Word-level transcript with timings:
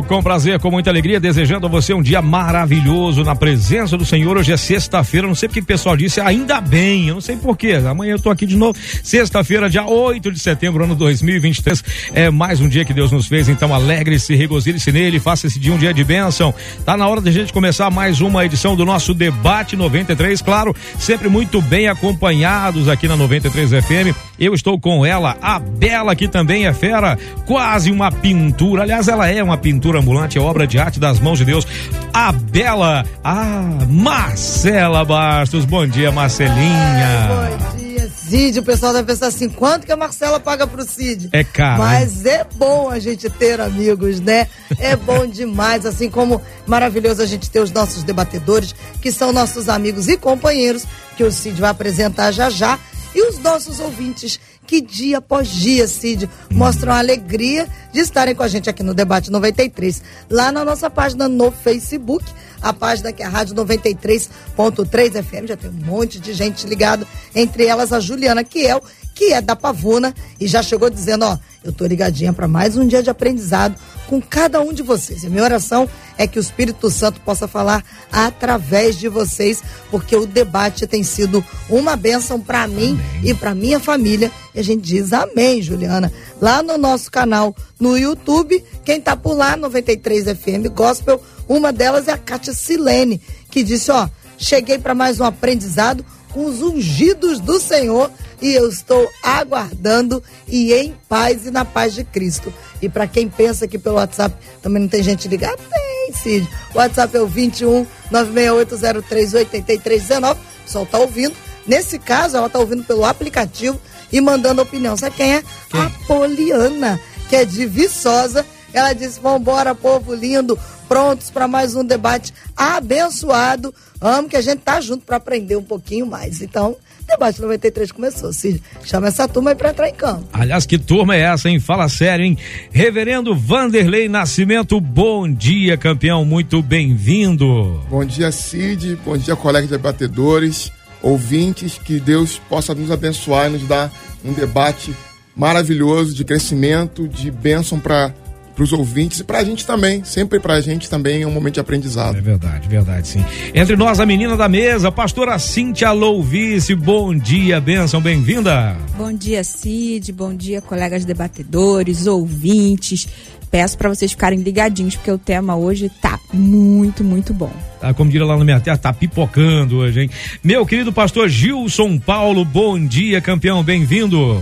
com 0.00 0.22
prazer, 0.22 0.58
com 0.60 0.70
muita 0.70 0.88
alegria, 0.88 1.18
desejando 1.20 1.66
a 1.66 1.68
você 1.68 1.92
um 1.92 2.00
dia 2.00 2.22
maravilhoso 2.22 3.24
na 3.24 3.34
presença 3.34 3.98
do 3.98 4.04
Senhor. 4.04 4.36
Hoje 4.36 4.52
é 4.52 4.56
sexta-feira, 4.56 5.26
não 5.26 5.34
sei 5.34 5.48
porque 5.48 5.60
o 5.60 5.64
pessoal 5.64 5.96
disse, 5.96 6.20
ainda 6.20 6.60
bem, 6.60 7.08
eu 7.08 7.14
não 7.14 7.20
sei 7.20 7.36
porquê. 7.36 7.72
Amanhã 7.72 8.12
eu 8.12 8.18
tô 8.18 8.30
aqui 8.30 8.46
de 8.46 8.56
novo. 8.56 8.78
Sexta-feira, 9.02 9.68
dia 9.68 9.84
8 9.84 10.30
de 10.30 10.38
setembro, 10.38 10.84
ano 10.84 10.94
2023. 10.94 11.84
É 12.14 12.30
mais 12.30 12.60
um 12.60 12.68
dia 12.68 12.84
que 12.84 12.94
Deus 12.94 13.10
nos 13.10 13.26
fez, 13.26 13.48
então 13.48 13.74
alegre-se, 13.74 14.34
regozile-se 14.34 14.92
nele, 14.92 15.18
faça 15.18 15.48
esse 15.48 15.58
dia 15.58 15.72
um 15.72 15.78
dia 15.78 15.92
de 15.92 16.04
bênção. 16.04 16.54
Tá 16.84 16.96
na 16.96 17.06
hora 17.08 17.20
de 17.20 17.28
a 17.28 17.32
gente 17.32 17.52
começar 17.52 17.90
mais 17.90 18.20
uma 18.20 18.44
edição 18.46 18.76
do 18.76 18.84
nosso 18.84 19.12
Debate 19.12 19.76
93, 19.76 20.40
claro, 20.40 20.74
sempre 20.98 21.28
muito 21.28 21.60
bem 21.60 21.88
acompanhados 21.88 22.88
aqui 22.88 23.08
na 23.08 23.16
93 23.16 23.70
FM. 23.70 24.16
Eu 24.38 24.54
estou 24.54 24.78
com 24.78 25.04
ela, 25.04 25.36
a 25.42 25.58
Bela, 25.58 26.14
que 26.14 26.28
também 26.28 26.66
é 26.66 26.72
fera 26.72 27.18
quase 27.46 27.90
uma 27.90 28.10
pintura. 28.10 28.82
Aliás, 28.82 29.08
ela 29.08 29.28
é 29.28 29.42
uma 29.42 29.56
pintura 29.56 29.81
ambulante, 29.90 30.38
é 30.38 30.40
obra 30.40 30.66
de 30.66 30.78
arte 30.78 30.98
das 30.98 31.20
mãos 31.20 31.38
de 31.38 31.44
Deus. 31.44 31.66
A 32.12 32.32
bela, 32.32 33.04
a 33.22 33.78
Marcela 33.88 35.04
Bastos. 35.04 35.64
Bom 35.64 35.86
dia, 35.86 36.12
Marcelinha. 36.12 37.28
bom 37.28 37.76
dia, 37.78 38.10
Cid. 38.10 38.58
O 38.58 38.62
pessoal 38.62 38.92
deve 38.92 39.06
pensar 39.06 39.26
assim: 39.26 39.48
quanto 39.48 39.86
que 39.86 39.92
a 39.92 39.96
Marcela 39.96 40.38
paga 40.38 40.66
pro 40.66 40.84
Cid? 40.84 41.28
É 41.32 41.42
caro. 41.42 41.82
Mas 41.82 42.24
é 42.24 42.46
bom 42.56 42.88
a 42.88 42.98
gente 42.98 43.28
ter 43.28 43.60
amigos, 43.60 44.20
né? 44.20 44.46
É 44.78 44.96
bom 44.96 45.26
demais. 45.26 45.84
Assim 45.84 46.08
como 46.08 46.40
maravilhoso 46.66 47.22
a 47.22 47.26
gente 47.26 47.50
ter 47.50 47.60
os 47.60 47.70
nossos 47.70 48.02
debatedores, 48.02 48.74
que 49.00 49.10
são 49.10 49.32
nossos 49.32 49.68
amigos 49.68 50.08
e 50.08 50.16
companheiros, 50.16 50.84
que 51.16 51.24
o 51.24 51.32
Cid 51.32 51.60
vai 51.60 51.70
apresentar 51.70 52.30
já 52.32 52.48
já. 52.48 52.78
E 53.14 53.28
os 53.28 53.38
nossos 53.38 53.78
ouvintes 53.78 54.40
que 54.72 54.80
dia 54.80 55.18
após 55.18 55.48
dia, 55.48 55.86
Cid, 55.86 56.30
mostram 56.50 56.94
a 56.94 56.98
alegria 56.98 57.68
de 57.92 58.00
estarem 58.00 58.34
com 58.34 58.42
a 58.42 58.48
gente 58.48 58.70
aqui 58.70 58.82
no 58.82 58.94
Debate 58.94 59.30
93, 59.30 60.02
lá 60.30 60.50
na 60.50 60.64
nossa 60.64 60.88
página 60.88 61.28
no 61.28 61.50
Facebook, 61.50 62.24
a 62.62 62.72
página 62.72 63.12
que 63.12 63.22
é 63.22 63.26
a 63.26 63.28
Rádio 63.28 63.54
93.3 63.54 65.22
FM, 65.22 65.48
já 65.48 65.58
tem 65.58 65.68
um 65.68 65.74
monte 65.74 66.18
de 66.18 66.32
gente 66.32 66.66
ligado, 66.66 67.06
entre 67.34 67.66
elas 67.66 67.92
a 67.92 68.00
Juliana 68.00 68.42
Kiel, 68.42 68.82
que 69.14 69.32
é 69.32 69.40
da 69.40 69.54
Pavuna, 69.54 70.14
e 70.40 70.46
já 70.46 70.62
chegou 70.62 70.88
dizendo, 70.90 71.24
ó, 71.24 71.38
eu 71.64 71.72
tô 71.72 71.86
ligadinha 71.86 72.32
para 72.32 72.48
mais 72.48 72.76
um 72.76 72.86
dia 72.86 73.02
de 73.02 73.10
aprendizado 73.10 73.76
com 74.08 74.20
cada 74.20 74.60
um 74.60 74.72
de 74.72 74.82
vocês. 74.82 75.22
E 75.22 75.26
a 75.26 75.30
minha 75.30 75.44
oração 75.44 75.88
é 76.18 76.26
que 76.26 76.38
o 76.38 76.40
Espírito 76.40 76.90
Santo 76.90 77.20
possa 77.20 77.46
falar 77.46 77.84
através 78.10 78.98
de 78.98 79.08
vocês, 79.08 79.62
porque 79.90 80.14
o 80.14 80.26
debate 80.26 80.86
tem 80.86 81.02
sido 81.02 81.44
uma 81.68 81.96
bênção 81.96 82.40
para 82.40 82.66
mim 82.66 83.00
e 83.22 83.32
para 83.32 83.54
minha 83.54 83.80
família. 83.80 84.30
E 84.54 84.60
a 84.60 84.62
gente 84.62 84.82
diz 84.82 85.12
amém, 85.12 85.62
Juliana. 85.62 86.12
Lá 86.40 86.62
no 86.62 86.76
nosso 86.76 87.10
canal 87.10 87.54
no 87.78 87.96
YouTube, 87.96 88.62
quem 88.84 89.00
tá 89.00 89.16
por 89.16 89.34
lá, 89.34 89.56
93 89.56 90.24
FM 90.24 90.68
Gospel, 90.74 91.22
uma 91.48 91.72
delas 91.72 92.08
é 92.08 92.12
a 92.12 92.18
Kátia 92.18 92.52
Silene, 92.52 93.20
que 93.50 93.62
disse, 93.62 93.90
ó, 93.90 94.08
cheguei 94.36 94.78
para 94.78 94.94
mais 94.94 95.20
um 95.20 95.24
aprendizado 95.24 96.04
com 96.32 96.46
os 96.46 96.60
ungidos 96.62 97.40
do 97.40 97.60
Senhor 97.60 98.10
e 98.42 98.52
eu 98.52 98.68
estou 98.68 99.08
aguardando 99.22 100.22
e 100.48 100.74
em 100.74 100.94
paz 101.08 101.46
e 101.46 101.50
na 101.50 101.64
paz 101.64 101.94
de 101.94 102.02
Cristo. 102.02 102.52
E 102.82 102.88
para 102.88 103.06
quem 103.06 103.28
pensa 103.28 103.68
que 103.68 103.78
pelo 103.78 103.94
WhatsApp 103.96 104.34
também 104.60 104.82
não 104.82 104.88
tem 104.88 105.02
gente 105.02 105.28
ligada, 105.28 105.56
tem, 105.56 106.12
Cid. 106.12 106.48
O 106.74 106.78
WhatsApp 106.78 107.16
é 107.16 107.20
o 107.20 107.26
21 107.26 107.86
96803 108.10 109.34
8319. 109.34 110.40
O 110.40 110.64
pessoal 110.64 110.86
tá 110.86 110.98
ouvindo. 110.98 111.34
Nesse 111.66 111.98
caso, 111.98 112.36
ela 112.36 112.50
tá 112.50 112.58
ouvindo 112.58 112.82
pelo 112.82 113.04
aplicativo 113.04 113.80
e 114.10 114.20
mandando 114.20 114.60
opinião. 114.60 114.96
Sabe 114.96 115.16
quem 115.16 115.34
é? 115.36 115.44
Quem? 115.70 115.80
A 115.80 115.90
Poliana, 116.06 117.00
que 117.28 117.36
é 117.36 117.44
de 117.44 117.64
Viçosa. 117.64 118.44
Ela 118.72 118.92
disse: 118.92 119.20
Vambora, 119.20 119.74
povo 119.74 120.12
lindo, 120.12 120.58
prontos 120.88 121.30
para 121.30 121.46
mais 121.46 121.76
um 121.76 121.84
debate 121.84 122.34
abençoado. 122.56 123.72
Amo 124.00 124.28
que 124.28 124.36
a 124.36 124.40
gente 124.40 124.60
tá 124.60 124.80
junto 124.80 125.06
para 125.06 125.16
aprender 125.16 125.54
um 125.56 125.62
pouquinho 125.62 126.06
mais. 126.06 126.42
Então, 126.42 126.76
Debate 127.12 127.42
93 127.42 127.92
começou. 127.92 128.32
Se 128.32 128.60
chama 128.84 129.08
essa 129.08 129.28
turma 129.28 129.50
aí 129.50 129.56
pra 129.56 129.70
entrar 129.70 129.88
em 129.88 129.94
campo. 129.94 130.26
Aliás, 130.32 130.64
que 130.64 130.78
turma 130.78 131.14
é 131.14 131.20
essa, 131.20 131.50
hein? 131.50 131.60
Fala 131.60 131.88
sério, 131.88 132.24
hein? 132.24 132.38
Reverendo 132.70 133.36
Vanderlei 133.36 134.08
Nascimento, 134.08 134.80
bom 134.80 135.30
dia, 135.30 135.76
campeão. 135.76 136.24
Muito 136.24 136.62
bem-vindo. 136.62 137.82
Bom 137.90 138.04
dia, 138.04 138.32
Cid. 138.32 138.96
Bom 139.04 139.16
dia, 139.16 139.36
colegas 139.36 139.68
debatedores, 139.68 140.72
ouvintes. 141.02 141.78
Que 141.78 142.00
Deus 142.00 142.40
possa 142.48 142.74
nos 142.74 142.90
abençoar 142.90 143.48
e 143.48 143.52
nos 143.52 143.68
dar 143.68 143.92
um 144.24 144.32
debate 144.32 144.94
maravilhoso 145.36 146.14
de 146.14 146.24
crescimento, 146.24 147.06
de 147.06 147.30
bênção 147.30 147.78
para 147.78 148.12
para 148.54 148.64
os 148.64 148.72
ouvintes 148.72 149.20
e 149.20 149.24
para 149.24 149.38
a 149.38 149.44
gente 149.44 149.66
também. 149.66 150.04
Sempre 150.04 150.38
para 150.38 150.54
a 150.54 150.60
gente 150.60 150.88
também 150.88 151.22
é 151.22 151.26
um 151.26 151.30
momento 151.30 151.54
de 151.54 151.60
aprendizado. 151.60 152.16
É 152.16 152.20
verdade, 152.20 152.68
verdade, 152.68 153.08
sim. 153.08 153.24
Entre 153.54 153.76
nós, 153.76 154.00
a 154.00 154.06
menina 154.06 154.36
da 154.36 154.48
mesa, 154.48 154.92
pastora 154.92 155.38
Cíntia 155.38 155.90
Louvice. 155.92 156.74
Bom 156.74 157.14
dia, 157.14 157.60
benção, 157.60 158.00
bem-vinda. 158.00 158.76
Bom 158.96 159.12
dia, 159.12 159.42
Cid. 159.42 160.12
Bom 160.12 160.34
dia, 160.34 160.60
colegas 160.60 161.04
debatedores, 161.04 162.06
ouvintes. 162.06 163.08
Peço 163.50 163.76
para 163.76 163.90
vocês 163.90 164.10
ficarem 164.12 164.40
ligadinhos, 164.40 164.96
porque 164.96 165.10
o 165.10 165.18
tema 165.18 165.54
hoje 165.54 165.90
tá 166.00 166.18
muito, 166.32 167.04
muito 167.04 167.34
bom. 167.34 167.52
Tá, 167.80 167.92
como 167.92 168.10
diria 168.10 168.26
lá 168.26 168.38
na 168.38 168.44
minha 168.44 168.60
terra, 168.60 168.78
tá 168.78 168.92
pipocando 168.94 169.78
hoje, 169.78 170.02
hein? 170.02 170.10
Meu 170.42 170.64
querido 170.64 170.90
pastor 170.90 171.28
Gilson 171.28 171.98
Paulo, 171.98 172.46
bom 172.46 172.82
dia, 172.82 173.20
campeão, 173.20 173.62
bem-vindo. 173.62 174.40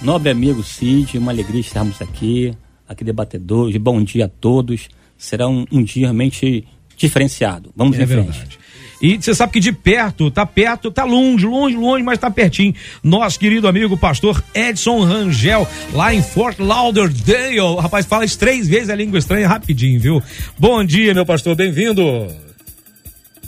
Nobre 0.00 0.30
amigo 0.30 0.62
Cid, 0.62 1.18
uma 1.18 1.32
alegria 1.32 1.60
estarmos 1.60 2.00
aqui 2.00 2.54
aqui 2.88 3.04
debatedores, 3.04 3.76
bom 3.76 4.02
dia 4.02 4.26
a 4.26 4.28
todos. 4.28 4.88
Será 5.16 5.48
um, 5.48 5.64
um 5.70 5.82
dia 5.82 6.06
realmente 6.06 6.66
diferenciado. 6.96 7.72
Vamos 7.74 7.98
é 7.98 8.02
em 8.02 8.06
frente. 8.06 8.30
Verdade. 8.30 8.58
E 9.02 9.20
você 9.20 9.34
sabe 9.34 9.52
que 9.52 9.60
de 9.60 9.72
perto, 9.72 10.30
tá 10.30 10.46
perto, 10.46 10.90
tá 10.90 11.04
longe, 11.04 11.44
longe, 11.44 11.76
longe, 11.76 12.02
mas 12.02 12.18
tá 12.18 12.30
pertinho. 12.30 12.74
Nosso 13.02 13.38
querido 13.38 13.68
amigo 13.68 13.98
pastor 13.98 14.42
Edson 14.54 15.00
Rangel, 15.04 15.68
lá 15.92 16.14
em 16.14 16.22
Fort 16.22 16.58
Lauderdale. 16.58 17.76
Rapaz, 17.80 18.06
fala 18.06 18.24
isso 18.24 18.38
três 18.38 18.66
vezes 18.66 18.88
a 18.88 18.94
língua 18.94 19.18
estranha 19.18 19.46
rapidinho, 19.46 20.00
viu? 20.00 20.22
Bom 20.58 20.82
dia, 20.84 21.12
meu 21.12 21.26
pastor, 21.26 21.54
bem-vindo. 21.54 22.02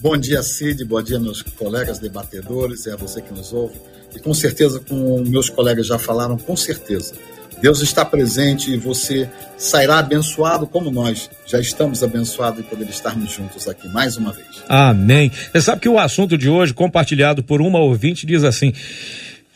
Bom 0.00 0.16
dia, 0.16 0.42
Cid. 0.42 0.84
Bom 0.84 1.00
dia, 1.00 1.18
meus 1.18 1.40
colegas 1.40 1.98
debatedores. 1.98 2.86
É 2.86 2.96
você 2.96 3.22
que 3.22 3.32
nos 3.32 3.52
ouve. 3.52 3.76
E 4.14 4.18
com 4.18 4.34
certeza, 4.34 4.78
como 4.80 5.24
meus 5.24 5.48
colegas 5.48 5.86
já 5.86 5.98
falaram, 5.98 6.36
com 6.36 6.56
certeza 6.56 7.14
Deus 7.60 7.80
está 7.80 8.04
presente 8.04 8.72
e 8.72 8.76
você 8.76 9.28
sairá 9.56 9.98
abençoado 9.98 10.66
como 10.66 10.90
nós 10.90 11.30
já 11.46 11.58
estamos 11.58 12.02
abençoados 12.02 12.60
e 12.60 12.62
poder 12.62 12.88
estarmos 12.88 13.32
juntos 13.32 13.66
aqui 13.68 13.88
mais 13.88 14.16
uma 14.16 14.32
vez. 14.32 14.62
Amém. 14.68 15.30
Você 15.52 15.62
sabe 15.62 15.80
que 15.80 15.88
o 15.88 15.98
assunto 15.98 16.36
de 16.36 16.48
hoje, 16.48 16.74
compartilhado 16.74 17.42
por 17.42 17.60
uma 17.60 17.78
ouvinte, 17.78 18.26
diz 18.26 18.44
assim. 18.44 18.72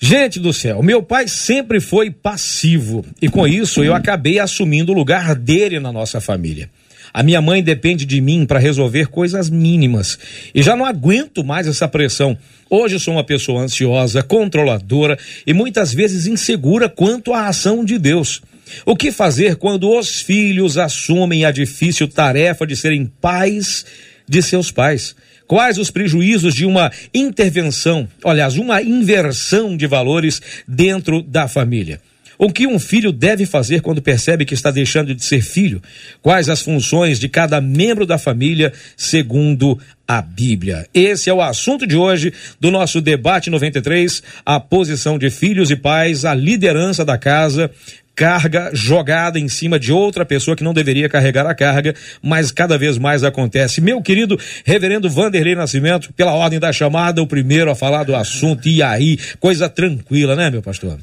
Gente 0.02 0.40
do 0.40 0.50
céu, 0.50 0.82
meu 0.82 1.02
pai 1.02 1.28
sempre 1.28 1.78
foi 1.78 2.10
passivo 2.10 3.04
e 3.20 3.28
com 3.28 3.46
isso 3.46 3.84
eu 3.84 3.94
acabei 3.94 4.38
assumindo 4.38 4.92
o 4.92 4.94
lugar 4.94 5.34
dele 5.34 5.78
na 5.78 5.92
nossa 5.92 6.22
família. 6.22 6.70
A 7.12 7.22
minha 7.22 7.40
mãe 7.40 7.62
depende 7.62 8.04
de 8.04 8.20
mim 8.20 8.46
para 8.46 8.58
resolver 8.58 9.08
coisas 9.08 9.50
mínimas 9.50 10.18
e 10.54 10.62
já 10.62 10.76
não 10.76 10.84
aguento 10.84 11.42
mais 11.44 11.66
essa 11.66 11.88
pressão. 11.88 12.38
Hoje 12.68 13.00
sou 13.00 13.14
uma 13.14 13.24
pessoa 13.24 13.62
ansiosa, 13.62 14.22
controladora 14.22 15.18
e 15.46 15.52
muitas 15.52 15.92
vezes 15.92 16.26
insegura 16.26 16.88
quanto 16.88 17.34
à 17.34 17.48
ação 17.48 17.84
de 17.84 17.98
Deus. 17.98 18.40
O 18.86 18.94
que 18.94 19.10
fazer 19.10 19.56
quando 19.56 19.90
os 19.90 20.22
filhos 20.22 20.78
assumem 20.78 21.44
a 21.44 21.50
difícil 21.50 22.06
tarefa 22.06 22.64
de 22.64 22.76
serem 22.76 23.10
pais 23.20 23.84
de 24.28 24.40
seus 24.40 24.70
pais? 24.70 25.16
Quais 25.48 25.78
os 25.78 25.90
prejuízos 25.90 26.54
de 26.54 26.64
uma 26.64 26.92
intervenção, 27.12 28.06
aliás, 28.24 28.56
uma 28.56 28.80
inversão 28.80 29.76
de 29.76 29.88
valores 29.88 30.40
dentro 30.68 31.22
da 31.22 31.48
família? 31.48 32.00
O 32.42 32.50
que 32.50 32.66
um 32.66 32.78
filho 32.78 33.12
deve 33.12 33.44
fazer 33.44 33.82
quando 33.82 34.00
percebe 34.00 34.46
que 34.46 34.54
está 34.54 34.70
deixando 34.70 35.14
de 35.14 35.22
ser 35.22 35.42
filho? 35.42 35.82
Quais 36.22 36.48
as 36.48 36.62
funções 36.62 37.20
de 37.20 37.28
cada 37.28 37.60
membro 37.60 38.06
da 38.06 38.16
família 38.16 38.72
segundo 38.96 39.78
a 40.08 40.22
Bíblia? 40.22 40.86
Esse 40.94 41.28
é 41.28 41.34
o 41.34 41.42
assunto 41.42 41.86
de 41.86 41.98
hoje 41.98 42.32
do 42.58 42.70
nosso 42.70 43.02
debate 43.02 43.50
93, 43.50 44.22
a 44.46 44.58
posição 44.58 45.18
de 45.18 45.28
filhos 45.28 45.70
e 45.70 45.76
pais, 45.76 46.24
a 46.24 46.32
liderança 46.32 47.04
da 47.04 47.18
casa 47.18 47.70
carga 48.16 48.70
jogada 48.72 49.38
em 49.38 49.48
cima 49.48 49.78
de 49.78 49.92
outra 49.92 50.24
pessoa 50.24 50.56
que 50.56 50.64
não 50.64 50.74
deveria 50.74 51.10
carregar 51.10 51.46
a 51.46 51.54
carga, 51.54 51.94
mas 52.22 52.50
cada 52.50 52.78
vez 52.78 52.96
mais 52.96 53.22
acontece. 53.22 53.82
Meu 53.82 54.00
querido 54.00 54.38
reverendo 54.64 55.10
Vanderlei 55.10 55.54
Nascimento, 55.54 56.10
pela 56.14 56.32
ordem 56.32 56.58
da 56.58 56.72
chamada, 56.72 57.22
o 57.22 57.26
primeiro 57.26 57.70
a 57.70 57.74
falar 57.74 58.04
do 58.04 58.16
assunto, 58.16 58.66
e 58.66 58.82
aí, 58.82 59.18
coisa 59.38 59.68
tranquila, 59.68 60.34
né, 60.36 60.50
meu 60.50 60.60
pastor? 60.62 60.98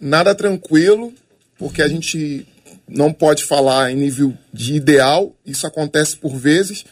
Nada 0.00 0.34
tranquilo, 0.34 1.12
porque 1.58 1.82
a 1.82 1.88
gente 1.88 2.46
não 2.88 3.12
pode 3.12 3.44
falar 3.44 3.90
em 3.90 3.96
nível 3.96 4.32
de 4.52 4.74
ideal, 4.74 5.34
isso 5.44 5.66
acontece 5.66 6.16
por 6.16 6.36
vezes, 6.36 6.84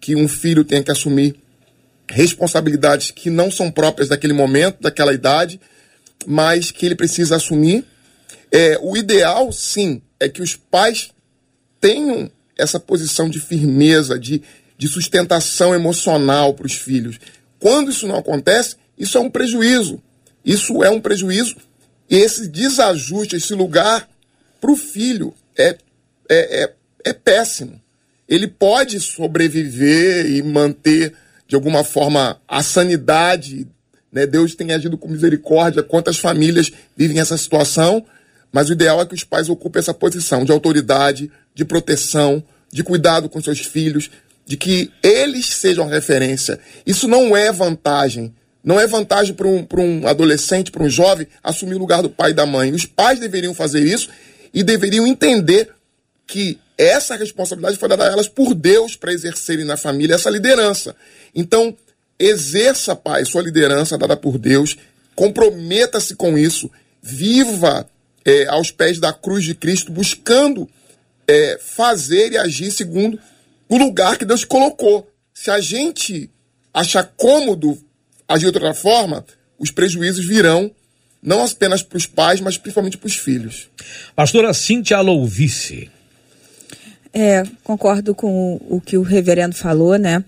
que 0.00 0.14
um 0.14 0.28
filho 0.28 0.64
tem 0.64 0.82
que 0.82 0.90
assumir 0.90 1.36
responsabilidades 2.08 3.10
que 3.10 3.30
não 3.30 3.50
são 3.50 3.70
próprias 3.70 4.08
daquele 4.08 4.32
momento, 4.32 4.80
daquela 4.80 5.12
idade, 5.12 5.60
mas 6.26 6.70
que 6.70 6.86
ele 6.86 6.94
precisa 6.94 7.36
assumir. 7.36 7.84
É, 8.50 8.78
o 8.82 8.96
ideal, 8.96 9.52
sim, 9.52 10.02
é 10.18 10.28
que 10.28 10.42
os 10.42 10.56
pais 10.56 11.10
tenham 11.80 12.30
essa 12.58 12.78
posição 12.78 13.28
de 13.28 13.40
firmeza, 13.40 14.18
de, 14.18 14.42
de 14.76 14.88
sustentação 14.88 15.74
emocional 15.74 16.52
para 16.52 16.66
os 16.66 16.74
filhos. 16.74 17.18
Quando 17.58 17.90
isso 17.90 18.06
não 18.06 18.16
acontece, 18.16 18.76
isso 18.98 19.16
é 19.16 19.20
um 19.20 19.30
prejuízo. 19.30 20.02
Isso 20.44 20.82
é 20.82 20.90
um 20.90 21.00
prejuízo. 21.00 21.56
E 22.10 22.16
esse 22.16 22.48
desajuste, 22.48 23.36
esse 23.36 23.54
lugar 23.54 24.08
para 24.60 24.70
o 24.70 24.76
filho 24.76 25.32
é, 25.56 25.78
é, 26.28 26.64
é, 26.64 26.72
é 27.04 27.12
péssimo. 27.12 27.80
Ele 28.28 28.48
pode 28.48 28.98
sobreviver 29.00 30.26
e 30.26 30.42
manter, 30.42 31.14
de 31.46 31.54
alguma 31.54 31.84
forma, 31.84 32.40
a 32.46 32.62
sanidade. 32.62 33.66
Né? 34.12 34.26
Deus 34.26 34.54
tem 34.54 34.72
agido 34.72 34.98
com 34.98 35.08
misericórdia. 35.08 35.82
Quantas 35.82 36.18
famílias 36.18 36.70
vivem 36.96 37.20
essa 37.20 37.36
situação? 37.36 38.04
Mas 38.52 38.68
o 38.68 38.72
ideal 38.72 39.00
é 39.00 39.06
que 39.06 39.14
os 39.14 39.24
pais 39.24 39.48
ocupem 39.48 39.78
essa 39.78 39.94
posição 39.94 40.44
de 40.44 40.50
autoridade, 40.50 41.30
de 41.54 41.64
proteção, 41.64 42.42
de 42.72 42.82
cuidado 42.82 43.28
com 43.28 43.40
seus 43.40 43.60
filhos, 43.60 44.10
de 44.44 44.56
que 44.56 44.90
eles 45.02 45.46
sejam 45.46 45.86
referência. 45.86 46.58
Isso 46.84 47.06
não 47.06 47.36
é 47.36 47.52
vantagem. 47.52 48.34
Não 48.62 48.78
é 48.78 48.86
vantagem 48.86 49.34
para 49.34 49.48
um, 49.48 49.66
um 49.78 50.06
adolescente, 50.06 50.70
para 50.70 50.82
um 50.82 50.90
jovem, 50.90 51.26
assumir 51.42 51.74
o 51.74 51.78
lugar 51.78 52.02
do 52.02 52.10
pai 52.10 52.30
e 52.30 52.34
da 52.34 52.44
mãe. 52.44 52.72
Os 52.72 52.84
pais 52.84 53.18
deveriam 53.18 53.54
fazer 53.54 53.80
isso 53.80 54.08
e 54.52 54.62
deveriam 54.62 55.06
entender 55.06 55.70
que 56.26 56.58
essa 56.76 57.16
responsabilidade 57.16 57.76
foi 57.76 57.88
dada 57.88 58.08
a 58.08 58.12
elas 58.12 58.28
por 58.28 58.54
Deus 58.54 58.96
para 58.96 59.12
exercerem 59.12 59.64
na 59.64 59.76
família 59.76 60.14
essa 60.14 60.30
liderança. 60.30 60.94
Então, 61.34 61.76
exerça, 62.18 62.94
pai, 62.94 63.24
sua 63.24 63.42
liderança 63.42 63.98
dada 63.98 64.16
por 64.16 64.38
Deus, 64.38 64.76
comprometa-se 65.14 66.14
com 66.14 66.38
isso, 66.38 66.70
viva 67.02 67.86
é, 68.24 68.46
aos 68.46 68.70
pés 68.70 68.98
da 68.98 69.12
cruz 69.12 69.44
de 69.44 69.54
Cristo, 69.54 69.90
buscando 69.90 70.68
é, 71.26 71.58
fazer 71.60 72.32
e 72.32 72.38
agir 72.38 72.70
segundo 72.70 73.18
o 73.68 73.76
lugar 73.76 74.16
que 74.16 74.24
Deus 74.24 74.44
colocou. 74.44 75.10
Se 75.32 75.50
a 75.50 75.60
gente 75.60 76.30
achar 76.72 77.04
cômodo 77.16 77.78
agir 78.30 78.50
de 78.50 78.58
outra 78.58 78.72
forma, 78.72 79.24
os 79.58 79.70
prejuízos 79.70 80.24
virão 80.24 80.70
não 81.22 81.44
apenas 81.44 81.82
para 81.82 81.98
os 81.98 82.06
pais, 82.06 82.40
mas 82.40 82.56
principalmente 82.56 82.96
para 82.96 83.08
os 83.08 83.16
filhos. 83.16 83.68
Pastora 84.16 84.54
Cíntia 84.54 85.00
Louvice. 85.00 85.90
É, 87.12 87.42
concordo 87.64 88.14
com 88.14 88.54
o, 88.54 88.76
o 88.76 88.80
que 88.80 88.96
o 88.96 89.02
reverendo 89.02 89.54
falou, 89.54 89.96
né? 89.96 90.24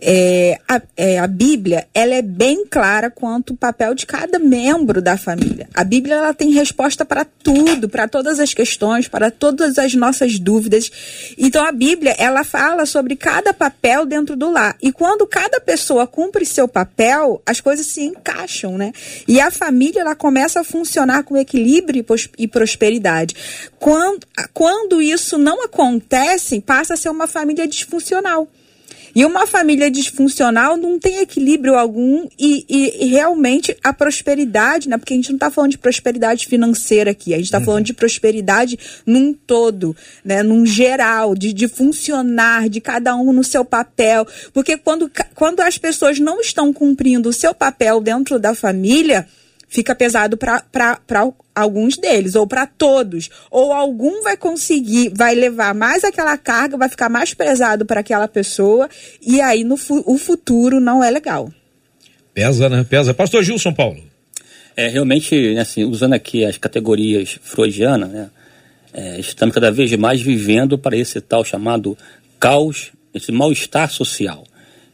É, 0.00 0.58
a, 0.68 0.82
é, 0.96 1.18
a, 1.18 1.26
Bíblia 1.26 1.86
ela 1.94 2.14
é 2.14 2.22
bem 2.22 2.66
clara 2.66 3.10
quanto 3.10 3.54
o 3.54 3.56
papel 3.56 3.94
de 3.94 4.04
cada 4.06 4.38
membro 4.38 5.00
da 5.00 5.16
família. 5.16 5.68
A 5.74 5.84
Bíblia 5.84 6.16
ela 6.16 6.34
tem 6.34 6.50
resposta 6.50 7.04
para 7.04 7.24
tudo, 7.24 7.88
para 7.88 8.06
todas 8.06 8.38
as 8.38 8.52
questões, 8.52 9.08
para 9.08 9.30
todas 9.30 9.78
as 9.78 9.94
nossas 9.94 10.38
dúvidas. 10.38 10.90
Então 11.38 11.64
a 11.64 11.72
Bíblia 11.72 12.14
ela 12.18 12.44
fala 12.44 12.84
sobre 12.84 13.16
cada 13.16 13.54
papel 13.54 14.04
dentro 14.04 14.36
do 14.36 14.50
lar. 14.50 14.76
E 14.82 14.92
quando 14.92 15.26
cada 15.26 15.60
pessoa 15.60 16.06
cumpre 16.06 16.44
seu 16.44 16.68
papel, 16.68 17.40
as 17.46 17.60
coisas 17.60 17.86
se 17.86 18.02
encaixam, 18.02 18.76
né? 18.76 18.92
E 19.26 19.40
a 19.40 19.50
família 19.50 20.00
ela 20.00 20.14
começa 20.14 20.60
a 20.60 20.64
funcionar 20.64 21.22
com 21.22 21.36
equilíbrio 21.36 22.04
e 22.38 22.46
prosperidade. 22.46 23.34
Quando, 23.78 24.26
quando 24.52 25.00
isso 25.00 25.38
não 25.38 25.64
acontece, 25.64 26.60
passa 26.60 26.94
a 26.94 26.96
ser 26.96 27.08
uma 27.08 27.26
família 27.26 27.66
disfuncional. 27.66 28.48
E 29.16 29.24
uma 29.24 29.46
família 29.46 29.90
disfuncional 29.90 30.76
não 30.76 30.98
tem 30.98 31.20
equilíbrio 31.20 31.74
algum 31.74 32.28
e, 32.38 32.66
e, 32.68 33.06
e 33.06 33.06
realmente 33.06 33.74
a 33.82 33.90
prosperidade, 33.90 34.90
né? 34.90 34.98
Porque 34.98 35.14
a 35.14 35.16
gente 35.16 35.30
não 35.30 35.36
está 35.36 35.50
falando 35.50 35.70
de 35.70 35.78
prosperidade 35.78 36.46
financeira 36.46 37.12
aqui, 37.12 37.32
a 37.32 37.38
gente 37.38 37.46
está 37.46 37.58
uhum. 37.58 37.64
falando 37.64 37.84
de 37.86 37.94
prosperidade 37.94 38.78
num 39.06 39.32
todo, 39.32 39.96
né? 40.22 40.42
Num 40.42 40.66
geral, 40.66 41.34
de, 41.34 41.54
de 41.54 41.66
funcionar, 41.66 42.68
de 42.68 42.78
cada 42.78 43.16
um 43.16 43.32
no 43.32 43.42
seu 43.42 43.64
papel. 43.64 44.26
Porque 44.52 44.76
quando, 44.76 45.10
quando 45.34 45.60
as 45.60 45.78
pessoas 45.78 46.20
não 46.20 46.38
estão 46.38 46.70
cumprindo 46.70 47.30
o 47.30 47.32
seu 47.32 47.54
papel 47.54 48.02
dentro 48.02 48.38
da 48.38 48.54
família, 48.54 49.26
fica 49.66 49.94
pesado 49.94 50.36
para 50.36 51.32
alguns 51.56 51.96
deles, 51.96 52.34
ou 52.34 52.46
para 52.46 52.66
todos. 52.66 53.30
Ou 53.50 53.72
algum 53.72 54.22
vai 54.22 54.36
conseguir, 54.36 55.10
vai 55.14 55.34
levar 55.34 55.74
mais 55.74 56.04
aquela 56.04 56.36
carga, 56.36 56.76
vai 56.76 56.90
ficar 56.90 57.08
mais 57.08 57.32
pesado 57.32 57.86
para 57.86 58.00
aquela 58.00 58.28
pessoa, 58.28 58.90
e 59.22 59.40
aí 59.40 59.64
no 59.64 59.76
o 60.04 60.18
futuro 60.18 60.78
não 60.78 61.02
é 61.02 61.10
legal. 61.10 61.50
Pesa, 62.34 62.68
né? 62.68 62.84
Pesa. 62.88 63.14
Pastor 63.14 63.42
Gilson 63.42 63.72
Paulo. 63.72 64.02
É, 64.76 64.88
realmente, 64.88 65.54
né, 65.54 65.62
assim, 65.62 65.84
usando 65.84 66.12
aqui 66.12 66.44
as 66.44 66.58
categorias 66.58 67.38
freudianas, 67.42 68.10
né, 68.10 68.28
é, 68.92 69.18
estamos 69.18 69.54
cada 69.54 69.72
vez 69.72 69.90
mais 69.96 70.20
vivendo 70.20 70.76
para 70.76 70.94
esse 70.94 71.18
tal 71.22 71.42
chamado 71.42 71.96
caos, 72.38 72.92
esse 73.14 73.32
mal-estar 73.32 73.90
social. 73.90 74.44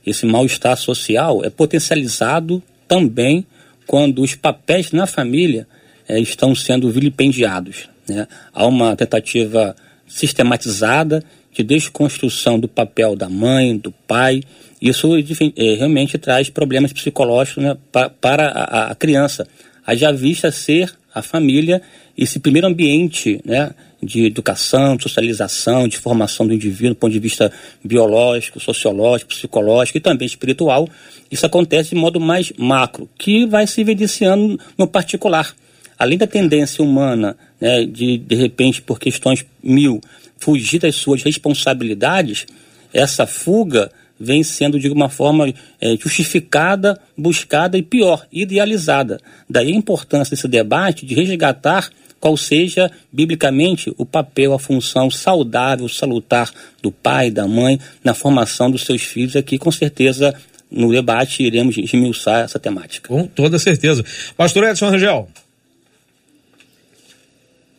Esse 0.07 0.25
mal-estar 0.25 0.77
social 0.77 1.45
é 1.45 1.51
potencializado 1.51 2.63
também 2.87 3.45
quando 3.87 4.23
os 4.23 4.37
papéis 4.37 4.93
na 4.93 5.07
família 5.07 5.67
é, 6.13 6.21
estão 6.21 6.55
sendo 6.55 6.91
vilipendiados. 6.91 7.89
Né? 8.09 8.27
Há 8.53 8.67
uma 8.67 8.95
tentativa 8.95 9.75
sistematizada 10.07 11.25
de 11.53 11.63
desconstrução 11.63 12.59
do 12.59 12.69
papel 12.69 13.17
da 13.17 13.29
mãe, 13.29 13.77
do 13.77 13.91
pai. 13.91 14.43
Isso 14.81 15.17
é, 15.17 15.75
realmente 15.75 16.19
traz 16.19 16.51
problemas 16.51 16.93
psicológicos 16.93 17.63
né, 17.63 17.77
pa, 17.91 18.11
para 18.11 18.49
a, 18.49 18.91
a, 18.91 18.95
criança. 18.95 19.47
Haja 19.87 20.13
vista 20.13 20.51
ser 20.51 20.93
a 21.15 21.23
família 21.23 21.83
esse 22.17 22.39
primeiro 22.39 22.67
ambiente 22.67 23.41
né, 23.45 23.71
de 24.03 24.27
educação, 24.27 24.97
de 24.97 25.05
socialização, 25.05 25.89
de 25.89 25.97
formação 25.97 26.47
do 26.47 26.53
indivíduo 26.53 26.91
do 26.91 26.97
ponto 26.97 27.13
de 27.13 27.19
vista 27.19 27.51
biológico, 27.83 28.61
sociológico, 28.61 29.31
psicológico 29.31 29.97
e 29.97 30.01
também 30.01 30.27
espiritual. 30.27 30.89
Isso 31.31 31.47
acontece 31.47 31.91
de 31.91 31.95
modo 31.95 32.21
mais 32.21 32.53
macro, 32.59 33.09
que 33.19 33.47
vai 33.47 33.67
se 33.67 33.81
evidenciando 33.81 34.59
no 34.77 34.87
particular. 34.87 35.55
Além 36.03 36.19
da 36.19 36.27
tendência 36.27 36.83
humana 36.83 37.37
né, 37.61 37.87
de, 37.87 38.19
de 38.19 38.35
repente, 38.35 38.83
por 38.83 38.99
questões 38.99 39.47
mil, 39.63 40.01
fugir 40.37 40.81
das 40.81 40.97
suas 40.97 41.23
responsabilidades, 41.23 42.45
essa 42.93 43.25
fuga 43.25 43.89
vem 44.19 44.43
sendo 44.43 44.81
de 44.81 44.89
uma 44.89 45.09
forma 45.09 45.55
é, 45.81 45.97
justificada, 45.97 47.01
buscada 47.17 47.79
e 47.79 47.83
pior, 47.83 48.27
idealizada. 48.33 49.21
Daí 49.49 49.69
a 49.73 49.77
importância 49.77 50.35
desse 50.35 50.49
debate 50.49 51.07
de 51.07 51.15
resgatar 51.15 51.89
qual 52.19 52.37
seja, 52.37 52.91
biblicamente, 53.13 53.95
o 53.97 54.05
papel, 54.05 54.55
a 54.55 54.59
função 54.59 55.09
saudável, 55.09 55.89
salutar 55.89 56.51
do 56.83 56.91
pai, 56.91 57.31
da 57.31 57.47
mãe, 57.47 57.79
na 58.03 58.13
formação 58.13 58.69
dos 58.69 58.83
seus 58.83 59.03
filhos, 59.03 59.37
aqui 59.37 59.57
com 59.57 59.71
certeza 59.71 60.35
no 60.69 60.91
debate 60.91 61.45
iremos 61.45 61.79
esmiuçar 61.79 62.41
essa 62.41 62.59
temática. 62.59 63.07
Com 63.07 63.25
toda 63.25 63.57
certeza. 63.57 64.05
Pastor 64.37 64.65
Edson 64.65 64.91
Rangel. 64.91 65.29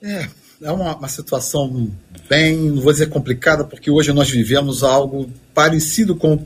É, 0.04 0.28
é 0.62 0.70
uma, 0.70 0.98
uma 0.98 1.08
situação 1.08 1.90
bem, 2.28 2.58
não 2.58 2.82
vou 2.82 2.92
dizer 2.92 3.08
complicada, 3.08 3.64
porque 3.64 3.90
hoje 3.90 4.12
nós 4.12 4.30
vivemos 4.30 4.84
algo 4.84 5.30
parecido 5.54 6.14
com 6.14 6.38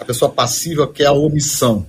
a 0.00 0.04
pessoa 0.06 0.30
passiva, 0.30 0.88
que 0.88 1.02
é 1.02 1.06
a 1.06 1.12
omissão. 1.12 1.86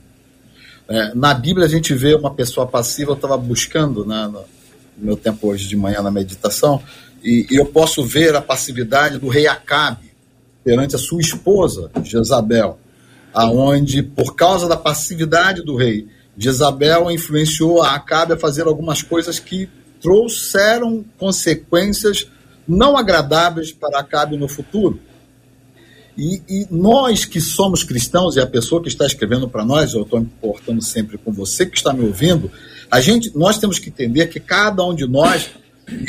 É, 0.89 1.15
na 1.15 1.33
Bíblia 1.33 1.65
a 1.65 1.69
gente 1.69 1.93
vê 1.93 2.13
uma 2.13 2.33
pessoa 2.33 2.67
passiva, 2.67 3.11
eu 3.11 3.15
estava 3.15 3.37
buscando 3.37 4.05
né, 4.05 4.27
no 4.27 4.43
meu 4.97 5.15
tempo 5.15 5.47
hoje 5.47 5.65
de 5.65 5.77
manhã 5.77 6.01
na 6.01 6.11
meditação, 6.11 6.83
e, 7.23 7.47
e, 7.49 7.55
eu 7.55 7.65
posso 7.65 8.03
ver 8.03 8.35
a 8.35 8.41
passividade 8.41 9.17
do 9.17 9.29
rei 9.29 9.47
Acabe 9.47 10.11
perante 10.61 10.97
a 10.97 10.99
sua 10.99 11.21
esposa, 11.21 11.89
Jezabel, 12.03 12.77
aonde, 13.33 14.03
por 14.03 14.35
causa 14.35 14.67
da 14.67 14.75
passividade 14.75 15.61
do 15.61 15.77
rei, 15.77 16.05
Jezabel 16.37 17.09
influenciou 17.09 17.81
a 17.81 17.95
Acabe 17.95 18.33
a 18.33 18.37
fazer 18.37 18.67
algumas 18.67 19.01
coisas 19.01 19.39
que 19.39 19.69
trouxeram 20.07 21.03
consequências 21.17 22.29
não 22.65 22.95
agradáveis 22.95 23.73
para 23.73 23.99
Acabe 23.99 24.37
no 24.37 24.47
futuro. 24.47 25.01
E, 26.17 26.41
e, 26.47 26.67
nós 26.71 27.25
que 27.25 27.41
somos 27.41 27.83
cristãos, 27.83 28.37
e 28.37 28.39
a 28.39 28.47
pessoa 28.47 28.81
que 28.81 28.87
está 28.87 29.05
escrevendo 29.05 29.49
para 29.49 29.65
nós, 29.65 29.93
eu 29.93 30.03
estou 30.03 30.21
me 30.21 30.27
importando 30.27 30.81
sempre 30.81 31.17
com 31.17 31.33
você 31.33 31.65
que 31.65 31.75
está 31.75 31.91
me 31.91 32.05
ouvindo, 32.05 32.49
a 32.89 33.01
gente, 33.01 33.37
nós 33.37 33.59
temos 33.59 33.79
que 33.79 33.89
entender 33.89 34.27
que 34.27 34.39
cada 34.39 34.81
um 34.81 34.95
de 34.95 35.05
nós 35.05 35.49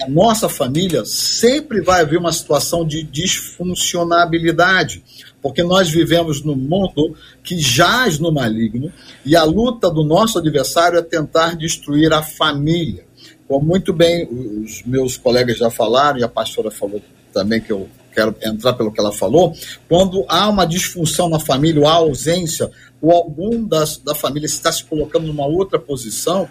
a 0.03 0.09
nossa 0.09 0.49
família, 0.49 1.05
sempre 1.05 1.81
vai 1.81 2.01
haver 2.01 2.19
uma 2.19 2.33
situação 2.33 2.85
de 2.85 3.03
disfuncionabilidade, 3.03 5.05
porque 5.41 5.63
nós 5.63 5.89
vivemos 5.89 6.43
num 6.43 6.57
mundo 6.57 7.15
que 7.45 7.59
jaz 7.59 8.19
no 8.19 8.33
maligno 8.33 8.93
e 9.25 9.37
a 9.37 9.45
luta 9.45 9.89
do 9.89 10.03
nosso 10.03 10.39
adversário 10.39 10.99
é 10.99 11.03
tentar 11.03 11.57
destruir 11.57 12.13
a 12.13 12.23
família. 12.23 13.07
Como 13.49 13.65
muito 13.65 13.93
bem 13.93 14.29
os 14.63 14.83
meus 14.85 15.17
colegas 15.17 15.57
já 15.57 15.71
falaram, 15.71 16.19
e 16.19 16.23
a 16.23 16.29
pastora 16.29 16.71
falou 16.71 17.01
também 17.33 17.61
que 17.61 17.73
eu 17.73 17.89
quero 18.15 18.35
entrar 18.43 18.75
pelo 18.75 18.93
que 18.93 19.01
ela 19.01 19.13
falou, 19.13 19.55
quando 19.89 20.25
há 20.29 20.49
uma 20.49 20.67
disfunção 20.67 21.29
na 21.29 21.41
família, 21.41 21.81
ou 21.81 21.89
há 21.89 21.95
ausência, 21.95 22.71
ou 23.01 23.13
algum 23.13 23.65
das, 23.65 23.97
da 23.97 24.15
família 24.15 24.47
está 24.47 24.71
se 24.71 24.85
colocando 24.85 25.27
numa 25.27 25.47
outra 25.47 25.79
posição, 25.79 26.49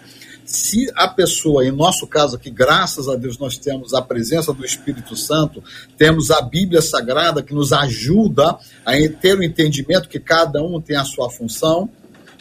se 0.48 0.90
a 0.96 1.06
pessoa, 1.06 1.64
em 1.64 1.70
nosso 1.70 2.06
caso 2.06 2.36
aqui, 2.36 2.50
graças 2.50 3.06
a 3.06 3.14
Deus, 3.16 3.38
nós 3.38 3.58
temos 3.58 3.92
a 3.92 4.00
presença 4.00 4.50
do 4.50 4.64
Espírito 4.64 5.14
Santo, 5.14 5.62
temos 5.98 6.30
a 6.30 6.40
Bíblia 6.40 6.80
Sagrada 6.80 7.42
que 7.42 7.52
nos 7.52 7.70
ajuda 7.70 8.56
a 8.84 8.92
ter 9.20 9.38
o 9.38 9.44
entendimento 9.44 10.08
que 10.08 10.18
cada 10.18 10.62
um 10.62 10.80
tem 10.80 10.96
a 10.96 11.04
sua 11.04 11.28
função, 11.28 11.90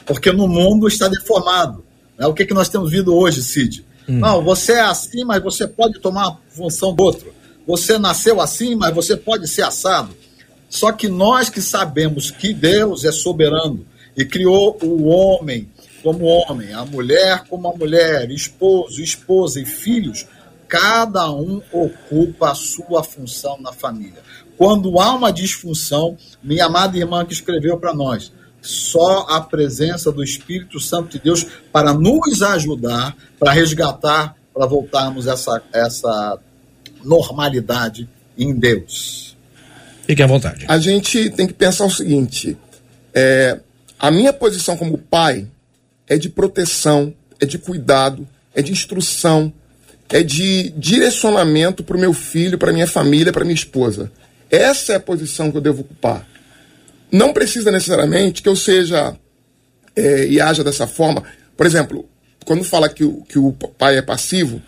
porque 0.06 0.32
no 0.32 0.48
mundo 0.48 0.88
está 0.88 1.10
deformado. 1.10 1.84
Né? 2.18 2.26
O 2.26 2.34
que, 2.34 2.46
que 2.46 2.54
nós 2.54 2.70
temos 2.70 2.92
vindo 2.92 3.14
hoje, 3.14 3.44
Cid? 3.44 3.86
Hum. 4.08 4.20
Não, 4.20 4.42
você 4.42 4.74
é 4.74 4.82
assim, 4.82 5.24
mas 5.24 5.44
você 5.44 5.68
pode 5.68 6.00
tomar 6.00 6.28
a 6.28 6.38
função 6.50 6.94
do 6.94 7.04
outro. 7.04 7.34
Você 7.68 7.98
nasceu 7.98 8.40
assim, 8.40 8.76
mas 8.76 8.94
você 8.94 9.18
pode 9.18 9.48
ser 9.48 9.64
assado. 9.64 10.16
Só 10.70 10.92
que 10.92 11.08
nós 11.08 11.50
que 11.50 11.62
sabemos 11.62 12.32
que 12.32 12.54
Deus 12.54 13.04
é 13.04 13.12
soberano 13.12 13.86
e 14.16 14.26
criou 14.26 14.78
o 14.82 15.06
homem 15.08 15.70
como 16.04 16.26
homem, 16.26 16.74
a 16.74 16.86
mulher 16.86 17.44
como 17.50 17.68
a 17.68 17.76
mulher, 17.76 18.30
esposo, 18.32 19.02
esposa 19.02 19.60
e 19.60 19.66
filhos, 19.66 20.26
cada 20.68 21.30
um 21.32 21.62
ocupa 21.72 22.52
a 22.52 22.56
sua 22.56 23.04
função 23.04 23.60
na 23.60 23.74
família. 23.74 24.22
Quando 24.58 25.00
há 25.00 25.14
uma 25.14 25.32
disfunção, 25.32 26.18
minha 26.42 26.66
amada 26.66 26.98
irmã 26.98 27.26
que 27.26 27.34
escreveu 27.34 27.78
para 27.78 27.94
nós, 27.94 28.32
só 28.68 29.26
a 29.30 29.42
presença 29.42 30.12
do 30.12 30.24
Espírito 30.24 30.80
Santo 30.80 31.12
de 31.12 31.20
Deus 31.20 31.46
para 31.72 31.94
nos 31.94 32.42
ajudar, 32.42 33.16
para 33.40 33.52
resgatar, 33.52 34.36
para 34.54 34.66
voltarmos 34.66 35.28
essa 35.28 35.62
essa 35.72 36.40
normalidade 37.04 38.10
em 38.38 38.54
Deus. 38.54 39.38
Fique 40.06 40.22
à 40.22 40.28
vontade. 40.28 40.66
A 40.68 40.78
gente 40.78 41.30
tem 41.30 41.48
que 41.48 41.54
pensar 41.54 41.86
o 41.86 41.92
seguinte: 41.92 42.58
é, 43.14 43.60
a 44.00 44.12
minha 44.12 44.34
posição 44.34 44.76
como 44.76 44.98
pai 44.98 45.48
é 46.08 46.18
de 46.18 46.30
proteção, 46.30 47.14
é 47.40 47.46
de 47.46 47.58
cuidado, 47.58 48.28
é 48.54 48.62
de 48.62 48.72
instrução, 48.72 49.52
é 50.10 50.24
de 50.24 50.70
direcionamento 50.72 51.84
para 51.84 51.98
o 51.98 52.00
meu 52.00 52.14
filho, 52.14 52.58
para 52.58 52.72
minha 52.72 52.88
família, 52.88 53.34
para 53.34 53.44
minha 53.44 53.56
esposa. 53.56 54.12
Essa 54.50 54.94
é 54.94 54.96
a 54.96 55.00
posição 55.00 55.52
que 55.52 55.58
eu 55.58 55.62
devo 55.62 55.82
ocupar. 55.82 56.26
Não 57.12 57.34
precisa 57.34 57.72
necessariamente 57.72 58.42
que 58.42 58.50
eu 58.50 58.56
seja 58.56 59.16
é, 59.96 60.28
e 60.28 60.40
haja 60.40 60.64
dessa 60.64 60.88
forma. 60.88 61.24
Por 61.56 61.66
exemplo, 61.66 62.08
quando 62.46 62.64
fala 62.64 62.90
que 62.90 63.04
o, 63.04 63.24
que 63.24 63.40
o 63.40 63.52
pai 63.52 63.98
é 63.98 64.02
passivo, 64.02 64.62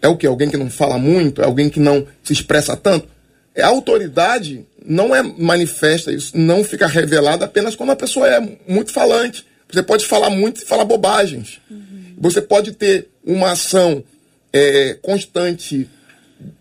é 0.00 0.08
o 0.08 0.16
que? 0.16 0.26
Alguém 0.26 0.48
que 0.48 0.56
não 0.56 0.70
fala 0.70 0.98
muito? 0.98 1.42
É 1.42 1.44
alguém 1.44 1.68
que 1.68 1.80
não 1.80 2.06
se 2.22 2.32
expressa 2.32 2.76
tanto? 2.76 3.08
É, 3.54 3.62
a 3.62 3.68
autoridade 3.68 4.66
não 4.84 5.14
é 5.14 5.22
manifesta, 5.22 6.12
isso 6.12 6.36
não 6.36 6.62
fica 6.62 6.86
revelada 6.86 7.44
apenas 7.44 7.74
quando 7.74 7.90
a 7.90 7.96
pessoa 7.96 8.28
é 8.28 8.40
muito 8.68 8.92
falante. 8.92 9.44
Você 9.70 9.82
pode 9.82 10.06
falar 10.06 10.30
muito 10.30 10.62
e 10.62 10.64
falar 10.64 10.84
bobagens. 10.84 11.60
Uhum. 11.70 12.14
Você 12.18 12.40
pode 12.40 12.72
ter 12.72 13.08
uma 13.24 13.52
ação 13.52 14.04
é, 14.52 14.96
constante 15.02 15.88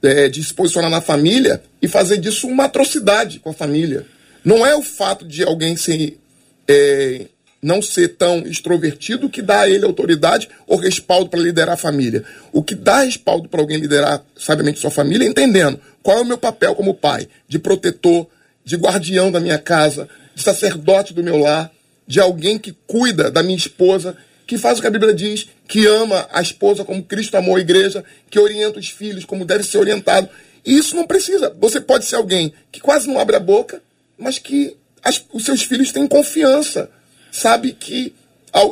é, 0.02 0.28
de 0.28 0.44
se 0.44 0.54
posicionar 0.54 0.90
na 0.90 1.02
família 1.02 1.62
e 1.82 1.88
fazer 1.88 2.18
disso 2.18 2.48
uma 2.48 2.66
atrocidade 2.66 3.40
com 3.40 3.50
a 3.50 3.54
família. 3.54 4.06
Não 4.46 4.64
é 4.64 4.76
o 4.76 4.84
fato 4.84 5.26
de 5.26 5.44
alguém 5.44 5.76
ser, 5.76 6.20
é, 6.68 7.26
não 7.60 7.82
ser 7.82 8.10
tão 8.10 8.46
extrovertido 8.46 9.28
que 9.28 9.42
dá 9.42 9.62
a 9.62 9.70
ele 9.70 9.84
autoridade 9.84 10.48
ou 10.68 10.78
respaldo 10.78 11.32
para 11.32 11.40
liderar 11.40 11.74
a 11.74 11.78
família. 11.78 12.24
O 12.54 12.62
que 12.62 12.76
dá 12.76 13.02
respaldo 13.02 13.50
para 13.50 13.60
alguém 13.60 13.80
liderar 13.80 14.24
sabiamente 14.38 14.80
sua 14.80 14.92
família 14.92 15.26
é 15.26 15.28
entendendo 15.28 15.82
qual 16.04 16.20
é 16.20 16.22
o 16.22 16.26
meu 16.26 16.38
papel 16.38 16.76
como 16.76 16.94
pai, 16.94 17.28
de 17.48 17.58
protetor, 17.58 18.28
de 18.64 18.76
guardião 18.76 19.32
da 19.32 19.40
minha 19.40 19.58
casa, 19.58 20.08
de 20.36 20.44
sacerdote 20.44 21.12
do 21.12 21.24
meu 21.24 21.38
lar, 21.38 21.72
de 22.06 22.20
alguém 22.20 22.60
que 22.60 22.76
cuida 22.86 23.32
da 23.32 23.42
minha 23.42 23.58
esposa, 23.58 24.16
que 24.46 24.60
faz 24.60 24.78
o 24.78 24.82
que 24.82 24.88
a 24.88 24.92
Bíblia 24.92 25.14
diz, 25.14 25.48
que 25.68 25.88
ama 25.88 26.28
a 26.32 26.40
esposa 26.40 26.86
como 26.86 27.02
Cristo 27.02 27.36
amou 27.36 27.56
a 27.56 27.60
igreja, 27.60 28.04
que 28.30 28.40
orienta 28.40 28.78
os 28.78 28.90
filhos 28.90 29.26
como 29.26 29.44
deve 29.44 29.64
ser 29.64 29.80
orientado. 29.80 30.30
E 30.64 30.78
isso 30.78 30.96
não 30.96 31.08
precisa. 31.08 31.56
Você 31.60 31.82
pode 31.82 32.06
ser 32.06 32.18
alguém 32.18 32.54
que 32.72 32.80
quase 32.80 33.08
não 33.08 33.18
abre 33.20 33.36
a 33.36 33.40
boca, 33.40 33.82
mas 34.18 34.38
que 34.38 34.78
as, 35.04 35.24
os 35.32 35.46
seus 35.46 35.64
filhos 35.64 35.92
têm 35.92 36.08
confiança. 36.08 36.90
Sabe 37.32 37.74
que 37.74 38.16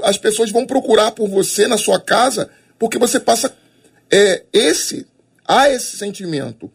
as 0.04 0.18
pessoas 0.18 0.50
vão 0.50 0.66
procurar 0.66 1.12
por 1.12 1.28
você 1.28 1.68
na 1.68 1.78
sua 1.78 2.00
casa 2.00 2.50
porque 2.80 2.98
você 2.98 3.20
passa 3.20 3.54
é, 4.10 4.44
esse 4.54 5.06
há 5.46 5.70
esse 5.70 5.98
sentimento 5.98 6.72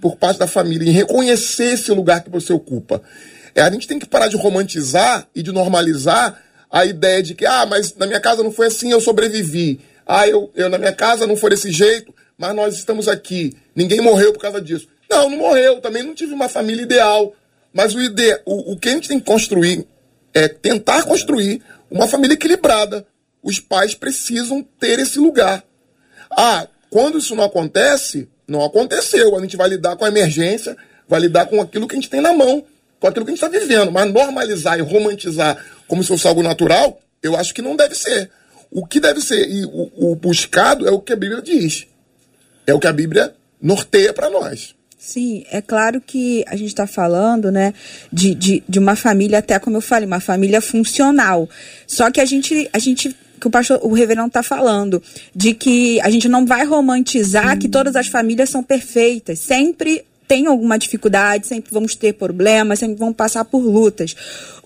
por 0.00 0.16
parte 0.16 0.38
da 0.38 0.46
família 0.46 0.88
em 0.88 0.92
reconhecer 0.92 1.74
esse 1.74 1.90
lugar 1.92 2.22
que 2.22 2.30
você 2.30 2.52
ocupa. 2.52 3.02
É, 3.54 3.62
a 3.62 3.70
gente 3.70 3.86
tem 3.88 3.98
que 3.98 4.06
parar 4.06 4.28
de 4.28 4.36
romantizar 4.36 5.26
e 5.34 5.42
de 5.42 5.52
normalizar 5.52 6.42
a 6.70 6.84
ideia 6.84 7.22
de 7.22 7.34
que, 7.34 7.46
ah, 7.46 7.66
mas 7.66 7.94
na 7.94 8.06
minha 8.06 8.20
casa 8.20 8.42
não 8.42 8.52
foi 8.52 8.66
assim, 8.66 8.90
eu 8.90 9.00
sobrevivi. 9.00 9.80
Ah, 10.06 10.28
eu, 10.28 10.50
eu 10.54 10.68
na 10.68 10.78
minha 10.78 10.92
casa 10.92 11.26
não 11.26 11.36
foi 11.36 11.50
desse 11.50 11.70
jeito, 11.70 12.14
mas 12.36 12.54
nós 12.54 12.74
estamos 12.76 13.08
aqui. 13.08 13.56
Ninguém 13.74 14.00
morreu 14.00 14.32
por 14.32 14.40
causa 14.40 14.60
disso. 14.60 14.88
Não, 15.10 15.28
não 15.30 15.38
morreu. 15.38 15.80
Também 15.80 16.02
não 16.02 16.14
tive 16.14 16.32
uma 16.32 16.48
família 16.48 16.82
ideal. 16.82 17.34
Mas 17.72 17.94
o, 17.94 18.00
ide... 18.00 18.40
o, 18.44 18.72
o 18.72 18.78
que 18.78 18.88
a 18.88 18.92
gente 18.92 19.08
tem 19.08 19.20
que 19.20 19.26
construir 19.26 19.86
é 20.34 20.48
tentar 20.48 21.02
construir 21.04 21.62
uma 21.90 22.08
família 22.08 22.34
equilibrada. 22.34 23.06
Os 23.42 23.60
pais 23.60 23.94
precisam 23.94 24.66
ter 24.78 24.98
esse 24.98 25.18
lugar. 25.18 25.64
Ah, 26.30 26.66
quando 26.90 27.18
isso 27.18 27.34
não 27.34 27.44
acontece, 27.44 28.28
não 28.46 28.64
aconteceu. 28.64 29.36
A 29.36 29.40
gente 29.40 29.56
vai 29.56 29.68
lidar 29.68 29.96
com 29.96 30.04
a 30.04 30.08
emergência, 30.08 30.76
vai 31.08 31.20
lidar 31.20 31.46
com 31.46 31.60
aquilo 31.60 31.86
que 31.86 31.94
a 31.94 32.00
gente 32.00 32.10
tem 32.10 32.20
na 32.20 32.32
mão 32.32 32.64
com 33.00 33.06
aquilo 33.06 33.24
que 33.24 33.32
a 33.32 33.34
gente 33.34 33.44
está 33.44 33.58
vivendo. 33.58 33.92
Mas 33.92 34.12
normalizar 34.12 34.78
e 34.78 34.82
romantizar 34.82 35.64
como 35.86 36.02
se 36.02 36.08
fosse 36.08 36.26
algo 36.26 36.42
natural, 36.42 37.00
eu 37.22 37.36
acho 37.36 37.54
que 37.54 37.62
não 37.62 37.76
deve 37.76 37.94
ser. 37.94 38.30
O 38.70 38.86
que 38.86 39.00
deve 39.00 39.20
ser, 39.20 39.48
e 39.48 39.64
o, 39.64 40.12
o 40.12 40.14
buscado 40.14 40.86
é 40.86 40.90
o 40.90 41.00
que 41.00 41.12
a 41.12 41.16
Bíblia 41.16 41.40
diz. 41.40 41.86
É 42.66 42.74
o 42.74 42.78
que 42.78 42.86
a 42.86 42.92
Bíblia 42.92 43.34
norteia 43.60 44.12
para 44.12 44.28
nós. 44.28 44.74
Sim, 44.98 45.44
é 45.50 45.62
claro 45.62 46.00
que 46.00 46.44
a 46.48 46.56
gente 46.56 46.68
está 46.68 46.86
falando, 46.86 47.52
né, 47.52 47.72
de, 48.12 48.34
de, 48.34 48.64
de 48.68 48.78
uma 48.80 48.96
família, 48.96 49.38
até 49.38 49.56
como 49.58 49.76
eu 49.76 49.80
falei, 49.80 50.06
uma 50.06 50.18
família 50.18 50.60
funcional. 50.60 51.48
Só 51.86 52.10
que 52.10 52.20
a 52.20 52.24
gente, 52.24 52.68
a 52.72 52.78
gente 52.80 53.14
que 53.38 53.46
o 53.46 53.50
pastor, 53.50 53.78
o 53.82 53.92
reverendo 53.92 54.26
está 54.26 54.42
falando, 54.42 55.00
de 55.34 55.54
que 55.54 56.00
a 56.00 56.10
gente 56.10 56.28
não 56.28 56.44
vai 56.44 56.64
romantizar 56.64 57.54
hum. 57.54 57.58
que 57.58 57.68
todas 57.68 57.94
as 57.94 58.08
famílias 58.08 58.50
são 58.50 58.62
perfeitas. 58.62 59.38
Sempre 59.38 60.04
tem 60.28 60.46
alguma 60.46 60.78
dificuldade, 60.78 61.46
sempre 61.46 61.72
vamos 61.72 61.94
ter 61.94 62.12
problemas, 62.12 62.78
sempre 62.78 62.98
vamos 62.98 63.16
passar 63.16 63.46
por 63.46 63.60
lutas. 63.60 64.14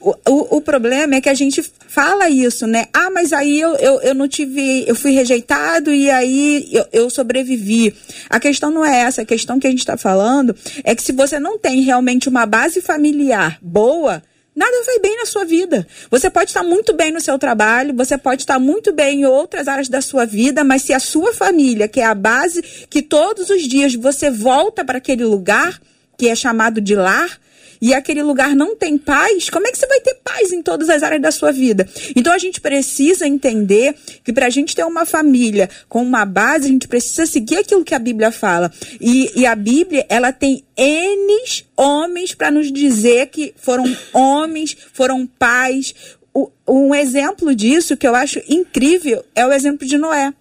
O, 0.00 0.10
o, 0.28 0.56
o, 0.56 0.60
problema 0.60 1.14
é 1.14 1.20
que 1.20 1.28
a 1.28 1.34
gente 1.34 1.64
fala 1.86 2.28
isso, 2.28 2.66
né? 2.66 2.86
Ah, 2.92 3.08
mas 3.08 3.32
aí 3.32 3.60
eu, 3.60 3.76
eu, 3.76 4.00
eu 4.00 4.14
não 4.14 4.26
tive, 4.26 4.84
eu 4.88 4.96
fui 4.96 5.12
rejeitado 5.12 5.94
e 5.94 6.10
aí 6.10 6.68
eu, 6.72 6.84
eu 6.92 7.08
sobrevivi. 7.08 7.94
A 8.28 8.40
questão 8.40 8.72
não 8.72 8.84
é 8.84 9.02
essa, 9.02 9.22
a 9.22 9.24
questão 9.24 9.60
que 9.60 9.66
a 9.68 9.70
gente 9.70 9.78
está 9.78 9.96
falando 9.96 10.56
é 10.82 10.96
que 10.96 11.02
se 11.02 11.12
você 11.12 11.38
não 11.38 11.56
tem 11.56 11.82
realmente 11.82 12.28
uma 12.28 12.44
base 12.44 12.82
familiar 12.82 13.58
boa, 13.62 14.20
nada 14.54 14.82
vai 14.84 14.98
bem 14.98 15.16
na 15.16 15.26
sua 15.26 15.44
vida. 15.44 15.86
Você 16.10 16.30
pode 16.30 16.50
estar 16.50 16.62
muito 16.62 16.92
bem 16.92 17.10
no 17.10 17.20
seu 17.20 17.38
trabalho, 17.38 17.94
você 17.94 18.16
pode 18.18 18.42
estar 18.42 18.58
muito 18.58 18.92
bem 18.92 19.20
em 19.20 19.24
outras 19.26 19.68
áreas 19.68 19.88
da 19.88 20.00
sua 20.00 20.24
vida, 20.24 20.62
mas 20.62 20.82
se 20.82 20.92
a 20.92 21.00
sua 21.00 21.32
família, 21.32 21.88
que 21.88 22.00
é 22.00 22.04
a 22.04 22.14
base 22.14 22.62
que 22.88 23.02
todos 23.02 23.50
os 23.50 23.62
dias 23.62 23.94
você 23.94 24.30
volta 24.30 24.84
para 24.84 24.98
aquele 24.98 25.24
lugar, 25.24 25.80
que 26.16 26.28
é 26.28 26.34
chamado 26.34 26.80
de 26.80 26.94
lar, 26.94 27.40
e 27.82 27.92
aquele 27.92 28.22
lugar 28.22 28.54
não 28.54 28.76
tem 28.76 28.96
paz, 28.96 29.50
como 29.50 29.66
é 29.66 29.72
que 29.72 29.76
você 29.76 29.88
vai 29.88 29.98
ter 29.98 30.14
paz 30.22 30.52
em 30.52 30.62
todas 30.62 30.88
as 30.88 31.02
áreas 31.02 31.20
da 31.20 31.32
sua 31.32 31.50
vida? 31.50 31.88
Então 32.14 32.32
a 32.32 32.38
gente 32.38 32.60
precisa 32.60 33.26
entender 33.26 33.96
que 34.22 34.32
para 34.32 34.46
a 34.46 34.50
gente 34.50 34.76
ter 34.76 34.84
uma 34.84 35.04
família 35.04 35.68
com 35.88 36.00
uma 36.00 36.24
base, 36.24 36.66
a 36.66 36.70
gente 36.70 36.86
precisa 36.86 37.26
seguir 37.26 37.56
aquilo 37.56 37.84
que 37.84 37.94
a 37.94 37.98
Bíblia 37.98 38.30
fala. 38.30 38.72
E, 39.00 39.32
e 39.34 39.44
a 39.44 39.56
Bíblia, 39.56 40.06
ela 40.08 40.32
tem 40.32 40.62
N 40.76 41.42
homens 41.76 42.34
para 42.34 42.52
nos 42.52 42.70
dizer 42.70 43.26
que 43.26 43.52
foram 43.56 43.84
homens, 44.12 44.76
foram 44.92 45.26
pais. 45.26 45.92
O, 46.32 46.50
um 46.68 46.94
exemplo 46.94 47.52
disso 47.52 47.96
que 47.96 48.06
eu 48.06 48.14
acho 48.14 48.40
incrível 48.48 49.24
é 49.34 49.44
o 49.44 49.52
exemplo 49.52 49.84
de 49.84 49.98
Noé. 49.98 50.32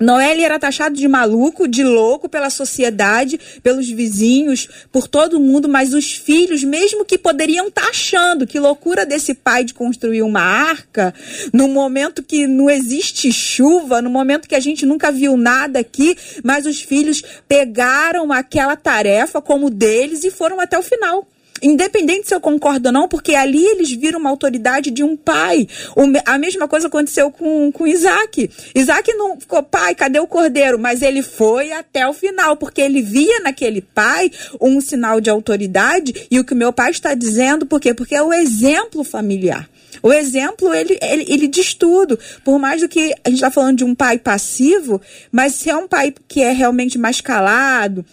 Noelle 0.00 0.42
era 0.42 0.58
taxado 0.58 0.96
de 0.96 1.06
maluco, 1.06 1.68
de 1.68 1.84
louco 1.84 2.26
pela 2.26 2.48
sociedade, 2.48 3.38
pelos 3.62 3.86
vizinhos, 3.88 4.66
por 4.90 5.06
todo 5.06 5.38
mundo, 5.38 5.68
mas 5.68 5.92
os 5.92 6.12
filhos, 6.12 6.64
mesmo 6.64 7.04
que 7.04 7.18
poderiam 7.18 7.68
estar 7.68 7.82
tá 7.82 7.88
achando 7.90 8.46
que 8.46 8.58
loucura 8.58 9.04
desse 9.04 9.34
pai 9.34 9.62
de 9.62 9.74
construir 9.74 10.22
uma 10.22 10.40
arca, 10.40 11.12
no 11.52 11.68
momento 11.68 12.22
que 12.22 12.46
não 12.46 12.70
existe 12.70 13.30
chuva, 13.30 14.00
no 14.00 14.08
momento 14.08 14.48
que 14.48 14.54
a 14.54 14.60
gente 14.60 14.86
nunca 14.86 15.12
viu 15.12 15.36
nada 15.36 15.80
aqui, 15.80 16.16
mas 16.42 16.64
os 16.64 16.80
filhos 16.80 17.22
pegaram 17.46 18.32
aquela 18.32 18.76
tarefa 18.76 19.42
como 19.42 19.68
deles 19.68 20.24
e 20.24 20.30
foram 20.30 20.58
até 20.60 20.78
o 20.78 20.82
final. 20.82 21.28
Independente 21.62 22.28
se 22.28 22.34
eu 22.34 22.40
concordo 22.40 22.88
ou 22.88 22.92
não, 22.92 23.08
porque 23.08 23.34
ali 23.34 23.64
eles 23.64 23.90
viram 23.92 24.18
uma 24.18 24.30
autoridade 24.30 24.90
de 24.90 25.02
um 25.02 25.16
pai. 25.16 25.68
O, 25.96 26.02
a 26.24 26.38
mesma 26.38 26.66
coisa 26.66 26.88
aconteceu 26.88 27.30
com, 27.30 27.70
com 27.72 27.86
Isaac. 27.86 28.50
Isaac 28.74 29.12
não 29.14 29.38
ficou, 29.38 29.62
pai, 29.62 29.94
cadê 29.94 30.18
o 30.18 30.26
cordeiro? 30.26 30.78
Mas 30.78 31.02
ele 31.02 31.22
foi 31.22 31.72
até 31.72 32.06
o 32.06 32.12
final, 32.12 32.56
porque 32.56 32.80
ele 32.80 33.02
via 33.02 33.40
naquele 33.40 33.80
pai 33.80 34.30
um 34.60 34.80
sinal 34.80 35.20
de 35.20 35.30
autoridade 35.30 36.26
e 36.30 36.38
o 36.38 36.44
que 36.44 36.54
meu 36.54 36.72
pai 36.72 36.90
está 36.90 37.14
dizendo, 37.14 37.66
por 37.66 37.80
quê? 37.80 37.92
Porque 37.92 38.14
é 38.14 38.22
o 38.22 38.32
exemplo 38.32 39.04
familiar. 39.04 39.68
O 40.02 40.12
exemplo, 40.12 40.72
ele, 40.72 40.98
ele, 41.02 41.26
ele 41.28 41.46
diz 41.46 41.74
tudo. 41.74 42.18
Por 42.44 42.58
mais 42.58 42.80
do 42.80 42.88
que 42.88 43.12
a 43.24 43.28
gente 43.28 43.38
está 43.38 43.50
falando 43.50 43.78
de 43.78 43.84
um 43.84 43.94
pai 43.94 44.18
passivo, 44.18 45.00
mas 45.30 45.54
se 45.54 45.68
é 45.68 45.76
um 45.76 45.86
pai 45.86 46.14
que 46.26 46.42
é 46.42 46.52
realmente 46.52 46.96
mais 46.96 47.20
calado, 47.20 48.04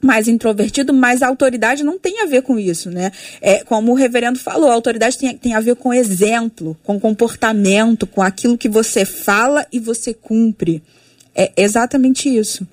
mais 0.00 0.28
introvertido, 0.28 0.92
mas 0.92 1.22
a 1.22 1.28
autoridade 1.28 1.82
não 1.82 1.98
tem 1.98 2.20
a 2.22 2.26
ver 2.26 2.42
com 2.42 2.58
isso, 2.58 2.90
né? 2.90 3.10
É, 3.40 3.64
como 3.64 3.92
o 3.92 3.94
reverendo 3.94 4.38
falou, 4.38 4.70
a 4.70 4.74
autoridade 4.74 5.18
tem, 5.18 5.36
tem 5.36 5.54
a 5.54 5.60
ver 5.60 5.76
com 5.76 5.92
exemplo, 5.92 6.76
com 6.84 7.00
comportamento, 7.00 8.06
com 8.06 8.22
aquilo 8.22 8.56
que 8.56 8.68
você 8.68 9.04
fala 9.04 9.66
e 9.72 9.80
você 9.80 10.14
cumpre. 10.14 10.82
É 11.34 11.52
exatamente 11.56 12.28
isso. 12.28 12.66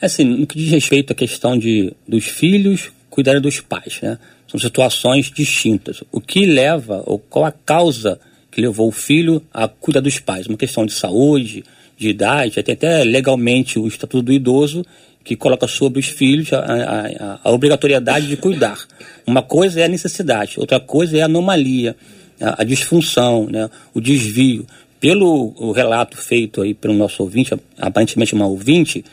É 0.00 0.06
assim, 0.06 0.24
no 0.24 0.46
que 0.46 0.58
diz 0.58 0.70
respeito 0.70 1.12
à 1.12 1.16
questão 1.16 1.58
de, 1.58 1.92
dos 2.06 2.24
filhos 2.24 2.90
cuidarem 3.10 3.40
dos 3.40 3.60
pais, 3.60 3.98
né? 4.02 4.18
São 4.46 4.60
situações 4.60 5.30
distintas. 5.30 6.02
O 6.12 6.20
que 6.20 6.44
leva, 6.44 7.02
ou 7.06 7.18
qual 7.18 7.46
a 7.46 7.52
causa 7.52 8.20
que 8.50 8.60
levou 8.60 8.88
o 8.88 8.92
filho 8.92 9.42
a 9.52 9.66
cuidar 9.66 10.00
dos 10.00 10.18
pais? 10.18 10.46
Uma 10.46 10.58
questão 10.58 10.86
de 10.86 10.92
saúde, 10.92 11.64
de 11.96 12.08
idade, 12.10 12.60
até, 12.60 12.72
até 12.72 13.04
legalmente 13.04 13.78
o 13.78 13.88
Estatuto 13.88 14.22
do 14.22 14.32
Idoso 14.32 14.84
que 15.26 15.34
coloca 15.34 15.66
sobre 15.66 15.98
os 15.98 16.06
filhos 16.06 16.52
a, 16.52 16.60
a, 16.60 17.40
a, 17.42 17.50
obrigatoriedade 17.50 18.28
de 18.28 18.36
cuidar. 18.36 18.78
Uma 19.26 19.42
coisa 19.42 19.80
é 19.80 19.84
a 19.84 19.88
necessidade, 19.88 20.54
outra 20.56 20.78
coisa 20.78 21.18
é 21.18 21.22
a 21.22 21.24
anomalia, 21.24 21.96
a, 22.40 22.62
a 22.62 22.64
disfunção, 22.64 23.48
né, 23.50 23.68
o 23.92 24.00
desvio. 24.00 24.64
Pelo 25.00 25.72
relato 25.72 26.16
feito 26.16 26.62
aí 26.62 26.72
pelo 26.72 26.94
nosso 26.94 27.24
ouvinte, 27.24 27.52
aparentemente 27.76 28.34
uma 28.34 28.46
ouvinte, 28.46 29.04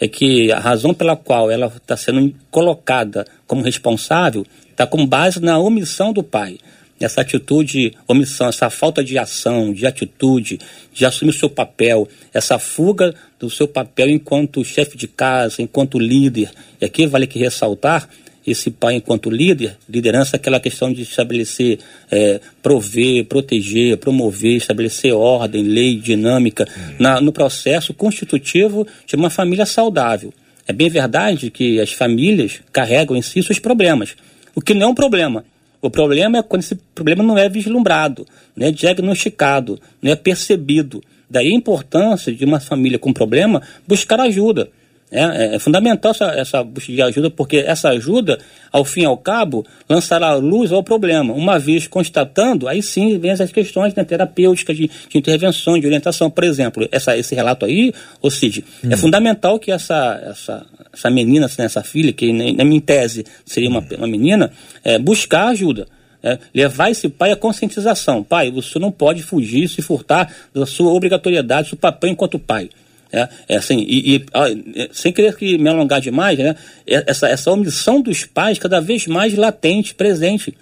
é 0.00 0.08
que 0.08 0.50
a 0.50 0.58
razão 0.58 0.94
pela 0.94 1.14
qual 1.14 1.50
ela 1.50 1.66
está 1.66 1.96
sendo 1.96 2.34
colocada 2.50 3.26
como 3.46 3.62
responsável 3.62 4.46
está 4.70 4.86
com 4.86 5.06
base 5.06 5.38
na 5.38 5.58
omissão 5.58 6.14
do 6.14 6.22
pai 6.22 6.58
essa 7.00 7.20
atitude, 7.20 7.92
omissão, 8.06 8.48
essa 8.48 8.68
falta 8.70 9.02
de 9.02 9.18
ação, 9.18 9.72
de 9.72 9.86
atitude, 9.86 10.58
de 10.92 11.04
assumir 11.04 11.30
o 11.30 11.34
seu 11.34 11.48
papel, 11.48 12.08
essa 12.32 12.58
fuga 12.58 13.14
do 13.38 13.48
seu 13.48 13.68
papel 13.68 14.10
enquanto 14.10 14.64
chefe 14.64 14.96
de 14.96 15.06
casa, 15.06 15.62
enquanto 15.62 15.98
líder. 15.98 16.50
E 16.80 16.84
aqui 16.84 17.06
vale 17.06 17.26
que 17.26 17.38
ressaltar 17.38 18.08
esse 18.50 18.70
pai 18.70 18.94
enquanto 18.94 19.30
líder, 19.30 19.76
liderança 19.88 20.36
é 20.36 20.38
aquela 20.38 20.58
questão 20.58 20.92
de 20.92 21.02
estabelecer, 21.02 21.78
é, 22.10 22.40
prover, 22.62 23.24
proteger, 23.26 23.96
promover, 23.98 24.56
estabelecer 24.56 25.12
ordem, 25.12 25.62
lei, 25.62 25.96
dinâmica 25.96 26.66
na, 26.98 27.20
no 27.20 27.32
processo 27.32 27.92
constitutivo 27.92 28.86
de 29.06 29.16
uma 29.16 29.30
família 29.30 29.66
saudável. 29.66 30.32
É 30.66 30.72
bem 30.72 30.88
verdade 30.88 31.50
que 31.50 31.80
as 31.80 31.92
famílias 31.92 32.60
carregam 32.72 33.16
em 33.16 33.22
si 33.22 33.42
seus 33.42 33.58
problemas, 33.58 34.16
o 34.54 34.60
que 34.60 34.74
não 34.74 34.88
é 34.88 34.90
um 34.90 34.94
problema. 34.94 35.44
O 35.80 35.90
problema 35.90 36.38
é 36.38 36.42
quando 36.42 36.62
esse 36.62 36.74
problema 36.94 37.22
não 37.22 37.38
é 37.38 37.48
vislumbrado, 37.48 38.26
não 38.56 38.66
é 38.66 38.72
diagnosticado, 38.72 39.80
não 40.02 40.10
é 40.10 40.16
percebido. 40.16 41.02
Daí 41.30 41.48
a 41.48 41.54
importância 41.54 42.32
de 42.32 42.44
uma 42.44 42.58
família 42.58 42.98
com 42.98 43.12
problema 43.12 43.62
buscar 43.86 44.18
ajuda. 44.20 44.70
É, 45.10 45.22
é, 45.22 45.54
é, 45.54 45.58
fundamental 45.58 46.10
essa, 46.10 46.26
essa 46.32 46.62
busca 46.62 46.92
de 46.92 47.00
ajuda, 47.00 47.30
porque 47.30 47.56
essa 47.56 47.88
ajuda, 47.88 48.38
ao 48.70 48.84
fim 48.84 49.02
e 49.02 49.06
ao 49.06 49.16
cabo, 49.16 49.64
lançará 49.88 50.34
luz 50.34 50.70
ao 50.70 50.82
problema. 50.82 51.32
Uma 51.32 51.58
vez 51.58 51.86
constatando, 51.86 52.68
aí 52.68 52.82
sim 52.82 53.18
vem 53.18 53.30
as 53.30 53.50
questões 53.50 53.94
né, 53.94 54.04
terapêuticas, 54.04 54.76
de, 54.76 54.90
de 55.08 55.18
intervenção, 55.18 55.78
de 55.78 55.86
orientação. 55.86 56.30
Por 56.30 56.44
exemplo, 56.44 56.86
essa, 56.92 57.16
esse 57.16 57.34
relato 57.34 57.64
aí, 57.64 57.92
ou 58.20 58.30
seja, 58.30 58.62
é 58.84 58.86
hum. 58.86 58.90
é 58.92 58.96
fundamental 58.98 59.58
que 59.58 59.72
essa, 59.72 60.20
essa, 60.26 60.66
essa 60.92 61.10
menina, 61.10 61.46
né, 61.58 61.64
essa 61.64 61.82
filha, 61.82 62.12
que 62.12 62.30
na 62.52 62.64
minha 62.64 62.80
tese 62.80 63.24
seria 63.46 63.70
uma, 63.70 63.82
uma 63.96 64.06
menina, 64.06 64.52
é, 64.84 64.98
buscar 64.98 65.48
ajuda. 65.48 65.86
É, 66.20 66.36
levar 66.52 66.90
esse 66.90 67.08
pai 67.08 67.30
à 67.30 67.36
conscientização. 67.36 68.24
Pai, 68.24 68.50
você 68.50 68.76
não 68.80 68.90
pode 68.90 69.22
fugir, 69.22 69.68
se 69.68 69.80
furtar 69.80 70.34
da 70.52 70.66
sua 70.66 70.92
obrigatoriedade, 70.92 71.68
do 71.68 71.68
seu 71.70 71.78
papel 71.78 72.10
enquanto 72.10 72.40
pai. 72.40 72.68
É, 73.12 73.28
é 73.48 73.56
assim, 73.56 73.78
e, 73.88 74.16
e 74.16 74.26
é, 74.76 74.88
sem 74.92 75.12
querer 75.12 75.34
que 75.34 75.56
me 75.56 75.68
alongar 75.68 76.00
demais, 76.00 76.38
né, 76.38 76.54
é, 76.86 77.04
essa, 77.06 77.28
essa 77.28 77.50
omissão 77.50 78.00
dos 78.00 78.24
pais 78.24 78.58
cada 78.58 78.80
vez 78.80 79.06
mais 79.06 79.34
latente, 79.34 79.94
presente. 79.94 80.54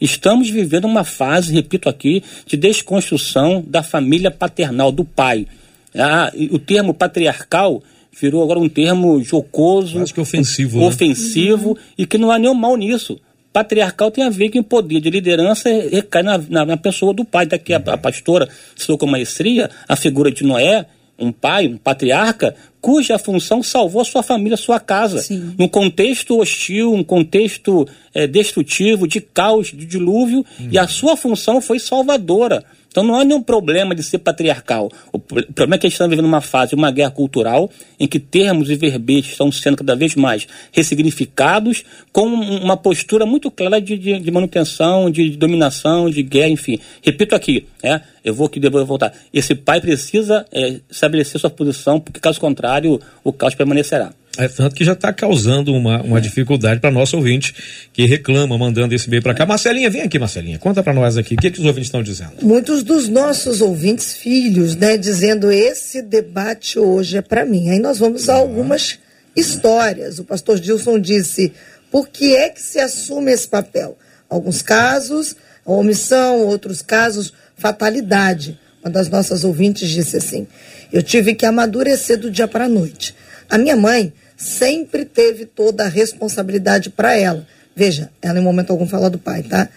Estamos 0.00 0.50
vivendo 0.50 0.84
uma 0.84 1.04
fase, 1.04 1.54
repito 1.54 1.88
aqui, 1.88 2.24
de 2.44 2.56
desconstrução 2.56 3.64
da 3.64 3.84
família 3.84 4.32
paternal, 4.32 4.90
do 4.90 5.04
pai. 5.04 5.46
Ah, 5.94 6.32
o 6.50 6.58
termo 6.58 6.92
patriarcal 6.92 7.82
virou 8.18 8.42
agora 8.42 8.58
um 8.58 8.68
termo 8.68 9.22
jocoso, 9.22 10.00
Acho 10.02 10.12
que 10.12 10.20
ofensivo, 10.20 10.80
né? 10.80 10.86
ofensivo 10.86 11.70
uhum. 11.70 11.76
e 11.96 12.06
que 12.06 12.18
não 12.18 12.32
há 12.32 12.38
nenhum 12.38 12.54
mal 12.54 12.76
nisso. 12.76 13.20
Patriarcal 13.52 14.10
tem 14.10 14.24
a 14.24 14.30
ver 14.30 14.50
com 14.50 14.58
o 14.58 14.64
poder 14.64 15.00
de 15.00 15.10
liderança 15.10 15.68
recai 15.68 16.22
na, 16.22 16.38
na, 16.38 16.64
na 16.64 16.76
pessoa 16.76 17.12
do 17.12 17.24
pai. 17.24 17.44
Daqui 17.46 17.74
a, 17.74 17.76
a 17.76 17.98
pastora 17.98 18.48
citou 18.74 18.96
com 18.96 19.06
maestria 19.06 19.70
a 19.86 19.94
figura 19.94 20.30
de 20.30 20.42
Noé, 20.42 20.86
um 21.22 21.32
pai, 21.32 21.66
um 21.66 21.76
patriarca, 21.76 22.54
cuja 22.80 23.18
função 23.18 23.62
salvou 23.62 24.02
a 24.02 24.04
sua 24.04 24.22
família, 24.22 24.54
a 24.54 24.58
sua 24.58 24.80
casa. 24.80 25.18
Sim. 25.18 25.54
Num 25.56 25.68
contexto 25.68 26.38
hostil, 26.38 26.92
um 26.92 27.04
contexto 27.04 27.86
é, 28.12 28.26
destrutivo, 28.26 29.06
de 29.06 29.20
caos, 29.20 29.68
de 29.68 29.86
dilúvio, 29.86 30.44
hum. 30.60 30.68
e 30.70 30.78
a 30.78 30.88
sua 30.88 31.16
função 31.16 31.60
foi 31.60 31.78
salvadora. 31.78 32.64
Então 32.92 33.02
não 33.02 33.18
há 33.18 33.24
nenhum 33.24 33.42
problema 33.42 33.94
de 33.94 34.02
ser 34.02 34.18
patriarcal. 34.18 34.90
O 35.10 35.18
problema 35.18 35.74
é 35.74 35.78
que 35.78 35.86
a 35.86 35.88
gente 35.88 35.94
está 35.94 36.06
vivendo 36.06 36.26
uma 36.26 36.42
fase, 36.42 36.74
uma 36.74 36.90
guerra 36.90 37.10
cultural, 37.10 37.70
em 37.98 38.06
que 38.06 38.20
termos 38.20 38.68
e 38.68 38.76
verbetes 38.76 39.32
estão 39.32 39.50
sendo 39.50 39.78
cada 39.78 39.96
vez 39.96 40.14
mais 40.14 40.46
ressignificados, 40.70 41.84
com 42.12 42.26
uma 42.26 42.76
postura 42.76 43.24
muito 43.24 43.50
clara 43.50 43.80
de, 43.80 43.96
de, 43.96 44.18
de 44.20 44.30
manutenção, 44.30 45.10
de, 45.10 45.30
de, 45.30 45.36
dominação, 45.38 46.10
de 46.10 46.22
guerra, 46.22 46.50
enfim. 46.50 46.78
Repito 47.02 47.34
aqui, 47.34 47.66
é, 47.82 48.02
eu 48.22 48.34
vou 48.34 48.46
aqui 48.46 48.60
depois 48.60 48.86
voltar. 48.86 49.14
Esse 49.32 49.54
pai 49.54 49.80
precisa 49.80 50.44
é, 50.52 50.80
estabelecer 50.90 51.40
sua 51.40 51.50
posição, 51.50 51.98
porque 51.98 52.20
caso 52.20 52.38
contrário, 52.38 53.00
o 53.24 53.32
caos 53.32 53.54
permanecerá. 53.54 54.12
É 54.38 54.48
tanto 54.48 54.74
que 54.74 54.84
já 54.84 54.92
está 54.92 55.12
causando 55.12 55.74
uma, 55.74 56.02
uma 56.02 56.20
dificuldade 56.20 56.80
para 56.80 56.90
nosso 56.90 57.16
ouvinte 57.16 57.54
que 57.92 58.06
reclama, 58.06 58.56
mandando 58.56 58.94
esse 58.94 59.06
e-mail 59.06 59.22
para 59.22 59.34
cá. 59.34 59.44
Marcelinha, 59.44 59.90
vem 59.90 60.02
aqui, 60.02 60.18
Marcelinha. 60.18 60.58
Conta 60.58 60.82
para 60.82 60.94
nós 60.94 61.18
aqui. 61.18 61.34
O 61.34 61.36
que, 61.36 61.50
que 61.50 61.60
os 61.60 61.66
ouvintes 61.66 61.88
estão 61.88 62.02
dizendo? 62.02 62.32
Muitos 62.40 62.82
dos 62.82 63.08
nossos 63.08 63.60
ouvintes, 63.60 64.14
filhos, 64.14 64.74
né, 64.74 64.96
dizendo: 64.96 65.52
esse 65.52 66.00
debate 66.00 66.78
hoje 66.78 67.18
é 67.18 67.22
para 67.22 67.44
mim. 67.44 67.68
Aí 67.68 67.78
nós 67.78 67.98
vamos 67.98 68.28
a 68.30 68.34
algumas 68.34 68.98
histórias. 69.36 70.18
O 70.18 70.24
pastor 70.24 70.56
Gilson 70.56 70.98
disse: 70.98 71.52
por 71.90 72.08
que 72.08 72.34
é 72.34 72.48
que 72.48 72.62
se 72.62 72.78
assume 72.78 73.32
esse 73.32 73.46
papel? 73.46 73.98
Alguns 74.30 74.62
casos, 74.62 75.36
omissão, 75.62 76.40
outros 76.46 76.80
casos, 76.80 77.34
fatalidade. 77.54 78.58
Uma 78.82 78.90
das 78.90 79.10
nossas 79.10 79.44
ouvintes 79.44 79.90
disse 79.90 80.16
assim: 80.16 80.46
eu 80.90 81.02
tive 81.02 81.34
que 81.34 81.44
amadurecer 81.44 82.18
do 82.18 82.30
dia 82.30 82.48
para 82.48 82.64
a 82.64 82.68
noite. 82.68 83.14
A 83.52 83.58
minha 83.58 83.76
mãe 83.76 84.14
sempre 84.34 85.04
teve 85.04 85.44
toda 85.44 85.84
a 85.84 85.88
responsabilidade 85.88 86.88
para 86.88 87.18
ela. 87.18 87.46
Veja, 87.76 88.10
ela 88.22 88.38
em 88.38 88.42
momento 88.42 88.70
algum 88.70 88.86
fala 88.86 89.10
do 89.10 89.18
pai, 89.18 89.42
tá? 89.42 89.68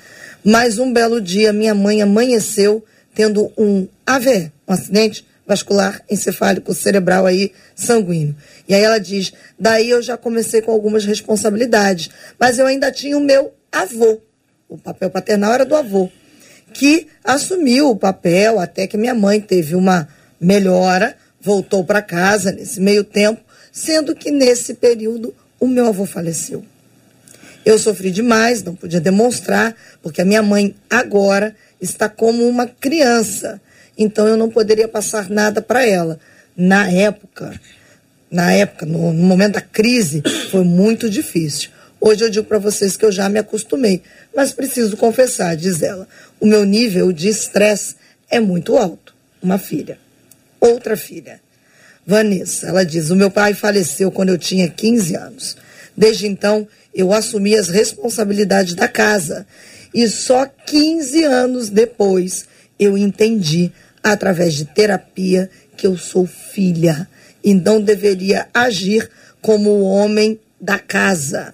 Mas 0.42 0.80
um 0.80 0.94
belo 0.94 1.20
dia, 1.20 1.52
minha 1.52 1.76
mãe 1.76 2.02
amanheceu 2.02 2.86
tendo 3.14 3.52
um 3.58 3.86
AVE, 4.08 4.50
um 4.66 4.72
acidente 4.72 5.28
vascular 5.46 6.02
encefálico 6.10 6.74
cerebral 6.74 7.26
aí 7.26 7.52
sanguíneo. 7.76 8.34
E 8.66 8.74
aí 8.74 8.82
ela 8.82 8.98
diz: 8.98 9.34
daí 9.60 9.90
eu 9.90 10.02
já 10.02 10.16
comecei 10.16 10.62
com 10.62 10.72
algumas 10.72 11.04
responsabilidades, 11.04 12.10
mas 12.40 12.58
eu 12.58 12.66
ainda 12.66 12.90
tinha 12.94 13.18
o 13.18 13.22
meu 13.22 13.54
avô. 13.70 14.22
O 14.70 14.78
papel 14.78 15.10
paternal 15.10 15.52
era 15.52 15.66
do 15.66 15.76
avô, 15.76 16.10
que 16.74 17.08
assumiu 17.26 17.90
o 17.90 17.98
papel 17.98 18.58
até 18.58 18.88
que 18.88 18.96
minha 18.96 19.14
mãe 19.14 19.42
teve 19.42 19.76
uma 19.76 20.08
melhora, 20.40 21.18
voltou 21.42 21.84
para 21.84 22.02
casa 22.02 22.54
nesse 22.54 22.80
meio 22.80 23.04
tempo 23.04 23.44
sendo 23.76 24.16
que 24.16 24.32
nesse 24.32 24.76
período 24.76 25.36
o 25.60 25.68
meu 25.68 25.88
avô 25.88 26.06
faleceu. 26.06 26.64
Eu 27.66 27.78
sofri 27.78 28.10
demais, 28.10 28.64
não 28.64 28.74
podia 28.74 29.02
demonstrar, 29.02 29.76
porque 30.02 30.22
a 30.22 30.26
minha 30.26 30.42
mãe 30.42 30.74
agora 30.90 31.54
está 31.82 32.08
como 32.08 32.48
uma 32.48 32.66
criança. 32.66 33.60
Então 33.98 34.28
eu 34.30 34.38
não 34.38 34.50
poderia 34.50 34.88
passar 34.88 35.30
nada 35.30 35.62
para 35.62 35.86
ela. 35.86 36.18
na 36.56 36.90
época, 36.90 37.60
na 38.32 38.54
época, 38.54 38.86
no, 38.86 39.12
no 39.12 39.24
momento 39.24 39.56
da 39.56 39.62
crise, 39.62 40.24
foi 40.50 40.64
muito 40.64 41.10
difícil. 41.10 41.70
Hoje 42.00 42.24
eu 42.24 42.30
digo 42.30 42.46
para 42.46 42.60
vocês 42.60 42.96
que 42.96 43.04
eu 43.04 43.12
já 43.12 43.28
me 43.28 43.40
acostumei, 43.40 44.02
mas 44.34 44.54
preciso 44.54 44.96
confessar, 44.96 45.58
diz 45.58 45.82
ela, 45.82 46.08
o 46.40 46.46
meu 46.46 46.64
nível 46.64 47.12
de 47.12 47.28
estresse 47.28 47.96
é 48.30 48.40
muito 48.40 48.78
alto. 48.78 49.14
Uma 49.42 49.58
filha, 49.58 49.98
outra 50.62 50.96
filha, 50.96 51.42
Vanessa, 52.06 52.68
ela 52.68 52.86
diz: 52.86 53.10
o 53.10 53.16
meu 53.16 53.32
pai 53.32 53.54
faleceu 53.54 54.12
quando 54.12 54.30
eu 54.30 54.38
tinha 54.38 54.70
15 54.70 55.16
anos. 55.16 55.58
Desde 55.98 56.28
então, 56.28 56.68
eu 56.94 57.12
assumi 57.12 57.56
as 57.56 57.68
responsabilidades 57.68 58.76
da 58.76 58.88
casa. 58.88 59.46
E 59.94 60.08
só 60.08 60.46
15 60.46 61.24
anos 61.24 61.70
depois 61.70 62.46
eu 62.78 62.98
entendi, 62.98 63.72
através 64.04 64.54
de 64.54 64.66
terapia, 64.66 65.50
que 65.78 65.88
eu 65.88 65.98
sou 65.98 66.28
filha 66.28 67.08
e 67.44 67.54
não 67.54 67.82
deveria 67.82 68.48
agir 68.54 69.10
como 69.42 69.70
o 69.70 69.84
homem 69.84 70.40
da 70.60 70.78
casa. 70.78 71.54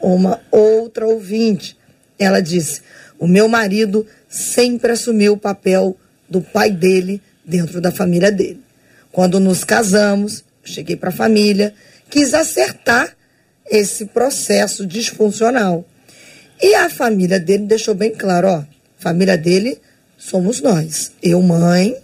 Uma 0.00 0.40
outra 0.50 1.06
ouvinte, 1.06 1.76
ela 2.18 2.40
disse: 2.40 2.82
o 3.18 3.26
meu 3.26 3.48
marido 3.48 4.06
sempre 4.28 4.92
assumiu 4.92 5.34
o 5.34 5.38
papel 5.38 5.96
do 6.28 6.40
pai 6.40 6.70
dele 6.70 7.22
dentro 7.44 7.80
da 7.80 7.92
família 7.92 8.30
dele. 8.30 8.65
Quando 9.16 9.40
nos 9.40 9.64
casamos, 9.64 10.44
cheguei 10.62 10.94
para 10.94 11.08
a 11.08 11.12
família, 11.12 11.72
quis 12.10 12.34
acertar 12.34 13.16
esse 13.64 14.04
processo 14.04 14.86
disfuncional. 14.86 15.86
E 16.62 16.74
a 16.74 16.90
família 16.90 17.40
dele 17.40 17.64
deixou 17.64 17.94
bem 17.94 18.10
claro, 18.10 18.46
ó, 18.46 18.62
família 18.98 19.38
dele 19.38 19.80
somos 20.18 20.60
nós, 20.60 21.12
eu, 21.22 21.40
mãe 21.40 21.96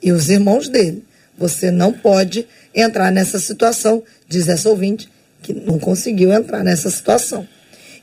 e 0.00 0.12
os 0.12 0.30
irmãos 0.30 0.68
dele. 0.68 1.04
Você 1.36 1.72
não 1.72 1.92
pode 1.92 2.46
entrar 2.72 3.10
nessa 3.10 3.40
situação, 3.40 4.04
diz 4.28 4.46
essa 4.46 4.68
ouvinte, 4.68 5.08
que 5.42 5.52
não 5.52 5.76
conseguiu 5.80 6.32
entrar 6.32 6.62
nessa 6.62 6.88
situação. 6.88 7.48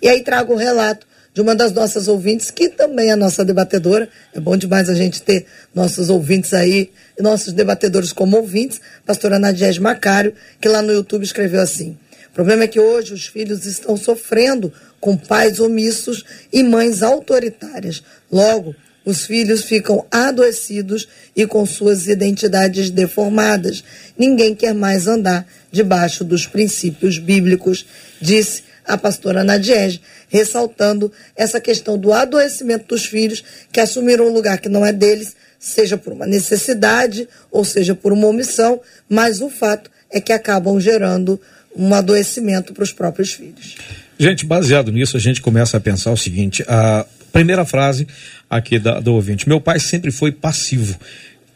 E 0.02 0.10
aí 0.10 0.24
trago 0.24 0.52
o 0.56 0.58
relato 0.58 1.08
de 1.34 1.41
uma 1.41 1.56
das 1.56 1.72
nossas 1.72 2.08
ouvintes, 2.08 2.52
que 2.52 2.70
também 2.70 3.12
é 3.12 3.15
nossa 3.15 3.46
debatedora. 3.46 4.10
É 4.34 4.39
bom 4.39 4.58
demais 4.58 4.89
a 4.89 4.94
gente 4.94 5.22
ter 5.22 5.46
nossos 5.74 6.10
ouvintes 6.10 6.54
aí, 6.54 6.91
nossos 7.20 7.54
debatedores 7.54 8.12
como 8.12 8.38
ouvintes. 8.38 8.82
Pastora 9.06 9.39
Nadiege 9.39 9.80
Macário, 9.80 10.34
que 10.60 10.67
lá 10.67 10.82
no 10.82 10.91
YouTube 10.91 11.24
escreveu 11.24 11.62
assim: 11.62 11.98
o 12.32 12.34
problema 12.34 12.63
é 12.63 12.67
que 12.67 12.80
hoje 12.80 13.13
os 13.13 13.28
filhos 13.28 13.65
estão 13.65 13.98
sofrendo 13.98 14.72
com 15.00 15.17
pais 15.17 15.60
omissos 15.60 16.24
e 16.52 16.63
mães 16.63 17.04
autoritárias. 17.04 18.04
Logo, 18.32 18.76
os 19.04 19.26
filhos 19.26 19.63
ficam 19.63 20.06
adoecidos 20.12 21.08
e 21.36 21.46
com 21.48 21.65
suas 21.65 22.08
identidades 22.08 22.89
deformadas. 22.89 23.84
Ninguém 24.17 24.54
quer 24.54 24.74
mais 24.74 25.08
andar 25.08 25.46
debaixo 25.72 26.24
dos 26.24 26.46
princípios 26.46 27.17
bíblicos, 27.17 27.86
disse 28.22 28.63
a 28.86 28.98
pastora 28.98 29.44
Nadiege, 29.44 30.02
ressaltando 30.32 31.12
essa 31.36 31.60
questão 31.60 31.98
do 31.98 32.13
adoecimento 32.13 32.88
dos 32.88 33.06
filhos 33.06 33.44
que 33.72 33.80
assumiram 33.80 34.28
um 34.28 34.34
lugar 34.34 34.60
que 34.60 34.70
não 34.70 34.86
é 34.86 34.94
deles, 34.94 35.36
seja 35.60 35.98
por 35.98 36.13
uma 36.13 36.26
necessidade 36.26 37.28
ou 37.52 37.65
seja 37.65 37.94
por 37.94 38.13
uma 38.13 38.28
omissão, 38.28 38.80
mas 39.08 39.41
o 39.41 39.50
fato 39.50 39.91
é 40.10 40.22
que 40.22 40.32
acabam 40.32 40.80
gerando 40.80 41.39
um 41.76 41.94
adoecimento 41.94 42.74
para 42.74 42.84
os 42.84 42.94
próprios 42.94 43.34
filhos. 43.34 43.76
Gente, 44.17 44.46
baseado 44.46 44.91
nisso, 44.91 45.17
a 45.17 45.20
gente 45.20 45.41
começa 45.41 45.78
a 45.78 45.80
pensar 45.80 46.12
o 46.12 46.17
seguinte: 46.17 46.63
a 46.67 47.06
primeira 47.32 47.65
frase 47.65 48.08
aqui 48.50 48.80
da, 48.80 49.00
do 49.00 49.13
ouvinte, 49.13 49.48
meu 49.48 49.60
pai 49.60 49.80
sempre 49.80 50.12
foi 50.12 50.32
passivo. 50.32 50.98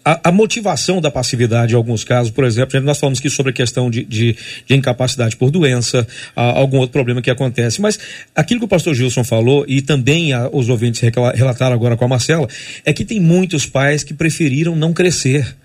A, 0.07 0.29
a, 0.29 0.31
motivação 0.31 1.01
da 1.01 1.09
passividade, 1.09 1.73
em 1.73 1.75
alguns 1.75 2.03
casos, 2.03 2.31
por 2.31 2.43
exemplo, 2.43 2.79
nós 2.81 2.99
falamos 2.99 3.17
aqui 3.17 3.27
sobre 3.27 3.49
a 3.49 3.53
questão 3.53 3.89
de, 3.89 4.05
de, 4.05 4.37
de 4.63 4.75
incapacidade 4.75 5.35
por 5.35 5.49
doença, 5.49 6.07
a, 6.35 6.43
algum 6.43 6.77
outro 6.77 6.93
problema 6.93 7.23
que 7.23 7.31
acontece, 7.31 7.81
mas 7.81 7.97
aquilo 8.35 8.59
que 8.59 8.65
o 8.65 8.69
pastor 8.69 8.93
Gilson 8.93 9.23
falou, 9.23 9.65
e 9.67 9.81
também 9.81 10.31
a, 10.31 10.47
os 10.53 10.69
ouvintes 10.69 11.01
relataram 11.33 11.73
agora 11.73 11.97
com 11.97 12.05
a 12.05 12.07
Marcela, 12.07 12.47
é 12.85 12.93
que 12.93 13.03
tem 13.03 13.19
muitos 13.19 13.65
pais 13.65 14.03
que 14.03 14.13
preferiram 14.13 14.75
não 14.75 14.93
crescer 14.93 15.55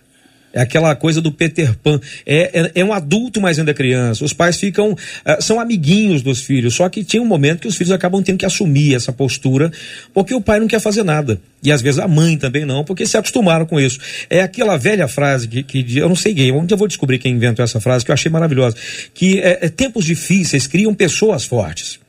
é 0.52 0.60
aquela 0.60 0.94
coisa 0.96 1.20
do 1.20 1.30
Peter 1.30 1.76
Pan. 1.76 2.00
É, 2.26 2.60
é, 2.60 2.72
é, 2.76 2.84
um 2.84 2.92
adulto, 2.92 3.40
mas 3.40 3.58
ainda 3.58 3.72
criança. 3.72 4.24
Os 4.24 4.32
pais 4.32 4.56
ficam. 4.56 4.92
Uh, 4.92 4.96
são 5.40 5.60
amiguinhos 5.60 6.22
dos 6.22 6.42
filhos. 6.42 6.74
Só 6.74 6.88
que 6.88 7.04
tem 7.04 7.20
um 7.20 7.24
momento 7.24 7.60
que 7.60 7.68
os 7.68 7.76
filhos 7.76 7.92
acabam 7.92 8.22
tendo 8.22 8.38
que 8.38 8.46
assumir 8.46 8.94
essa 8.94 9.12
postura, 9.12 9.70
porque 10.12 10.34
o 10.34 10.40
pai 10.40 10.58
não 10.58 10.66
quer 10.66 10.80
fazer 10.80 11.04
nada. 11.04 11.40
E 11.62 11.70
às 11.70 11.80
vezes 11.80 12.00
a 12.00 12.08
mãe 12.08 12.36
também 12.36 12.64
não, 12.64 12.84
porque 12.84 13.06
se 13.06 13.16
acostumaram 13.16 13.64
com 13.64 13.78
isso. 13.78 13.98
É 14.28 14.40
aquela 14.40 14.76
velha 14.76 15.06
frase 15.06 15.46
que, 15.46 15.62
que 15.62 15.98
eu 15.98 16.08
não 16.08 16.16
sei 16.16 16.34
quem, 16.34 16.50
onde 16.52 16.72
eu 16.74 16.78
vou 16.78 16.88
descobrir 16.88 17.18
quem 17.18 17.34
inventou 17.34 17.64
essa 17.64 17.80
frase, 17.80 18.04
que 18.04 18.10
eu 18.10 18.14
achei 18.14 18.30
maravilhosa. 18.30 18.76
Que 19.14 19.38
é 19.38 19.68
tempos 19.68 20.04
difíceis 20.04 20.66
criam 20.66 20.94
pessoas 20.94 21.44
fortes. 21.44 22.00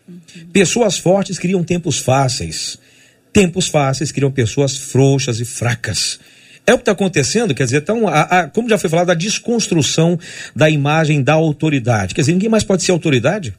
Pessoas 0.51 0.97
fortes 0.97 1.38
criam 1.38 1.63
tempos 1.63 1.99
fáceis. 1.99 2.80
Tempos 3.32 3.67
fáceis 3.67 4.12
criam 4.12 4.32
pessoas 4.32 4.75
frouxas 4.75 5.39
e 5.39 5.45
fracas. 5.45 6.19
É 6.65 6.74
o 6.74 6.78
que 6.78 6.84
está 6.84 6.91
acontecendo, 6.91 7.56
quer 7.56 7.65
dizer, 7.65 7.78
então, 7.78 8.08
a, 8.08 8.21
a, 8.21 8.47
como 8.47 8.69
já 8.69 8.78
foi 8.78 8.89
falado, 8.89 9.10
a 9.10 9.15
desconstrução 9.15 10.17
da 10.56 10.69
imagem 10.69 11.24
da 11.24 11.34
autoridade. 11.34 12.13
Quer 12.13 12.21
dizer, 12.21 12.34
ninguém 12.34 12.50
mais 12.50 12.63
pode 12.63 12.84
ser 12.84 12.91
autoridade. 12.91 13.54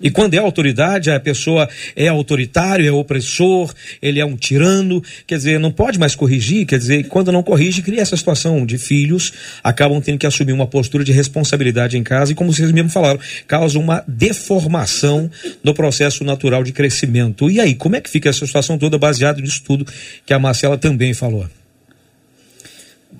E 0.00 0.10
quando 0.10 0.32
é 0.32 0.38
autoridade, 0.38 1.10
a 1.10 1.20
pessoa 1.20 1.68
é 1.94 2.08
autoritário, 2.08 2.88
é 2.88 2.90
opressor, 2.90 3.74
ele 4.00 4.18
é 4.18 4.24
um 4.24 4.34
tirano, 4.34 5.02
quer 5.26 5.36
dizer, 5.36 5.60
não 5.60 5.70
pode 5.70 5.98
mais 5.98 6.14
corrigir, 6.14 6.64
quer 6.64 6.78
dizer, 6.78 7.06
quando 7.08 7.30
não 7.30 7.42
corrige, 7.42 7.82
cria 7.82 8.00
essa 8.00 8.16
situação 8.16 8.64
de 8.64 8.78
filhos, 8.78 9.32
acabam 9.62 10.00
tendo 10.00 10.16
que 10.16 10.26
assumir 10.26 10.52
uma 10.52 10.66
postura 10.66 11.04
de 11.04 11.12
responsabilidade 11.12 11.98
em 11.98 12.02
casa 12.02 12.32
e, 12.32 12.34
como 12.34 12.50
vocês 12.50 12.72
mesmo 12.72 12.88
falaram, 12.88 13.20
causa 13.46 13.78
uma 13.78 14.02
deformação 14.08 15.30
no 15.62 15.74
processo 15.74 16.24
natural 16.24 16.64
de 16.64 16.72
crescimento. 16.72 17.50
E 17.50 17.60
aí, 17.60 17.74
como 17.74 17.96
é 17.96 18.00
que 18.00 18.08
fica 18.08 18.30
essa 18.30 18.46
situação 18.46 18.78
toda 18.78 18.96
baseada 18.96 19.38
nisso 19.38 19.62
tudo 19.62 19.86
que 20.24 20.32
a 20.32 20.38
Marcela 20.38 20.78
também 20.78 21.12
falou? 21.12 21.46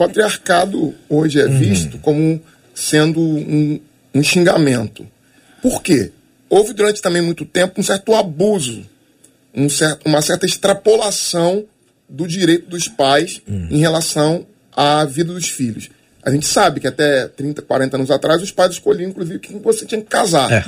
Patriarcado 0.01 0.95
hoje 1.11 1.39
é 1.39 1.45
uhum. 1.45 1.59
visto 1.59 1.99
como 1.99 2.41
sendo 2.75 3.21
um, 3.21 3.79
um 4.15 4.23
xingamento. 4.23 5.07
Por 5.61 5.83
quê? 5.83 6.11
Houve 6.49 6.73
durante 6.73 7.03
também 7.03 7.21
muito 7.21 7.45
tempo 7.45 7.79
um 7.79 7.83
certo 7.83 8.15
abuso, 8.15 8.83
um 9.55 9.69
certo, 9.69 10.07
uma 10.07 10.23
certa 10.23 10.47
extrapolação 10.47 11.67
do 12.09 12.27
direito 12.27 12.67
dos 12.67 12.89
pais 12.89 13.43
uhum. 13.47 13.69
em 13.71 13.77
relação 13.77 14.47
à 14.73 15.05
vida 15.05 15.35
dos 15.35 15.51
filhos. 15.51 15.91
A 16.23 16.31
gente 16.31 16.47
sabe 16.47 16.81
que 16.81 16.87
até 16.87 17.29
30, 17.29 17.61
40 17.61 17.97
anos 17.99 18.11
atrás 18.11 18.43
os 18.43 18.51
pais 18.51 18.73
escolhiam, 18.73 19.11
inclusive, 19.11 19.39
que 19.39 19.53
você 19.59 19.85
tinha 19.85 20.01
que 20.01 20.09
casar. 20.09 20.51
É. 20.51 20.65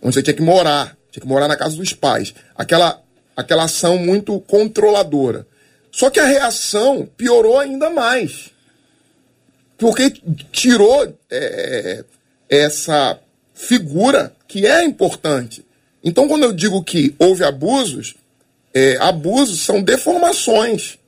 Onde 0.00 0.14
você 0.14 0.22
tinha 0.22 0.34
que 0.34 0.42
morar. 0.42 0.96
Tinha 1.10 1.20
que 1.20 1.28
morar 1.28 1.48
na 1.48 1.56
casa 1.56 1.76
dos 1.76 1.92
pais. 1.92 2.34
Aquela, 2.56 2.98
aquela 3.36 3.64
ação 3.64 3.98
muito 3.98 4.40
controladora. 4.40 5.46
Só 5.92 6.08
que 6.08 6.18
a 6.18 6.24
reação 6.24 7.06
piorou 7.16 7.58
ainda 7.58 7.90
mais 7.90 8.53
porque 9.76 10.10
tirou 10.52 11.16
é, 11.30 12.04
essa 12.48 13.18
figura 13.52 14.34
que 14.46 14.66
é 14.66 14.84
importante. 14.84 15.64
Então, 16.02 16.28
quando 16.28 16.44
eu 16.44 16.52
digo 16.52 16.82
que 16.82 17.14
houve 17.18 17.44
abusos, 17.44 18.14
é, 18.72 18.96
abusos 18.98 19.60
são 19.60 19.82
deformações, 19.82 20.98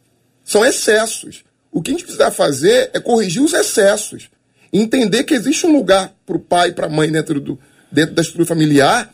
são 0.44 0.64
excessos. 0.64 1.44
O 1.70 1.82
que 1.82 1.90
a 1.90 1.94
gente 1.94 2.04
precisa 2.04 2.30
fazer 2.30 2.90
é 2.94 3.00
corrigir 3.00 3.42
os 3.42 3.52
excessos. 3.52 4.28
Entender 4.72 5.24
que 5.24 5.34
existe 5.34 5.66
um 5.66 5.72
lugar 5.72 6.14
para 6.24 6.36
o 6.36 6.40
pai 6.40 6.68
e 6.68 6.72
para 6.72 6.86
a 6.86 6.90
mãe 6.90 7.10
dentro, 7.10 7.40
do, 7.40 7.58
dentro 7.90 8.14
da 8.14 8.22
estrutura 8.22 8.46
familiar 8.46 9.12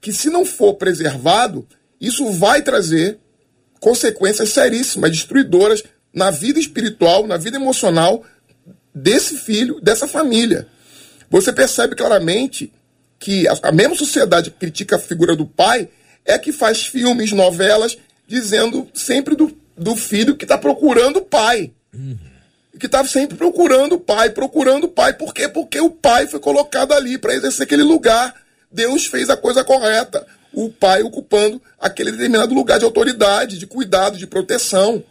que, 0.00 0.12
se 0.12 0.28
não 0.28 0.44
for 0.44 0.74
preservado, 0.74 1.66
isso 2.00 2.30
vai 2.30 2.62
trazer 2.62 3.18
consequências 3.80 4.50
seríssimas, 4.50 5.10
destruidoras 5.10 5.82
na 6.12 6.30
vida 6.30 6.60
espiritual, 6.60 7.26
na 7.26 7.36
vida 7.36 7.56
emocional 7.56 8.24
desse 8.94 9.36
filho, 9.36 9.80
dessa 9.80 10.06
família. 10.06 10.68
Você 11.30 11.52
percebe 11.52 11.96
claramente 11.96 12.72
que 13.18 13.48
a, 13.48 13.58
a 13.64 13.72
mesma 13.72 13.96
sociedade 13.96 14.50
que 14.50 14.58
critica 14.58 14.96
a 14.96 14.98
figura 14.98 15.34
do 15.34 15.46
pai 15.46 15.88
é 16.24 16.38
que 16.38 16.52
faz 16.52 16.86
filmes, 16.86 17.32
novelas, 17.32 17.98
dizendo 18.26 18.88
sempre 18.94 19.34
do, 19.34 19.54
do 19.76 19.96
filho 19.96 20.36
que 20.36 20.44
está 20.44 20.56
procurando 20.56 21.18
o 21.18 21.24
pai. 21.24 21.72
Uhum. 21.92 22.18
Que 22.78 22.86
está 22.86 23.04
sempre 23.04 23.36
procurando 23.36 23.94
o 23.94 24.00
pai, 24.00 24.30
procurando 24.30 24.84
o 24.84 24.88
pai. 24.88 25.12
Por 25.14 25.32
quê? 25.32 25.48
Porque 25.48 25.80
o 25.80 25.90
pai 25.90 26.26
foi 26.26 26.40
colocado 26.40 26.92
ali 26.92 27.18
para 27.18 27.34
exercer 27.34 27.64
aquele 27.64 27.82
lugar. 27.82 28.34
Deus 28.70 29.06
fez 29.06 29.30
a 29.30 29.36
coisa 29.36 29.62
correta. 29.62 30.26
O 30.52 30.70
pai 30.70 31.02
ocupando 31.02 31.60
aquele 31.80 32.12
determinado 32.12 32.54
lugar 32.54 32.78
de 32.78 32.84
autoridade, 32.84 33.58
de 33.58 33.66
cuidado, 33.66 34.16
de 34.16 34.26
proteção, 34.26 35.02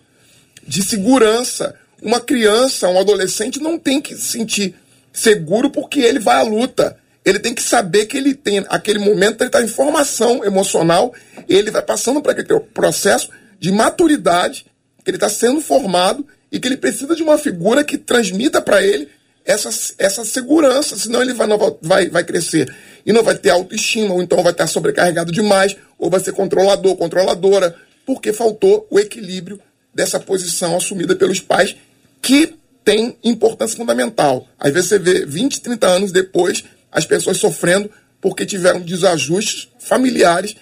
de 0.66 0.84
segurança. 0.84 1.76
Uma 2.04 2.20
criança, 2.20 2.90
um 2.90 3.00
adolescente 3.00 3.62
não 3.62 3.80
tem 3.80 4.02
que 4.02 4.16
se 4.16 4.32
sentir 4.32 4.76
seguro 5.12 5.70
porque 5.70 6.02
ele 6.02 6.20
vai 6.20 6.36
à 6.36 6.42
luta. 6.42 6.98
Ele 7.24 7.40
tem 7.40 7.54
que 7.54 7.64
saber 7.64 8.06
que 8.08 8.18
ele 8.18 8.34
tem, 8.34 8.66
aquele 8.68 9.00
momento, 9.00 9.42
ele 9.42 9.48
está 9.48 9.64
em 9.64 9.68
formação 9.68 10.44
emocional, 10.44 11.14
ele 11.48 11.72
vai 11.72 11.82
passando 11.82 12.22
para 12.22 12.34
aquele 12.34 12.60
processo 12.60 13.30
de 13.58 13.72
maturidade, 13.72 14.66
que 15.04 15.10
ele 15.10 15.18
está 15.18 15.30
sendo 15.30 15.62
formado 15.62 16.28
e 16.52 16.60
que 16.60 16.68
ele 16.68 16.76
precisa 16.76 17.16
de 17.16 17.24
uma 17.24 17.38
figura 17.38 17.84
que 17.84 17.98
transmita 17.98 18.62
para 18.62 18.84
ele 18.84 19.08
essa, 19.46 19.70
essa 19.98 20.26
segurança, 20.26 20.98
senão 20.98 21.22
ele 21.22 21.34
vai, 21.34 21.48
não, 21.48 21.78
vai, 21.82 22.10
vai 22.10 22.24
crescer 22.24 22.74
e 23.06 23.12
não 23.12 23.24
vai 23.24 23.36
ter 23.36 23.50
autoestima, 23.50 24.14
ou 24.14 24.22
então 24.22 24.42
vai 24.44 24.52
estar 24.52 24.68
sobrecarregado 24.68 25.32
demais, 25.32 25.76
ou 25.98 26.10
vai 26.10 26.20
ser 26.20 26.32
controlador, 26.34 26.96
controladora, 26.96 27.76
porque 28.06 28.32
faltou 28.32 28.88
o 28.90 29.00
equilíbrio 29.00 29.60
dessa 29.94 30.20
posição 30.20 30.76
assumida 30.76 31.16
pelos 31.16 31.40
pais, 31.40 31.76
que 32.24 32.56
tem 32.86 33.18
importância 33.24 33.78
fundamental. 33.78 34.48
Às 34.58 34.74
vezes 34.74 34.90
você 34.90 34.98
vê 34.98 35.26
20, 35.26 35.62
30 35.62 35.88
anos 35.88 36.12
depois 36.12 36.64
as 36.92 37.06
pessoas 37.06 37.38
sofrendo 37.38 37.92
porque 38.22 38.46
tiveram 38.46 38.80
desajustes 38.80 39.68
familiares 39.78 40.56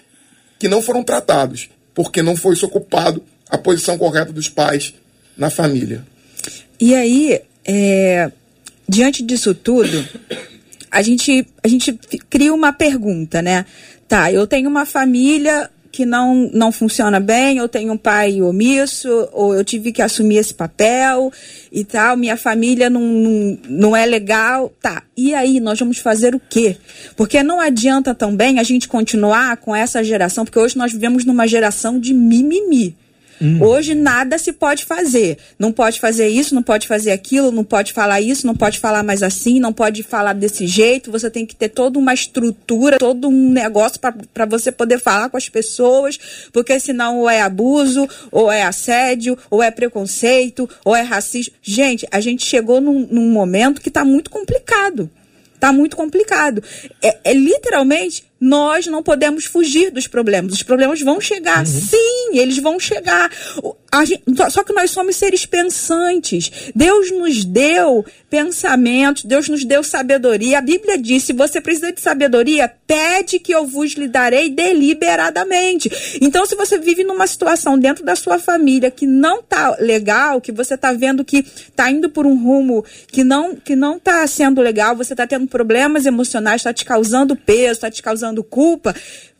que 0.58 0.66
não 0.66 0.82
foram 0.82 1.04
tratados, 1.04 1.70
porque 1.94 2.20
não 2.20 2.36
foi 2.36 2.56
ocupado 2.62 3.22
a 3.48 3.56
posição 3.56 3.96
correta 3.96 4.32
dos 4.32 4.48
pais 4.48 4.92
na 5.36 5.50
família. 5.50 6.04
E 6.80 6.94
aí, 6.94 7.40
é, 7.64 8.32
diante 8.88 9.22
disso 9.22 9.54
tudo, 9.54 10.04
a 10.90 11.00
gente, 11.02 11.46
a 11.62 11.68
gente 11.68 11.92
cria 12.28 12.52
uma 12.52 12.72
pergunta, 12.72 13.40
né? 13.40 13.64
Tá, 14.08 14.32
eu 14.32 14.46
tenho 14.46 14.68
uma 14.68 14.84
família 14.84 15.70
que 15.92 16.06
não, 16.06 16.50
não 16.54 16.72
funciona 16.72 17.20
bem, 17.20 17.58
eu 17.58 17.68
tenho 17.68 17.92
um 17.92 17.98
pai 17.98 18.40
omisso, 18.40 19.28
ou 19.30 19.54
eu 19.54 19.62
tive 19.62 19.92
que 19.92 20.00
assumir 20.00 20.38
esse 20.38 20.54
papel 20.54 21.30
e 21.70 21.84
tal, 21.84 22.16
minha 22.16 22.36
família 22.36 22.88
não, 22.88 23.02
não, 23.02 23.58
não 23.68 23.96
é 23.96 24.06
legal. 24.06 24.72
Tá, 24.80 25.02
e 25.14 25.34
aí 25.34 25.60
nós 25.60 25.78
vamos 25.78 25.98
fazer 25.98 26.34
o 26.34 26.40
quê? 26.40 26.78
Porque 27.14 27.42
não 27.42 27.60
adianta 27.60 28.14
também 28.14 28.58
a 28.58 28.62
gente 28.62 28.88
continuar 28.88 29.58
com 29.58 29.76
essa 29.76 30.02
geração, 30.02 30.46
porque 30.46 30.58
hoje 30.58 30.78
nós 30.78 30.92
vivemos 30.92 31.26
numa 31.26 31.46
geração 31.46 32.00
de 32.00 32.14
mimimi. 32.14 32.96
Hum. 33.40 33.62
Hoje 33.62 33.94
nada 33.94 34.38
se 34.38 34.52
pode 34.52 34.84
fazer. 34.84 35.38
Não 35.58 35.72
pode 35.72 35.98
fazer 36.00 36.28
isso, 36.28 36.54
não 36.54 36.62
pode 36.62 36.86
fazer 36.86 37.10
aquilo, 37.10 37.50
não 37.50 37.64
pode 37.64 37.92
falar 37.92 38.20
isso, 38.20 38.46
não 38.46 38.54
pode 38.54 38.78
falar 38.78 39.02
mais 39.02 39.22
assim, 39.22 39.58
não 39.58 39.72
pode 39.72 40.02
falar 40.02 40.32
desse 40.32 40.66
jeito. 40.66 41.10
Você 41.10 41.30
tem 41.30 41.44
que 41.44 41.56
ter 41.56 41.68
toda 41.68 41.98
uma 41.98 42.14
estrutura, 42.14 42.98
todo 42.98 43.28
um 43.28 43.50
negócio 43.50 43.98
para 44.00 44.46
você 44.46 44.70
poder 44.70 44.98
falar 44.98 45.28
com 45.28 45.36
as 45.36 45.48
pessoas, 45.48 46.18
porque 46.52 46.78
senão 46.78 47.20
ou 47.20 47.30
é 47.30 47.40
abuso, 47.40 48.08
ou 48.30 48.50
é 48.50 48.62
assédio, 48.62 49.36
ou 49.50 49.62
é 49.62 49.70
preconceito, 49.70 50.68
ou 50.84 50.94
é 50.94 51.02
racismo. 51.02 51.54
Gente, 51.62 52.06
a 52.10 52.20
gente 52.20 52.44
chegou 52.44 52.80
num, 52.80 53.06
num 53.10 53.30
momento 53.30 53.80
que 53.80 53.88
está 53.88 54.04
muito 54.04 54.30
complicado. 54.30 55.10
Está 55.54 55.72
muito 55.72 55.96
complicado. 55.96 56.60
É, 57.00 57.18
é 57.24 57.32
literalmente 57.32 58.24
nós 58.42 58.88
não 58.88 59.04
podemos 59.04 59.44
fugir 59.44 59.92
dos 59.92 60.08
problemas. 60.08 60.52
Os 60.52 60.64
problemas 60.64 61.00
vão 61.00 61.20
chegar. 61.20 61.60
Uhum. 61.60 61.64
Sim, 61.64 62.30
eles 62.32 62.58
vão 62.58 62.80
chegar. 62.80 63.30
Gente, 64.04 64.22
só 64.50 64.64
que 64.64 64.72
nós 64.72 64.90
somos 64.90 65.14
seres 65.14 65.46
pensantes. 65.46 66.50
Deus 66.74 67.12
nos 67.12 67.44
deu 67.44 68.04
pensamentos, 68.30 69.24
Deus 69.24 69.48
nos 69.48 69.64
deu 69.64 69.84
sabedoria. 69.84 70.58
A 70.58 70.62
Bíblia 70.62 70.96
diz: 70.96 71.24
se 71.24 71.34
você 71.34 71.60
precisa 71.60 71.92
de 71.92 72.00
sabedoria, 72.00 72.72
pede 72.86 73.38
que 73.38 73.54
eu 73.54 73.66
vos 73.66 73.92
lhe 73.92 74.08
darei 74.08 74.48
deliberadamente. 74.48 75.90
Então, 76.20 76.46
se 76.46 76.56
você 76.56 76.78
vive 76.78 77.04
numa 77.04 77.26
situação 77.26 77.78
dentro 77.78 78.02
da 78.02 78.16
sua 78.16 78.38
família 78.38 78.90
que 78.90 79.06
não 79.06 79.42
tá 79.42 79.76
legal, 79.78 80.40
que 80.40 80.50
você 80.50 80.76
tá 80.76 80.92
vendo 80.92 81.22
que 81.22 81.42
tá 81.76 81.90
indo 81.90 82.08
por 82.08 82.26
um 82.26 82.42
rumo 82.42 82.82
que 83.08 83.22
não 83.22 83.54
que 83.54 83.76
não 83.76 83.98
tá 83.98 84.26
sendo 84.26 84.62
legal, 84.62 84.96
você 84.96 85.14
tá 85.14 85.26
tendo 85.26 85.46
problemas 85.46 86.06
emocionais, 86.06 86.62
está 86.62 86.72
te 86.72 86.86
causando 86.86 87.36
peso, 87.36 87.72
está 87.72 87.90
te 87.90 88.02
causando 88.02 88.31
culpa, 88.44 88.94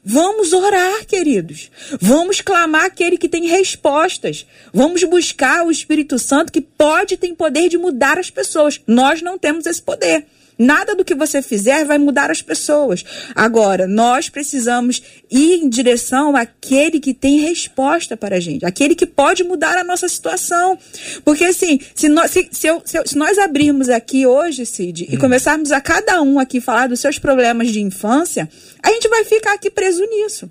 Vamos 0.04 0.52
orar, 0.52 1.06
queridos. 1.06 1.70
Vamos 2.00 2.40
clamar 2.40 2.86
aquele 2.86 3.16
que 3.16 3.28
tem 3.28 3.46
respostas. 3.46 4.44
Vamos 4.74 5.04
buscar 5.04 5.64
o 5.64 5.70
Espírito 5.70 6.18
Santo 6.18 6.50
que 6.50 6.60
pode 6.60 7.16
ter 7.16 7.32
poder 7.36 7.68
de 7.68 7.78
mudar 7.78 8.18
as 8.18 8.28
pessoas. 8.28 8.80
Nós 8.84 9.22
não 9.22 9.38
temos 9.38 9.64
esse 9.64 9.80
poder. 9.80 10.26
Nada 10.58 10.94
do 10.94 11.04
que 11.04 11.14
você 11.14 11.42
fizer 11.42 11.84
vai 11.84 11.98
mudar 11.98 12.30
as 12.30 12.42
pessoas. 12.42 13.04
Agora, 13.34 13.86
nós 13.86 14.28
precisamos 14.28 15.02
ir 15.30 15.54
em 15.54 15.68
direção 15.68 16.36
àquele 16.36 17.00
que 17.00 17.14
tem 17.14 17.40
resposta 17.40 18.16
para 18.16 18.36
a 18.36 18.40
gente, 18.40 18.64
aquele 18.64 18.94
que 18.94 19.06
pode 19.06 19.42
mudar 19.42 19.78
a 19.78 19.84
nossa 19.84 20.08
situação. 20.08 20.78
Porque, 21.24 21.44
assim, 21.44 21.80
se 21.94 22.08
nós, 22.08 22.30
se, 22.30 22.48
se, 22.52 22.66
eu, 22.66 22.82
se, 22.84 23.02
se 23.06 23.16
nós 23.16 23.38
abrirmos 23.38 23.88
aqui 23.88 24.26
hoje, 24.26 24.66
Cid, 24.66 25.04
hum. 25.04 25.14
e 25.14 25.16
começarmos 25.16 25.72
a 25.72 25.80
cada 25.80 26.20
um 26.22 26.38
aqui 26.38 26.60
falar 26.60 26.88
dos 26.88 27.00
seus 27.00 27.18
problemas 27.18 27.68
de 27.68 27.80
infância, 27.80 28.48
a 28.82 28.90
gente 28.90 29.08
vai 29.08 29.24
ficar 29.24 29.54
aqui 29.54 29.70
preso 29.70 30.04
nisso 30.04 30.50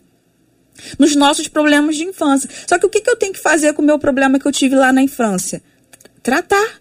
nos 0.98 1.16
nossos 1.16 1.48
problemas 1.48 1.96
de 1.96 2.04
infância. 2.04 2.50
Só 2.68 2.80
que 2.80 2.86
o 2.86 2.90
que, 2.90 3.02
que 3.02 3.10
eu 3.10 3.16
tenho 3.16 3.34
que 3.34 3.40
fazer 3.40 3.74
com 3.74 3.82
o 3.82 3.86
meu 3.86 4.00
problema 4.00 4.40
que 4.40 4.48
eu 4.48 4.52
tive 4.52 4.76
lá 4.76 4.92
na 4.92 5.04
infância? 5.04 5.62
Tratar 6.24 6.81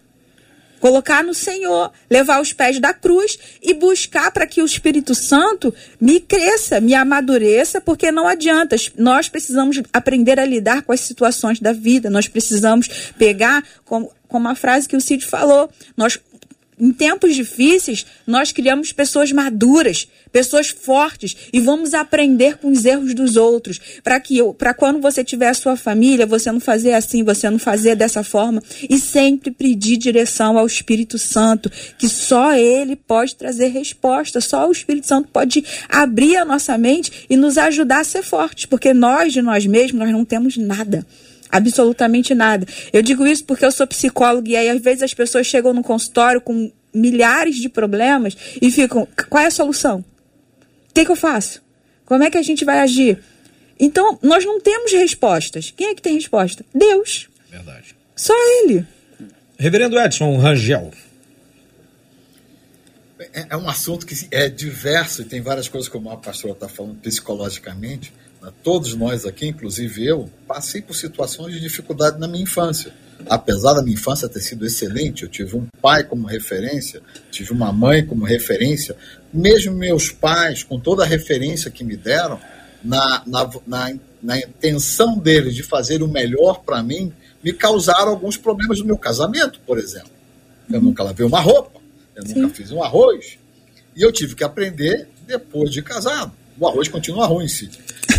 colocar 0.81 1.23
no 1.23 1.33
Senhor, 1.33 1.91
levar 2.09 2.41
os 2.41 2.51
pés 2.51 2.79
da 2.79 2.93
cruz 2.93 3.37
e 3.61 3.73
buscar 3.73 4.31
para 4.31 4.47
que 4.47 4.61
o 4.61 4.65
Espírito 4.65 5.13
Santo 5.13 5.73
me 5.99 6.19
cresça, 6.19 6.81
me 6.81 6.95
amadureça, 6.95 7.79
porque 7.79 8.11
não 8.11 8.27
adianta. 8.27 8.75
Nós 8.97 9.29
precisamos 9.29 9.81
aprender 9.93 10.39
a 10.39 10.45
lidar 10.45 10.81
com 10.81 10.91
as 10.91 10.99
situações 11.01 11.59
da 11.59 11.71
vida. 11.71 12.09
Nós 12.09 12.27
precisamos 12.27 12.89
pegar, 13.17 13.63
como, 13.85 14.11
como 14.27 14.47
a 14.49 14.55
frase 14.55 14.89
que 14.89 14.97
o 14.97 15.01
Cid 15.01 15.25
falou, 15.25 15.69
nós 15.95 16.19
em 16.81 16.91
tempos 16.91 17.35
difíceis, 17.35 18.07
nós 18.25 18.51
criamos 18.51 18.91
pessoas 18.91 19.31
maduras, 19.31 20.07
pessoas 20.31 20.69
fortes 20.69 21.37
e 21.53 21.59
vamos 21.59 21.93
aprender 21.93 22.57
com 22.57 22.71
os 22.71 22.85
erros 22.85 23.13
dos 23.13 23.37
outros, 23.37 23.79
para 24.03 24.19
que 24.19 24.39
para 24.57 24.73
quando 24.73 24.99
você 24.99 25.23
tiver 25.23 25.49
a 25.49 25.53
sua 25.53 25.77
família, 25.77 26.25
você 26.25 26.51
não 26.51 26.59
fazer 26.59 26.93
assim, 26.93 27.23
você 27.23 27.47
não 27.51 27.59
fazer 27.59 27.95
dessa 27.95 28.23
forma 28.23 28.63
e 28.89 28.97
sempre 28.97 29.51
pedir 29.51 29.97
direção 29.97 30.57
ao 30.57 30.65
Espírito 30.65 31.19
Santo, 31.19 31.71
que 31.99 32.09
só 32.09 32.53
ele 32.53 32.95
pode 32.95 33.35
trazer 33.35 33.67
resposta, 33.67 34.41
só 34.41 34.67
o 34.67 34.71
Espírito 34.71 35.05
Santo 35.05 35.29
pode 35.31 35.63
abrir 35.87 36.37
a 36.37 36.45
nossa 36.45 36.75
mente 36.79 37.27
e 37.29 37.37
nos 37.37 37.59
ajudar 37.59 37.99
a 37.99 38.03
ser 38.03 38.23
fortes, 38.23 38.65
porque 38.65 38.91
nós 38.91 39.31
de 39.31 39.41
nós 39.41 39.67
mesmos 39.67 39.99
nós 39.99 40.11
não 40.11 40.25
temos 40.25 40.57
nada 40.57 41.05
absolutamente 41.51 42.33
nada. 42.33 42.65
Eu 42.93 43.01
digo 43.01 43.27
isso 43.27 43.43
porque 43.45 43.65
eu 43.65 43.71
sou 43.71 43.85
psicóloga 43.85 44.49
e 44.49 44.55
aí 44.55 44.69
às 44.69 44.81
vezes 44.81 45.03
as 45.03 45.13
pessoas 45.13 45.47
chegam 45.47 45.73
no 45.73 45.83
consultório 45.83 46.39
com 46.39 46.71
milhares 46.93 47.55
de 47.57 47.69
problemas 47.69 48.35
e 48.61 48.71
ficam: 48.71 49.07
qual 49.29 49.43
é 49.43 49.47
a 49.47 49.51
solução? 49.51 49.99
O 50.89 50.93
que, 50.93 51.05
que 51.05 51.11
eu 51.11 51.15
faço? 51.15 51.61
Como 52.05 52.23
é 52.23 52.29
que 52.29 52.37
a 52.37 52.41
gente 52.41 52.65
vai 52.65 52.79
agir? 52.79 53.19
Então, 53.79 54.19
nós 54.21 54.45
não 54.45 54.59
temos 54.59 54.91
respostas. 54.91 55.73
Quem 55.75 55.87
é 55.87 55.95
que 55.95 56.01
tem 56.01 56.15
resposta? 56.15 56.63
Deus. 56.73 57.29
Verdade. 57.49 57.95
Só 58.15 58.33
Ele. 58.35 58.85
Reverendo 59.57 59.99
Edson 59.99 60.37
Rangel. 60.37 60.91
É, 63.33 63.47
é 63.49 63.57
um 63.57 63.69
assunto 63.69 64.05
que 64.05 64.13
é 64.29 64.49
diverso 64.49 65.21
e 65.21 65.25
tem 65.25 65.41
várias 65.41 65.67
coisas, 65.67 65.89
como 65.89 66.11
a 66.11 66.17
pastora 66.17 66.53
está 66.53 66.67
falando, 66.67 66.99
psicologicamente. 66.99 68.13
Todos 68.63 68.95
nós 68.95 69.25
aqui, 69.25 69.47
inclusive 69.47 70.05
eu, 70.05 70.29
passei 70.47 70.81
por 70.81 70.95
situações 70.95 71.53
de 71.53 71.59
dificuldade 71.59 72.19
na 72.19 72.27
minha 72.27 72.43
infância. 72.43 72.91
Apesar 73.29 73.73
da 73.73 73.83
minha 73.83 73.93
infância 73.93 74.27
ter 74.27 74.39
sido 74.39 74.65
excelente, 74.65 75.23
eu 75.23 75.29
tive 75.29 75.55
um 75.55 75.67
pai 75.79 76.03
como 76.03 76.25
referência, 76.25 77.01
tive 77.29 77.51
uma 77.51 77.71
mãe 77.71 78.03
como 78.03 78.25
referência, 78.25 78.95
mesmo 79.31 79.75
meus 79.75 80.09
pais, 80.09 80.63
com 80.63 80.79
toda 80.79 81.03
a 81.03 81.05
referência 81.05 81.69
que 81.69 81.83
me 81.83 81.95
deram, 81.95 82.39
na, 82.83 83.21
na, 83.27 83.49
na, 83.67 83.93
na 84.23 84.39
intenção 84.39 85.17
deles 85.17 85.53
de 85.53 85.61
fazer 85.61 86.01
o 86.01 86.07
melhor 86.07 86.63
para 86.63 86.81
mim, 86.81 87.13
me 87.43 87.53
causaram 87.53 88.09
alguns 88.09 88.37
problemas 88.37 88.79
no 88.79 88.85
meu 88.85 88.97
casamento, 88.97 89.59
por 89.67 89.77
exemplo. 89.77 90.09
Eu 90.69 90.79
uhum. 90.79 90.85
nunca 90.85 91.03
lavei 91.03 91.25
uma 91.25 91.39
roupa, 91.39 91.79
eu 92.15 92.25
Sim. 92.25 92.41
nunca 92.41 92.55
fiz 92.55 92.71
um 92.71 92.83
arroz, 92.83 93.37
e 93.95 94.01
eu 94.01 94.11
tive 94.11 94.35
que 94.35 94.43
aprender 94.43 95.07
depois 95.27 95.71
de 95.71 95.81
casado. 95.81 96.31
O 96.59 96.67
arroz 96.67 96.87
continua 96.87 97.25
ruim, 97.25 97.47
sim. 97.47 97.69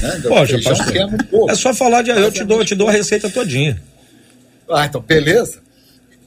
Né? 0.03 0.21
Poxa, 0.27 0.61
pastor, 0.63 1.51
é 1.51 1.55
só 1.55 1.73
falar 1.73 2.03
de 2.03 2.11
eu 2.11 2.31
te 2.31 2.45
dou, 2.45 2.59
eu 2.59 2.65
te 2.65 2.75
dou 2.75 2.89
a 2.89 2.93
receita 2.93 3.31
todinha. 3.31 3.81
Ah, 4.69 4.85
então, 4.85 5.01
beleza. 5.01 5.61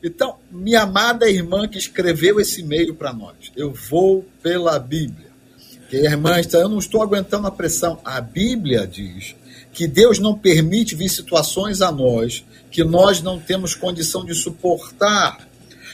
Então, 0.03 0.37
minha 0.51 0.81
amada 0.81 1.29
irmã 1.29 1.67
que 1.67 1.77
escreveu 1.77 2.39
esse 2.39 2.61
e-mail 2.61 2.93
para 2.95 3.11
nós, 3.11 3.51
eu 3.55 3.73
vou 3.73 4.25
pela 4.41 4.79
Bíblia. 4.79 5.27
Que 5.89 5.97
a 5.97 6.11
irmã 6.11 6.39
está, 6.39 6.59
eu 6.59 6.69
não 6.69 6.79
estou 6.79 7.01
aguentando 7.01 7.47
a 7.47 7.51
pressão. 7.51 7.99
A 8.05 8.21
Bíblia 8.21 8.87
diz 8.87 9.35
que 9.73 9.87
Deus 9.87 10.19
não 10.19 10.37
permite 10.37 10.95
vir 10.95 11.09
situações 11.09 11.81
a 11.81 11.91
nós 11.91 12.43
que 12.71 12.83
nós 12.83 13.21
não 13.21 13.39
temos 13.39 13.73
condição 13.73 14.25
de 14.25 14.33
suportar. 14.33 15.47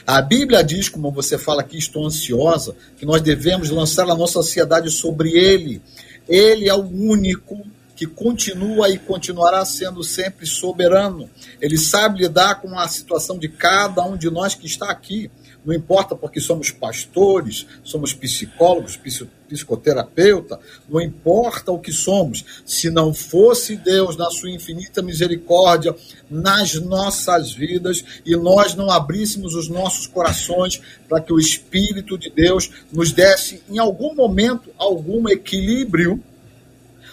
A 0.06 0.20
Bíblia 0.20 0.63
diz, 0.63 0.89
como 0.89 1.12
você 1.12 1.38
fala 1.38 1.62
aqui, 1.62 1.78
estou 1.78 2.06
ansiosa, 2.06 2.76
que 2.98 3.06
nós 3.06 3.22
devemos 3.22 3.70
lançar 3.70 4.10
a 4.10 4.15
nossa 4.15 4.39
ansiedade 4.39 4.89
sobre 4.89 5.30
Ele. 5.38 5.82
Ele 6.28 6.68
é 6.68 6.74
o 6.74 6.84
único 6.84 7.66
que 7.96 8.08
continua 8.08 8.90
e 8.90 8.98
continuará 8.98 9.64
sendo 9.64 10.04
sempre 10.04 10.46
soberano. 10.46 11.30
Ele 11.62 11.78
sabe 11.78 12.20
lidar 12.20 12.62
com 12.62 12.78
a 12.80 12.88
situação 12.88 13.38
de 13.38 13.48
cada 13.48 14.04
um 14.04 14.18
de 14.18 14.30
nós 14.30 14.56
que 14.56 14.66
está 14.66 14.90
aqui. 14.90 15.30
Não 15.63 15.74
importa 15.74 16.15
porque 16.15 16.39
somos 16.39 16.71
pastores, 16.71 17.67
somos 17.84 18.13
psicólogos, 18.13 19.00
psicoterapeuta, 19.47 20.60
não 20.89 21.00
importa 21.00 21.71
o 21.71 21.78
que 21.80 21.91
somos, 21.91 22.43
se 22.65 22.89
não 22.89 23.13
fosse 23.13 23.76
Deus 23.76 24.17
na 24.17 24.30
sua 24.32 24.50
infinita 24.50 25.02
misericórdia 25.02 25.95
nas 26.30 26.74
nossas 26.76 27.52
vidas 27.54 28.04
e 28.26 28.36
nós 28.36 28.74
não 28.74 28.89
abríssemos 28.89 29.54
os 29.54 29.67
nossos 29.67 30.08
corações 30.08 30.82
para 31.08 31.21
que 31.21 31.32
o 31.32 31.39
Espírito 31.39 32.17
de 32.17 32.30
Deus 32.30 32.71
nos 32.91 33.12
desse 33.12 33.62
em 33.69 33.78
algum 33.78 34.15
momento 34.15 34.71
algum 34.78 35.30
equilíbrio, 35.30 36.24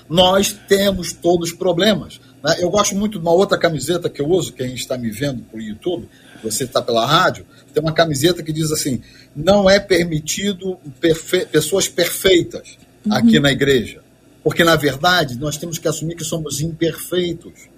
nós 0.09 0.59
temos 0.67 1.13
todos 1.13 1.51
os 1.51 1.55
problemas. 1.57 2.19
Né? 2.43 2.57
Eu 2.61 2.71
gosto 2.71 2.95
muito 2.95 3.19
de 3.19 3.25
uma 3.25 3.33
outra 3.33 3.59
camiseta 3.59 4.09
que 4.09 4.23
eu 4.23 4.29
uso, 4.29 4.55
quem 4.55 4.75
está 4.75 4.97
me 4.97 5.11
vendo 5.11 5.43
por 5.43 5.61
YouTube, 5.61 6.09
você 6.43 6.65
está 6.65 6.81
pela 6.81 7.05
rádio, 7.05 7.45
tem 7.73 7.83
uma 7.83 7.93
camiseta 7.93 8.43
que 8.43 8.53
diz 8.53 8.71
assim: 8.73 9.03
não 9.35 9.69
é 9.69 9.79
permitido 9.79 10.79
perfe 11.01 11.47
pessoas 11.47 11.89
perfeitas 11.89 12.79
uhum. 13.05 13.15
aqui 13.15 13.41
na 13.41 13.53
igreja. 13.53 14.01
Porque, 14.43 14.65
na 14.65 14.77
verdade, 14.77 15.37
nós 15.39 15.57
temos 15.57 15.79
que 15.79 15.89
assumir 15.89 16.15
que 16.15 16.25
somos 16.25 16.61
imperfeitos. 16.61 17.69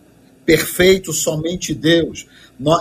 Perfeito 0.45 1.13
somente 1.13 1.75
Deus. 1.75 2.27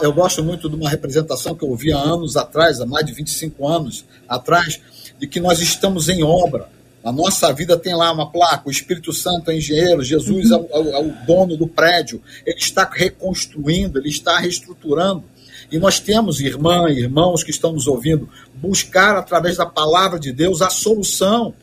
Eu 0.01 0.11
gosto 0.11 0.43
muito 0.43 0.69
de 0.69 0.75
uma 0.75 0.89
representação 0.89 1.55
que 1.55 1.63
eu 1.63 1.69
ouvi 1.69 1.91
há 1.91 1.99
anos 1.99 2.35
atrás, 2.35 2.81
há 2.81 2.85
mais 2.85 3.05
de 3.05 3.13
25 3.13 3.67
anos 3.67 4.05
atrás, 4.27 4.79
de 5.19 5.27
que 5.27 5.39
nós 5.39 5.61
estamos 5.61 6.09
em 6.09 6.23
obra. 6.23 6.69
A 7.03 7.11
nossa 7.11 7.51
vida 7.53 7.77
tem 7.77 7.95
lá 7.95 8.11
uma 8.11 8.29
placa, 8.29 8.67
o 8.67 8.71
Espírito 8.71 9.13
Santo 9.13 9.49
é 9.51 9.57
engenheiro, 9.57 10.03
Jesus 10.03 10.51
uhum. 10.51 10.67
é, 10.71 10.77
o, 10.77 10.89
é, 10.89 10.99
o, 10.99 11.25
dono 11.25 11.55
do 11.55 11.65
prédio, 11.65 12.21
ele 12.45 12.59
está 12.59 12.89
reconstruindo, 12.91 13.99
ele 13.99 14.09
está 14.09 14.37
reestruturando. 14.37 15.23
E 15.71 15.77
nós 15.77 15.99
temos, 15.99 16.39
irmã 16.41 16.89
e 16.89 16.99
irmãos 16.99 17.43
que 17.43 17.51
estão 17.51 17.73
nos 17.73 17.87
ouvindo, 17.87 18.29
buscar 18.55 19.15
através 19.15 19.57
da 19.57 19.65
palavra 19.65 20.19
de 20.19 20.31
Deus 20.31 20.61
a 20.61 20.69
solução. 20.69 21.53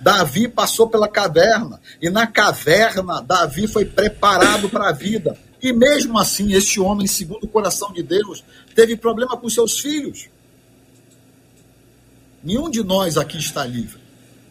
Davi 0.00 0.48
passou 0.48 0.88
pela 0.88 1.06
caverna, 1.06 1.78
e 2.00 2.08
na 2.08 2.26
caverna, 2.26 3.20
Davi 3.20 3.66
foi 3.66 3.84
preparado 3.84 4.68
para 4.70 4.88
a 4.88 4.92
vida. 4.92 5.36
E 5.62 5.74
mesmo 5.74 6.18
assim, 6.18 6.54
este 6.54 6.80
homem, 6.80 7.06
segundo 7.06 7.44
o 7.44 7.48
coração 7.48 7.92
de 7.92 8.02
Deus, 8.02 8.42
teve 8.74 8.96
problema 8.96 9.36
com 9.36 9.48
seus 9.50 9.78
filhos. 9.78 10.28
Nenhum 12.42 12.70
de 12.70 12.82
nós 12.82 13.18
aqui 13.18 13.36
está 13.36 13.66
livre. 13.66 14.00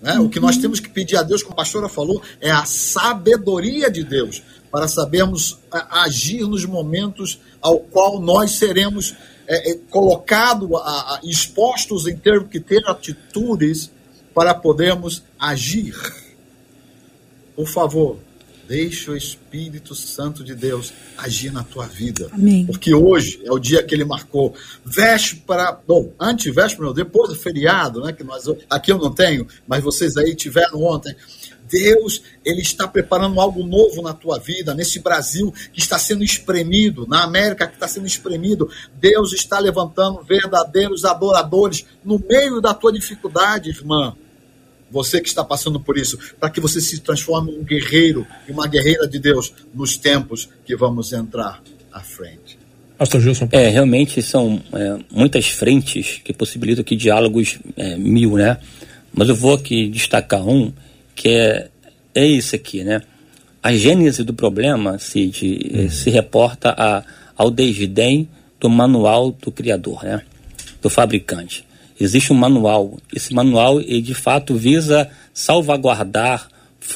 Né? 0.01 0.19
O 0.19 0.29
que 0.29 0.39
nós 0.39 0.55
uhum. 0.55 0.61
temos 0.61 0.79
que 0.79 0.89
pedir 0.89 1.17
a 1.17 1.23
Deus, 1.23 1.43
como 1.43 1.53
a 1.53 1.57
pastora 1.57 1.89
falou, 1.89 2.21
é 2.39 2.49
a 2.49 2.65
sabedoria 2.65 3.89
de 3.91 4.03
Deus 4.03 4.41
para 4.71 4.87
sabermos 4.87 5.57
agir 5.71 6.47
nos 6.47 6.63
momentos 6.65 7.39
ao 7.61 7.79
qual 7.79 8.19
nós 8.21 8.51
seremos 8.51 9.15
é, 9.47 9.71
é, 9.71 9.77
colocados, 9.89 10.69
expostos 11.23 12.05
em 12.05 12.15
ter 12.15 12.43
que 12.45 12.59
ter 12.59 12.87
atitudes 12.87 13.91
para 14.33 14.53
podermos 14.53 15.23
agir. 15.39 15.95
Por 17.55 17.67
favor, 17.67 18.19
Deixa 18.69 19.09
o 19.09 19.17
Espírito 19.17 19.95
Santo 19.95 20.43
de 20.43 20.53
Deus 20.53 20.93
agir 21.17 21.51
na 21.51 21.63
tua 21.63 21.87
vida. 21.87 22.29
Amém. 22.31 22.67
Porque 22.67 22.93
hoje 22.93 23.41
é 23.43 23.51
o 23.51 23.57
dia 23.57 23.81
que 23.81 23.95
ele 23.95 24.05
marcou. 24.05 24.53
Veste 24.85 25.37
para. 25.37 25.71
Bom, 25.71 26.13
antes 26.19 26.53
véspera, 26.53 26.93
depois 26.93 27.29
do 27.29 27.35
feriado, 27.35 28.03
né? 28.03 28.13
Que 28.13 28.23
nós, 28.23 28.43
aqui 28.69 28.91
eu 28.91 28.99
não 28.99 29.11
tenho, 29.11 29.47
mas 29.67 29.83
vocês 29.83 30.15
aí 30.17 30.35
tiveram 30.35 30.83
ontem. 30.83 31.15
Deus, 31.67 32.21
ele 32.45 32.61
está 32.61 32.87
preparando 32.87 33.39
algo 33.39 33.65
novo 33.65 34.03
na 34.03 34.13
tua 34.13 34.37
vida, 34.37 34.75
nesse 34.75 34.99
Brasil 34.99 35.51
que 35.73 35.79
está 35.79 35.97
sendo 35.97 36.23
espremido, 36.23 37.07
na 37.07 37.23
América 37.23 37.65
que 37.65 37.73
está 37.73 37.87
sendo 37.87 38.05
espremido. 38.05 38.69
Deus 38.99 39.33
está 39.33 39.57
levantando 39.57 40.21
verdadeiros 40.21 41.05
adoradores 41.05 41.87
no 42.05 42.19
meio 42.19 42.61
da 42.61 42.75
tua 42.75 42.93
dificuldade, 42.93 43.71
irmã 43.71 44.15
você 44.91 45.21
que 45.21 45.27
está 45.27 45.43
passando 45.43 45.79
por 45.79 45.97
isso, 45.97 46.17
para 46.39 46.49
que 46.49 46.59
você 46.59 46.81
se 46.81 46.99
transforme 46.99 47.51
em 47.51 47.59
um 47.59 47.63
guerreiro 47.63 48.25
e 48.47 48.51
uma 48.51 48.67
guerreira 48.67 49.07
de 49.07 49.19
Deus 49.19 49.53
nos 49.73 49.97
tempos 49.97 50.49
que 50.65 50.75
vamos 50.75 51.13
entrar 51.13 51.61
à 51.91 52.01
frente. 52.01 52.57
Pastor 52.97 53.21
Gilson. 53.21 53.47
É, 53.53 53.69
realmente 53.69 54.21
são 54.21 54.61
é, 54.73 54.97
muitas 55.09 55.47
frentes 55.47 56.19
que 56.23 56.33
possibilitam 56.33 56.81
aqui 56.81 56.97
diálogos 56.97 57.57
é, 57.77 57.95
mil, 57.95 58.35
né? 58.35 58.57
Mas 59.13 59.29
eu 59.29 59.35
vou 59.35 59.53
aqui 59.53 59.87
destacar 59.87 60.45
um 60.45 60.73
que 61.15 61.29
é, 61.29 61.69
é 62.13 62.27
esse 62.27 62.57
aqui, 62.57 62.83
né? 62.83 63.01
A 63.63 63.73
gênese 63.73 64.23
do 64.23 64.33
problema, 64.33 64.99
Cid, 64.99 65.71
hum. 65.73 65.89
se 65.89 66.09
reporta 66.09 66.75
a, 66.77 67.03
ao 67.37 67.49
desdém 67.49 68.27
do 68.59 68.69
manual 68.69 69.31
do 69.31 69.49
criador, 69.51 70.03
né? 70.03 70.21
Do 70.81 70.89
fabricante. 70.89 71.65
Existe 71.99 72.31
um 72.31 72.35
manual. 72.35 72.97
Esse 73.13 73.33
manual, 73.33 73.81
ele, 73.81 74.01
de 74.01 74.13
fato, 74.13 74.55
visa 74.55 75.09
salvaguardar, 75.33 76.47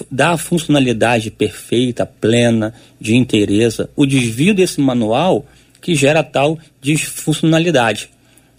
dar 0.09 0.31
a 0.31 0.37
funcionalidade 0.37 1.29
perfeita, 1.29 2.05
plena, 2.05 2.73
de 2.99 3.15
inteireza. 3.15 3.89
O 3.95 4.05
desvio 4.05 4.53
desse 4.53 4.79
manual 4.79 5.45
que 5.81 5.93
gera 5.93 6.23
tal 6.23 6.57
disfuncionalidade. 6.81 8.09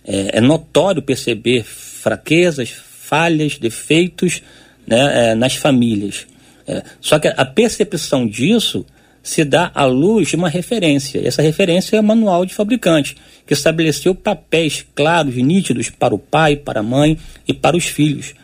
É, 0.05 0.39
é 0.39 0.41
notório 0.41 1.01
perceber 1.01 1.65
fraquezas, 1.65 2.69
falhas, 2.71 3.57
defeitos 3.57 4.43
né, 4.87 5.31
é, 5.31 5.35
nas 5.35 5.57
famílias. 5.57 6.27
É, 6.67 6.83
só 7.01 7.19
que 7.19 7.29
a 7.29 7.45
percepção 7.45 8.27
disso 8.27 8.85
se 9.25 9.43
dá 9.43 9.73
à 9.75 9.87
luz 9.87 10.29
de 10.29 10.37
uma 10.37 10.51
referência. 10.51 11.27
Essa 11.27 11.41
referência 11.41 11.97
é 11.97 12.01
o 12.01 12.05
manual 12.05 12.45
de 12.45 12.55
fabricante, 12.55 13.17
que 13.47 13.55
estabeleceu 13.55 14.15
papéis 14.15 14.85
claros 14.95 15.37
e 15.37 15.43
nítidos 15.43 15.89
para 15.89 16.15
o 16.15 16.19
pai, 16.19 16.57
para 16.57 16.81
a 16.81 16.83
mãe 16.83 17.19
e 17.49 17.55
para 17.55 17.75
os 17.75 17.87
filhos. 17.87 18.35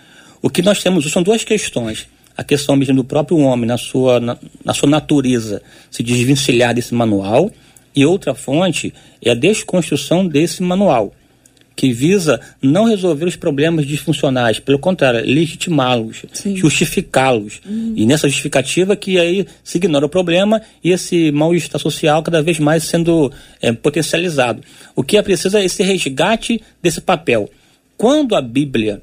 O 0.40 0.48
que 0.48 0.62
nós 0.62 0.82
temos 0.82 1.08
são 1.12 1.22
duas 1.22 1.44
questões. 1.44 2.08
A 2.34 2.42
questão 2.42 2.74
mesmo 2.74 2.96
do 2.96 3.04
próprio 3.04 3.38
homem, 3.38 3.66
na 3.66 3.76
sua, 3.76 4.18
na, 4.18 4.38
na 4.64 4.72
sua 4.72 4.88
natureza, 4.88 5.62
se 5.90 6.02
desvencilhar 6.02 6.74
desse 6.74 6.94
manual, 6.94 7.50
e 7.94 8.06
outra 8.06 8.34
fonte 8.34 8.94
é 9.22 9.30
a 9.30 9.34
desconstrução 9.34 10.26
desse 10.26 10.62
manual 10.62 11.12
que 11.80 11.94
visa 11.94 12.38
não 12.60 12.84
resolver 12.84 13.24
os 13.24 13.36
problemas 13.36 13.86
disfuncionais, 13.86 14.60
pelo 14.60 14.78
contrário, 14.78 15.24
legitimá-los, 15.24 16.26
justificá-los. 16.54 17.58
Uhum. 17.64 17.94
E 17.96 18.04
nessa 18.04 18.28
justificativa 18.28 18.94
que 18.94 19.18
aí 19.18 19.46
se 19.64 19.78
ignora 19.78 20.04
o 20.04 20.08
problema 20.10 20.60
e 20.84 20.90
esse 20.90 21.32
mal-estar 21.32 21.80
social 21.80 22.22
cada 22.22 22.42
vez 22.42 22.58
mais 22.58 22.84
sendo 22.84 23.32
é, 23.62 23.72
potencializado. 23.72 24.62
O 24.94 25.02
que 25.02 25.16
é 25.16 25.22
preciso 25.22 25.56
é 25.56 25.64
esse 25.64 25.82
resgate 25.82 26.60
desse 26.82 27.00
papel. 27.00 27.48
Quando 27.96 28.36
a 28.36 28.42
Bíblia 28.42 29.00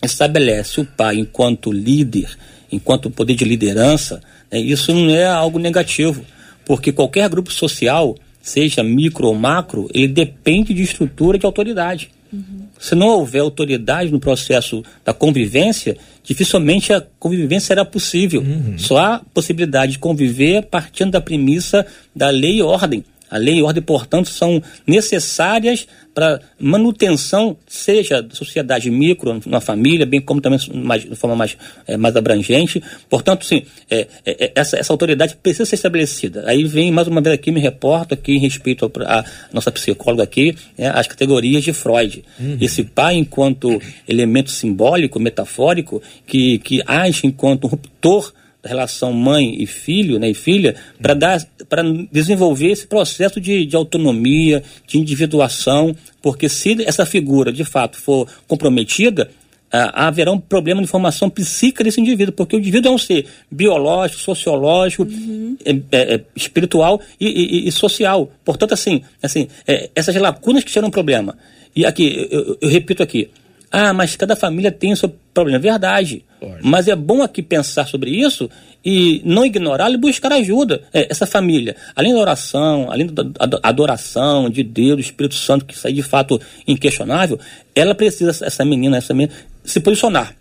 estabelece 0.00 0.80
o 0.80 0.84
pai 0.84 1.16
enquanto 1.16 1.72
líder, 1.72 2.38
enquanto 2.70 3.10
poder 3.10 3.34
de 3.34 3.44
liderança, 3.44 4.22
né, 4.48 4.60
isso 4.60 4.94
não 4.94 5.10
é 5.10 5.26
algo 5.26 5.58
negativo, 5.58 6.24
porque 6.64 6.92
qualquer 6.92 7.28
grupo 7.28 7.52
social 7.52 8.14
seja 8.46 8.80
micro 8.80 9.26
ou 9.26 9.34
macro, 9.34 9.90
ele 9.92 10.06
depende 10.06 10.72
de 10.72 10.80
estrutura 10.80 11.36
de 11.36 11.44
autoridade. 11.44 12.10
Uhum. 12.32 12.68
Se 12.78 12.94
não 12.94 13.08
houver 13.08 13.40
autoridade 13.40 14.12
no 14.12 14.20
processo 14.20 14.84
da 15.04 15.12
convivência, 15.12 15.96
dificilmente 16.22 16.92
a 16.92 17.04
convivência 17.18 17.66
será 17.66 17.84
possível. 17.84 18.42
Uhum. 18.42 18.78
Só 18.78 18.98
há 18.98 19.20
possibilidade 19.34 19.92
de 19.92 19.98
conviver 19.98 20.62
partindo 20.66 21.10
da 21.10 21.20
premissa 21.20 21.84
da 22.14 22.30
lei 22.30 22.58
e 22.58 22.62
ordem. 22.62 23.04
A 23.30 23.38
lei 23.38 23.56
e 23.58 23.62
ordem, 23.62 23.82
portanto, 23.82 24.28
são 24.28 24.62
necessárias 24.86 25.86
para 26.16 26.40
manutenção, 26.58 27.58
seja 27.66 28.22
da 28.22 28.34
sociedade 28.34 28.90
micro, 28.90 29.38
na 29.44 29.60
família, 29.60 30.06
bem 30.06 30.18
como 30.18 30.40
também 30.40 30.58
mais, 30.72 31.02
de 31.02 31.14
forma 31.14 31.36
mais, 31.36 31.58
é, 31.86 31.98
mais 31.98 32.16
abrangente. 32.16 32.82
Portanto, 33.10 33.44
sim, 33.44 33.64
é, 33.90 34.06
é, 34.24 34.44
é, 34.46 34.52
essa, 34.54 34.78
essa 34.78 34.92
autoridade 34.94 35.36
precisa 35.42 35.66
ser 35.66 35.74
estabelecida. 35.74 36.44
Aí 36.46 36.64
vem, 36.64 36.90
mais 36.90 37.06
uma 37.06 37.20
vez 37.20 37.34
aqui, 37.34 37.52
me 37.52 37.60
reporto 37.60 38.14
aqui 38.14 38.32
em 38.32 38.38
respeito 38.38 38.90
à 39.04 39.24
nossa 39.52 39.70
psicóloga 39.70 40.22
aqui, 40.22 40.56
né, 40.78 40.90
as 40.94 41.06
categorias 41.06 41.62
de 41.62 41.74
Freud. 41.74 42.24
Uhum. 42.40 42.56
Esse 42.62 42.82
pai 42.82 43.16
enquanto 43.16 43.78
elemento 44.08 44.50
simbólico, 44.50 45.20
metafórico, 45.20 46.02
que, 46.26 46.58
que 46.60 46.82
age 46.86 47.26
enquanto 47.26 47.66
um 47.66 47.68
ruptor 47.68 48.32
relação 48.66 49.12
mãe 49.12 49.56
e 49.62 49.66
filho, 49.66 50.18
né, 50.18 50.30
e 50.30 50.34
filha, 50.34 50.74
para 51.00 51.14
dar, 51.14 51.40
para 51.68 51.82
desenvolver 52.10 52.70
esse 52.70 52.86
processo 52.86 53.40
de, 53.40 53.64
de 53.66 53.76
autonomia, 53.76 54.62
de 54.86 54.98
individuação, 54.98 55.94
porque 56.20 56.48
se 56.48 56.82
essa 56.84 57.06
figura 57.06 57.52
de 57.52 57.64
fato 57.64 57.96
for 57.96 58.28
comprometida, 58.46 59.30
ah, 59.72 60.06
haverá 60.06 60.30
um 60.30 60.38
problema 60.38 60.80
de 60.80 60.86
formação 60.86 61.28
psíquica 61.28 61.82
desse 61.82 62.00
indivíduo, 62.00 62.32
porque 62.32 62.56
o 62.56 62.58
indivíduo 62.58 62.92
é 62.92 62.94
um 62.94 62.98
ser 62.98 63.26
biológico, 63.50 64.20
sociológico, 64.20 65.02
uhum. 65.02 65.56
é, 65.64 65.70
é, 65.70 66.14
é 66.14 66.24
espiritual 66.34 67.00
e, 67.20 67.26
e, 67.26 67.68
e, 67.68 67.72
social. 67.72 68.30
Portanto, 68.44 68.74
assim, 68.74 69.02
assim 69.22 69.48
é, 69.66 69.90
essas 69.94 70.14
lacunas 70.16 70.62
que 70.62 70.72
geram 70.72 70.88
um 70.88 70.90
problema. 70.90 71.36
E 71.74 71.84
aqui, 71.84 72.28
eu, 72.30 72.56
eu 72.60 72.68
repito 72.68 73.02
aqui, 73.02 73.28
ah, 73.70 73.92
mas 73.92 74.16
cada 74.16 74.36
família 74.36 74.70
tem 74.70 74.92
o 74.92 74.96
seu 74.96 75.14
problema. 75.34 75.58
Verdade. 75.58 76.24
Mas 76.62 76.88
é 76.88 76.96
bom 76.96 77.22
aqui 77.22 77.42
pensar 77.42 77.86
sobre 77.86 78.10
isso 78.10 78.48
e 78.84 79.20
não 79.24 79.44
ignorá-lo 79.44 79.94
e 79.94 79.98
buscar 79.98 80.32
ajuda. 80.32 80.82
É, 80.92 81.08
essa 81.10 81.26
família, 81.26 81.76
além 81.94 82.14
da 82.14 82.20
oração, 82.20 82.90
além 82.90 83.06
da 83.06 83.24
adoração 83.62 84.48
de 84.48 84.62
Deus, 84.62 84.96
do 84.96 85.00
Espírito 85.00 85.34
Santo, 85.34 85.64
que 85.64 85.74
isso 85.74 85.86
aí 85.86 85.92
de 85.92 86.02
fato 86.02 86.40
inquestionável, 86.66 87.38
ela 87.74 87.94
precisa, 87.94 88.44
essa 88.44 88.64
menina, 88.64 88.96
essa 88.96 89.12
menina, 89.12 89.34
se 89.64 89.80
posicionar. 89.80 90.34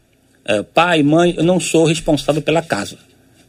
É, 0.46 0.62
pai, 0.62 1.02
mãe, 1.02 1.34
eu 1.38 1.44
não 1.44 1.60
sou 1.60 1.86
responsável 1.86 2.42
pela 2.42 2.62
casa. 2.62 2.98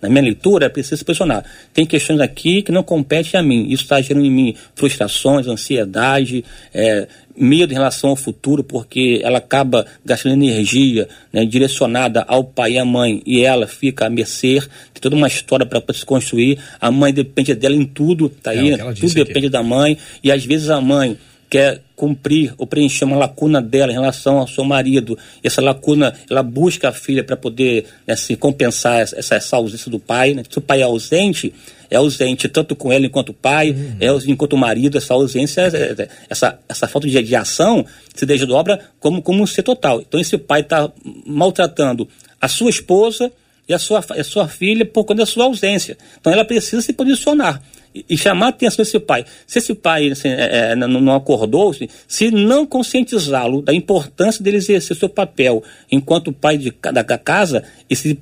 Na 0.06 0.10
minha 0.10 0.22
leitura, 0.22 0.66
é 0.66 0.68
preciso 0.68 0.98
se 0.98 1.04
posicionar. 1.04 1.44
Tem 1.74 1.84
questões 1.84 2.20
aqui 2.20 2.62
que 2.62 2.70
não 2.70 2.84
competem 2.84 3.38
a 3.38 3.42
mim. 3.42 3.66
Isso 3.68 3.82
está 3.82 4.00
gerando 4.00 4.24
em 4.24 4.30
mim 4.30 4.54
frustrações, 4.76 5.48
ansiedade, 5.48 6.44
é, 6.72 7.08
medo 7.36 7.72
em 7.72 7.74
relação 7.74 8.10
ao 8.10 8.16
futuro, 8.16 8.62
porque 8.62 9.20
ela 9.22 9.38
acaba 9.38 9.84
gastando 10.04 10.34
energia 10.34 11.08
né, 11.32 11.44
direcionada 11.44 12.24
ao 12.28 12.44
pai 12.44 12.74
e 12.74 12.78
à 12.78 12.84
mãe, 12.84 13.20
e 13.26 13.44
ela 13.44 13.66
fica 13.66 14.06
a 14.06 14.10
mercê, 14.10 14.60
tem 14.94 15.00
toda 15.00 15.16
uma 15.16 15.26
história 15.26 15.66
para 15.66 15.82
se 15.92 16.06
construir. 16.06 16.58
A 16.80 16.90
mãe 16.90 17.12
depende 17.12 17.52
dela 17.54 17.74
em 17.74 17.84
tudo, 17.84 18.28
tá 18.28 18.54
é, 18.54 18.58
aí, 18.58 18.76
tudo 18.94 19.12
depende 19.12 19.46
aqui. 19.46 19.50
da 19.50 19.62
mãe, 19.62 19.98
e 20.22 20.30
às 20.30 20.44
vezes 20.44 20.70
a 20.70 20.80
mãe 20.80 21.18
quer 21.48 21.80
cumprir 21.94 22.52
ou 22.58 22.66
preencher 22.66 23.04
uma 23.04 23.16
lacuna 23.16 23.62
dela 23.62 23.90
em 23.90 23.94
relação 23.94 24.38
ao 24.38 24.46
seu 24.46 24.64
marido. 24.64 25.18
Essa 25.42 25.62
lacuna, 25.62 26.14
ela 26.28 26.42
busca 26.42 26.88
a 26.88 26.92
filha 26.92 27.24
para 27.24 27.36
poder 27.36 27.86
né, 28.06 28.14
se 28.16 28.36
compensar 28.36 29.00
essa, 29.00 29.34
essa 29.34 29.56
ausência 29.56 29.90
do 29.90 29.98
pai. 29.98 30.34
Né? 30.34 30.42
Se 30.48 30.58
o 30.58 30.60
pai 30.60 30.80
é 30.80 30.84
ausente, 30.84 31.54
é 31.90 31.96
ausente 31.96 32.48
tanto 32.48 32.74
com 32.76 32.92
ela 32.92 33.06
enquanto 33.06 33.32
pai, 33.32 33.70
uhum. 33.70 33.96
é 34.00 34.30
enquanto 34.30 34.56
marido, 34.56 34.98
essa 34.98 35.14
ausência, 35.14 35.62
é, 35.62 36.02
é, 36.02 36.08
essa, 36.28 36.58
essa 36.68 36.88
falta 36.88 37.08
de, 37.08 37.22
de 37.22 37.36
ação 37.36 37.84
se 38.14 38.26
desdobra 38.26 38.80
como, 39.00 39.22
como 39.22 39.42
um 39.42 39.46
ser 39.46 39.62
total. 39.62 40.00
Então 40.00 40.20
esse 40.20 40.36
pai 40.36 40.60
está 40.60 40.90
maltratando 41.24 42.08
a 42.40 42.48
sua 42.48 42.70
esposa 42.70 43.32
e 43.68 43.74
a 43.74 43.78
sua, 43.78 44.04
a 44.10 44.24
sua 44.24 44.48
filha 44.48 44.84
por 44.84 45.04
conta 45.04 45.22
da 45.22 45.26
sua 45.26 45.44
ausência. 45.44 45.96
Então 46.20 46.32
ela 46.32 46.44
precisa 46.44 46.82
se 46.82 46.92
posicionar 46.92 47.62
e 48.08 48.16
chamar 48.16 48.46
a 48.46 48.48
atenção 48.50 48.84
desse 48.84 48.98
pai. 48.98 49.24
Se 49.46 49.58
esse 49.58 49.74
pai 49.74 50.10
assim, 50.10 50.28
é, 50.28 50.72
é, 50.72 50.74
não, 50.74 51.14
acordou, 51.14 51.70
assim, 51.70 51.88
se 52.06 52.30
não 52.30 52.66
conscientizá-lo 52.66 53.62
da 53.62 53.72
importância 53.72 54.42
dele 54.42 54.58
exercer 54.58 54.96
seu 54.96 55.08
papel 55.08 55.62
enquanto 55.90 56.32
pai 56.32 56.58
de, 56.58 56.74
da, 56.92 57.18
casa, 57.18 57.62
esse 57.88 58.18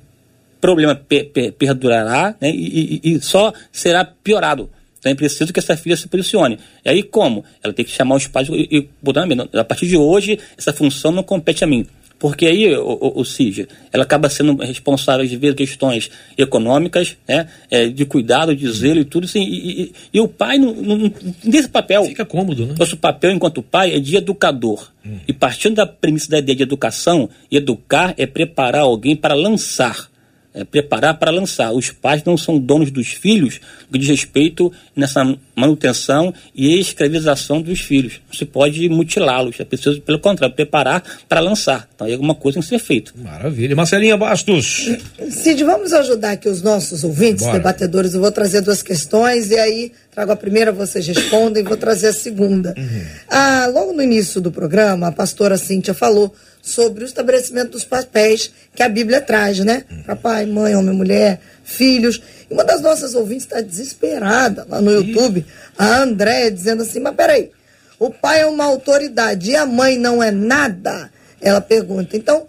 problema 0.61 0.95
pe, 0.95 1.23
pe, 1.23 1.51
perdurará 1.51 2.35
né, 2.39 2.49
e, 2.49 3.01
e, 3.03 3.15
e, 3.15 3.21
só 3.21 3.53
será 3.71 4.05
piorado. 4.05 4.69
Então 4.99 5.11
é 5.11 5.15
preciso 5.15 5.53
que 5.53 5.59
essa 5.59 5.77
filha 5.77 5.95
se 5.95 6.07
posicione. 6.07 6.57
E 6.83 6.89
aí 6.89 7.03
como? 7.03 7.43
Ela 7.63 7.73
tem 7.73 7.85
que 7.85 7.91
chamar 7.91 8.15
os 8.15 8.27
pais 8.27 8.47
e, 8.49 8.67
e 8.71 8.89
botar 9.01 9.27
a 9.53 9.63
partir 9.63 9.87
de 9.87 9.97
hoje, 9.97 10.39
essa 10.57 10.73
função 10.73 11.11
não 11.11 11.21
compete 11.23 11.63
a 11.63 11.67
mim. 11.67 11.85
Porque 12.17 12.45
aí, 12.45 12.75
o, 12.75 12.81
o, 12.81 13.21
o 13.21 13.25
CIG, 13.25 13.67
ela 13.91 14.03
acaba 14.03 14.29
sendo 14.29 14.55
responsável 14.55 15.25
de 15.25 15.35
ver 15.35 15.53
questões 15.53 16.09
econômicas, 16.37 17.17
né, 17.27 17.47
é, 17.69 17.87
de 17.87 18.05
cuidado, 18.05 18.55
de 18.55 18.71
zelo 18.71 18.99
e 18.99 19.05
tudo, 19.05 19.25
assim, 19.25 19.43
e, 19.43 19.81
e, 19.81 19.93
e 20.13 20.21
o 20.21 20.27
pai 20.27 20.57
não, 20.57 20.73
não, 20.73 21.13
nesse 21.43 21.69
papel. 21.69 22.05
Fica 22.05 22.25
cômodo, 22.25 22.65
né? 22.65 22.75
Nosso 22.77 22.97
papel 22.97 23.31
enquanto 23.31 23.61
pai 23.61 23.93
é 23.93 23.99
de 23.99 24.15
educador. 24.15 24.91
Hum. 25.05 25.19
E 25.27 25.33
partindo 25.33 25.75
da 25.75 25.85
premissa 25.85 26.29
da 26.29 26.39
ideia 26.39 26.55
de 26.55 26.63
educação, 26.63 27.29
educar 27.51 28.13
é 28.17 28.25
preparar 28.25 28.83
alguém 28.83 29.15
para 29.15 29.33
lançar 29.33 30.09
é, 30.55 30.63
preparar 30.63 31.19
para 31.19 31.29
lançar. 31.29 31.73
Os 31.73 31.91
pais 31.91 32.23
não 32.23 32.37
são 32.37 32.57
donos 32.57 32.89
dos 32.89 33.09
filhos 33.09 33.59
no 33.87 33.93
que 33.93 33.99
diz 33.99 34.07
respeito 34.07 34.71
nessa 34.95 35.35
manutenção 35.53 36.33
e 36.55 36.79
escravização 36.79 37.61
dos 37.61 37.81
filhos. 37.81 38.21
Não 38.27 38.33
se 38.33 38.45
pode 38.45 38.87
mutilá-los, 38.87 39.59
é 39.59 39.65
preciso, 39.65 40.01
pelo 40.01 40.17
contrário, 40.17 40.55
preparar 40.55 41.03
para 41.27 41.41
lançar. 41.41 41.89
Então, 41.93 42.07
aí 42.07 42.13
alguma 42.13 42.33
coisa 42.33 42.55
tem 42.55 42.63
que 42.63 42.69
ser 42.69 42.79
feita. 42.79 43.11
Maravilha. 43.17 43.75
Marcelinha 43.75 44.15
Bastos. 44.15 44.89
Cid, 45.29 45.61
vamos 45.65 45.91
ajudar 45.91 46.31
aqui 46.31 46.47
os 46.47 46.61
nossos 46.61 47.03
ouvintes, 47.03 47.43
Bora. 47.43 47.57
debatedores. 47.57 48.13
Eu 48.13 48.21
vou 48.21 48.31
trazer 48.31 48.61
duas 48.61 48.81
questões 48.81 49.51
e 49.51 49.59
aí 49.59 49.91
trago 50.09 50.31
a 50.31 50.35
primeira, 50.37 50.71
vocês 50.71 51.05
respondem, 51.05 51.61
e 51.61 51.67
vou 51.67 51.75
trazer 51.75 52.07
a 52.07 52.13
segunda. 52.13 52.73
Uhum. 52.77 53.01
Ah, 53.29 53.67
logo 53.71 53.91
no 53.91 54.01
início 54.01 54.39
do 54.39 54.49
programa, 54.49 55.07
a 55.07 55.11
pastora 55.11 55.57
Cíntia 55.57 55.93
falou 55.93 56.33
sobre 56.65 57.03
o 57.03 57.05
estabelecimento 57.05 57.73
dos 57.73 57.85
papéis 57.85 58.51
que 58.73 58.81
a 58.81 58.89
Bíblia 58.89 59.21
traz, 59.21 59.59
né? 59.59 59.85
Uhum. 59.89 60.01
Para 60.01 60.15
pai, 60.15 60.45
mãe, 60.47 60.75
homem, 60.75 60.95
mulher, 60.95 61.39
filhos. 61.63 62.19
E 62.49 62.53
uma 62.53 62.63
das 62.63 62.81
nossas 62.81 63.13
ouvintes 63.13 63.45
está 63.45 63.61
desesperada 63.61 64.65
lá 64.67 64.81
no 64.81 64.91
YouTube, 64.91 65.45
a 65.77 65.97
Andréia, 65.97 66.51
dizendo 66.51 66.81
assim: 66.81 66.99
Mas 66.99 67.15
peraí, 67.15 67.51
o 67.99 68.09
pai 68.09 68.41
é 68.41 68.47
uma 68.47 68.65
autoridade 68.65 69.51
e 69.51 69.55
a 69.55 69.65
mãe 69.65 69.95
não 69.95 70.23
é 70.23 70.31
nada? 70.31 71.11
Ela 71.39 71.61
pergunta. 71.61 72.17
Então, 72.17 72.47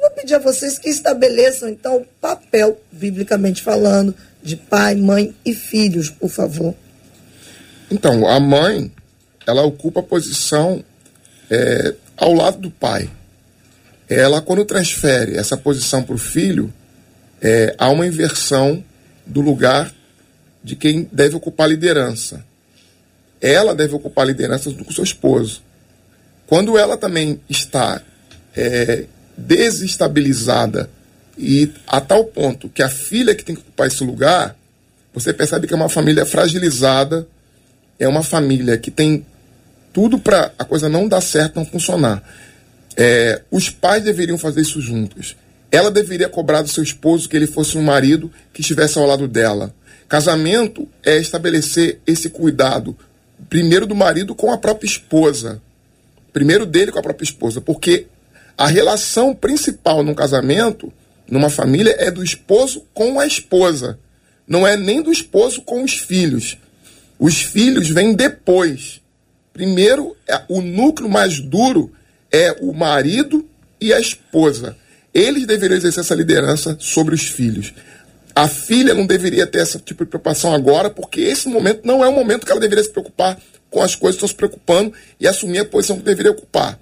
vou 0.00 0.10
pedir 0.10 0.36
a 0.36 0.38
vocês 0.38 0.78
que 0.78 0.88
estabeleçam, 0.88 1.68
então, 1.68 1.96
o 1.96 2.06
papel, 2.20 2.80
biblicamente 2.92 3.62
falando, 3.62 4.14
de 4.40 4.54
pai, 4.54 4.94
mãe 4.94 5.34
e 5.44 5.52
filhos, 5.52 6.08
por 6.08 6.30
favor. 6.30 6.72
Então, 7.90 8.28
a 8.28 8.38
mãe, 8.38 8.92
ela 9.44 9.62
ocupa 9.62 9.98
a 9.98 10.04
posição 10.04 10.84
é, 11.50 11.94
ao 12.16 12.32
lado 12.32 12.58
do 12.58 12.70
pai 12.70 13.10
ela, 14.08 14.40
quando 14.40 14.64
transfere 14.64 15.36
essa 15.36 15.56
posição 15.56 16.02
para 16.02 16.14
o 16.14 16.18
filho, 16.18 16.72
é, 17.40 17.74
há 17.76 17.90
uma 17.90 18.06
inversão 18.06 18.82
do 19.24 19.40
lugar 19.40 19.92
de 20.62 20.76
quem 20.76 21.08
deve 21.12 21.36
ocupar 21.36 21.66
a 21.66 21.70
liderança. 21.70 22.44
Ela 23.40 23.74
deve 23.74 23.94
ocupar 23.94 24.24
a 24.24 24.28
liderança 24.28 24.70
do 24.70 24.92
seu 24.92 25.04
esposo. 25.04 25.62
Quando 26.46 26.78
ela 26.78 26.96
também 26.96 27.40
está 27.48 28.00
é, 28.56 29.04
desestabilizada 29.36 30.88
e 31.36 31.70
a 31.86 32.00
tal 32.00 32.24
ponto 32.24 32.68
que 32.68 32.82
a 32.82 32.88
filha 32.88 33.34
que 33.34 33.44
tem 33.44 33.54
que 33.54 33.60
ocupar 33.60 33.88
esse 33.88 34.02
lugar, 34.02 34.56
você 35.12 35.32
percebe 35.32 35.66
que 35.66 35.74
é 35.74 35.76
uma 35.76 35.88
família 35.88 36.24
fragilizada, 36.24 37.26
é 37.98 38.06
uma 38.06 38.22
família 38.22 38.78
que 38.78 38.90
tem 38.90 39.26
tudo 39.92 40.18
para 40.18 40.52
a 40.58 40.64
coisa 40.64 40.88
não 40.88 41.08
dar 41.08 41.20
certo, 41.20 41.56
não 41.56 41.64
funcionar. 41.64 42.22
É, 42.96 43.42
os 43.50 43.68
pais 43.68 44.02
deveriam 44.02 44.38
fazer 44.38 44.62
isso 44.62 44.80
juntos. 44.80 45.36
Ela 45.70 45.90
deveria 45.90 46.28
cobrar 46.28 46.62
do 46.62 46.68
seu 46.68 46.82
esposo 46.82 47.28
que 47.28 47.36
ele 47.36 47.46
fosse 47.46 47.76
um 47.76 47.82
marido 47.82 48.30
que 48.52 48.60
estivesse 48.60 48.98
ao 48.98 49.06
lado 49.06 49.28
dela. 49.28 49.74
Casamento 50.08 50.88
é 51.04 51.18
estabelecer 51.18 52.00
esse 52.06 52.30
cuidado, 52.30 52.96
primeiro 53.50 53.86
do 53.86 53.94
marido 53.94 54.34
com 54.34 54.52
a 54.52 54.58
própria 54.58 54.86
esposa. 54.86 55.60
Primeiro 56.32 56.64
dele 56.64 56.92
com 56.92 56.98
a 56.98 57.02
própria 57.02 57.24
esposa. 57.24 57.60
Porque 57.60 58.06
a 58.56 58.66
relação 58.66 59.34
principal 59.34 60.02
num 60.02 60.14
casamento, 60.14 60.92
numa 61.28 61.50
família, 61.50 61.94
é 61.98 62.10
do 62.10 62.22
esposo 62.22 62.84
com 62.94 63.18
a 63.18 63.26
esposa. 63.26 63.98
Não 64.46 64.66
é 64.66 64.76
nem 64.76 65.02
do 65.02 65.10
esposo 65.10 65.60
com 65.62 65.82
os 65.82 65.94
filhos. 65.98 66.56
Os 67.18 67.42
filhos 67.42 67.88
vêm 67.88 68.14
depois. 68.14 69.00
Primeiro, 69.52 70.16
é 70.28 70.42
o 70.48 70.60
núcleo 70.60 71.08
mais 71.08 71.40
duro 71.40 71.92
é 72.32 72.56
o 72.60 72.72
marido 72.72 73.46
e 73.80 73.92
a 73.92 74.00
esposa. 74.00 74.76
Eles 75.12 75.46
deveriam 75.46 75.76
exercer 75.78 76.02
essa 76.02 76.14
liderança 76.14 76.76
sobre 76.78 77.14
os 77.14 77.28
filhos. 77.28 77.72
A 78.34 78.48
filha 78.48 78.92
não 78.92 79.06
deveria 79.06 79.46
ter 79.46 79.62
esse 79.62 79.78
tipo 79.78 80.04
de 80.04 80.10
preocupação 80.10 80.52
agora, 80.52 80.90
porque 80.90 81.22
esse 81.22 81.48
momento 81.48 81.80
não 81.84 82.04
é 82.04 82.08
o 82.08 82.12
momento 82.12 82.44
que 82.44 82.52
ela 82.52 82.60
deveria 82.60 82.84
se 82.84 82.90
preocupar 82.90 83.38
com 83.70 83.82
as 83.82 83.94
coisas 83.94 84.20
que 84.20 84.24
estão 84.24 84.28
se 84.28 84.34
preocupando 84.34 84.92
e 85.18 85.26
assumir 85.26 85.60
a 85.60 85.64
posição 85.64 85.96
que 85.96 86.02
deveria 86.02 86.32
ocupar. 86.32 86.78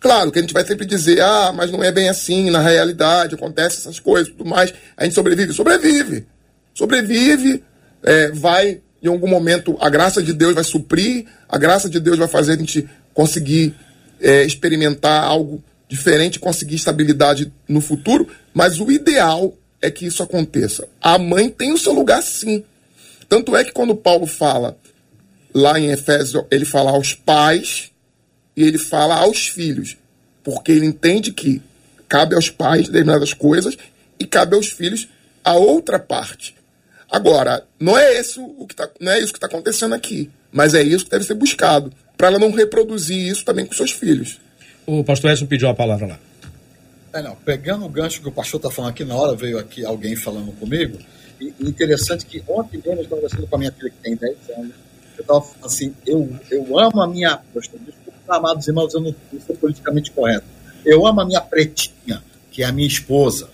Claro 0.00 0.30
que 0.30 0.38
a 0.38 0.42
gente 0.42 0.54
vai 0.54 0.64
sempre 0.64 0.86
dizer, 0.86 1.20
ah, 1.20 1.52
mas 1.54 1.70
não 1.70 1.82
é 1.82 1.90
bem 1.90 2.08
assim, 2.08 2.50
na 2.50 2.60
realidade, 2.60 3.34
acontece 3.34 3.78
essas 3.78 3.98
coisas 3.98 4.28
tudo 4.28 4.44
mais. 4.44 4.72
A 4.96 5.04
gente 5.04 5.14
sobrevive. 5.14 5.52
Sobrevive. 5.52 6.26
Sobrevive, 6.74 7.64
é, 8.02 8.30
vai, 8.30 8.80
em 9.02 9.08
algum 9.08 9.26
momento, 9.26 9.76
a 9.80 9.88
graça 9.90 10.22
de 10.22 10.32
Deus 10.32 10.54
vai 10.54 10.62
suprir, 10.62 11.26
a 11.48 11.58
graça 11.58 11.88
de 11.88 11.98
Deus 11.98 12.18
vai 12.18 12.28
fazer 12.28 12.52
a 12.52 12.56
gente 12.56 12.88
conseguir 13.12 13.74
é, 14.20 14.44
experimentar 14.44 15.24
algo 15.24 15.62
diferente, 15.88 16.38
conseguir 16.38 16.76
estabilidade 16.76 17.52
no 17.66 17.80
futuro, 17.80 18.28
mas 18.52 18.78
o 18.78 18.90
ideal 18.92 19.56
é 19.80 19.90
que 19.90 20.06
isso 20.06 20.22
aconteça. 20.22 20.86
A 21.00 21.18
mãe 21.18 21.48
tem 21.48 21.72
o 21.72 21.78
seu 21.78 21.92
lugar 21.92 22.22
sim. 22.22 22.64
Tanto 23.28 23.56
é 23.56 23.64
que 23.64 23.72
quando 23.72 23.94
Paulo 23.94 24.26
fala 24.26 24.76
lá 25.54 25.78
em 25.78 25.90
Efésios, 25.90 26.44
ele 26.50 26.64
fala 26.64 26.90
aos 26.90 27.14
pais 27.14 27.90
e 28.56 28.62
ele 28.62 28.78
fala 28.78 29.16
aos 29.16 29.48
filhos, 29.48 29.96
porque 30.42 30.72
ele 30.72 30.86
entende 30.86 31.32
que 31.32 31.62
cabe 32.08 32.34
aos 32.34 32.50
pais 32.50 32.86
determinadas 32.86 33.32
coisas 33.32 33.76
e 34.18 34.26
cabe 34.26 34.56
aos 34.56 34.68
filhos 34.68 35.08
a 35.44 35.54
outra 35.54 35.98
parte. 35.98 36.54
Agora, 37.10 37.64
não 37.80 37.96
é 37.96 38.20
isso 38.20 38.44
o 38.58 38.66
que 38.66 38.74
tá, 38.74 38.88
não 39.00 39.12
é 39.12 39.20
isso 39.20 39.32
que 39.32 39.38
está 39.38 39.46
acontecendo 39.46 39.94
aqui, 39.94 40.30
mas 40.52 40.74
é 40.74 40.82
isso 40.82 41.04
que 41.04 41.10
deve 41.10 41.24
ser 41.24 41.34
buscado 41.34 41.92
para 42.18 42.26
ela 42.26 42.38
não 42.38 42.50
reproduzir 42.50 43.16
isso 43.16 43.44
também 43.44 43.64
com 43.64 43.72
seus 43.72 43.92
filhos. 43.92 44.40
O 44.84 45.04
pastor 45.04 45.30
Edson 45.30 45.46
pediu 45.46 45.68
a 45.68 45.74
palavra 45.74 46.08
lá. 46.08 46.18
É, 47.12 47.22
não, 47.22 47.36
pegando 47.36 47.86
o 47.86 47.88
gancho 47.88 48.20
que 48.20 48.28
o 48.28 48.32
pastor 48.32 48.58
está 48.58 48.70
falando 48.70 48.90
aqui, 48.90 49.04
na 49.04 49.14
hora 49.14 49.36
veio 49.36 49.58
aqui 49.58 49.84
alguém 49.84 50.16
falando 50.16 50.52
comigo, 50.58 50.98
e, 51.40 51.54
interessante 51.60 52.26
que 52.26 52.42
ontem 52.48 52.82
mesmo 52.84 53.00
eu 53.00 53.02
estava 53.02 53.20
conversando 53.22 53.46
com 53.46 53.56
a 53.56 53.58
minha 53.58 53.72
filha 53.72 53.90
que 53.90 53.96
tem 54.02 54.16
10 54.16 54.36
anos, 54.58 54.72
eu 55.16 55.22
estava 55.22 55.40
falando 55.40 55.64
assim, 55.64 55.94
eu, 56.04 56.28
eu 56.50 56.78
amo 56.78 57.00
a 57.00 57.06
minha, 57.06 57.40
desculpa, 57.54 58.36
amados 58.36 58.66
irmãos, 58.66 58.92
eu 58.92 59.00
não, 59.00 59.14
não 59.32 59.40
sou 59.40 59.56
politicamente 59.56 60.10
correto, 60.10 60.44
eu 60.84 61.06
amo 61.06 61.20
a 61.20 61.24
minha 61.24 61.40
pretinha, 61.40 62.22
que 62.50 62.62
é 62.62 62.66
a 62.66 62.72
minha 62.72 62.88
esposa, 62.88 63.48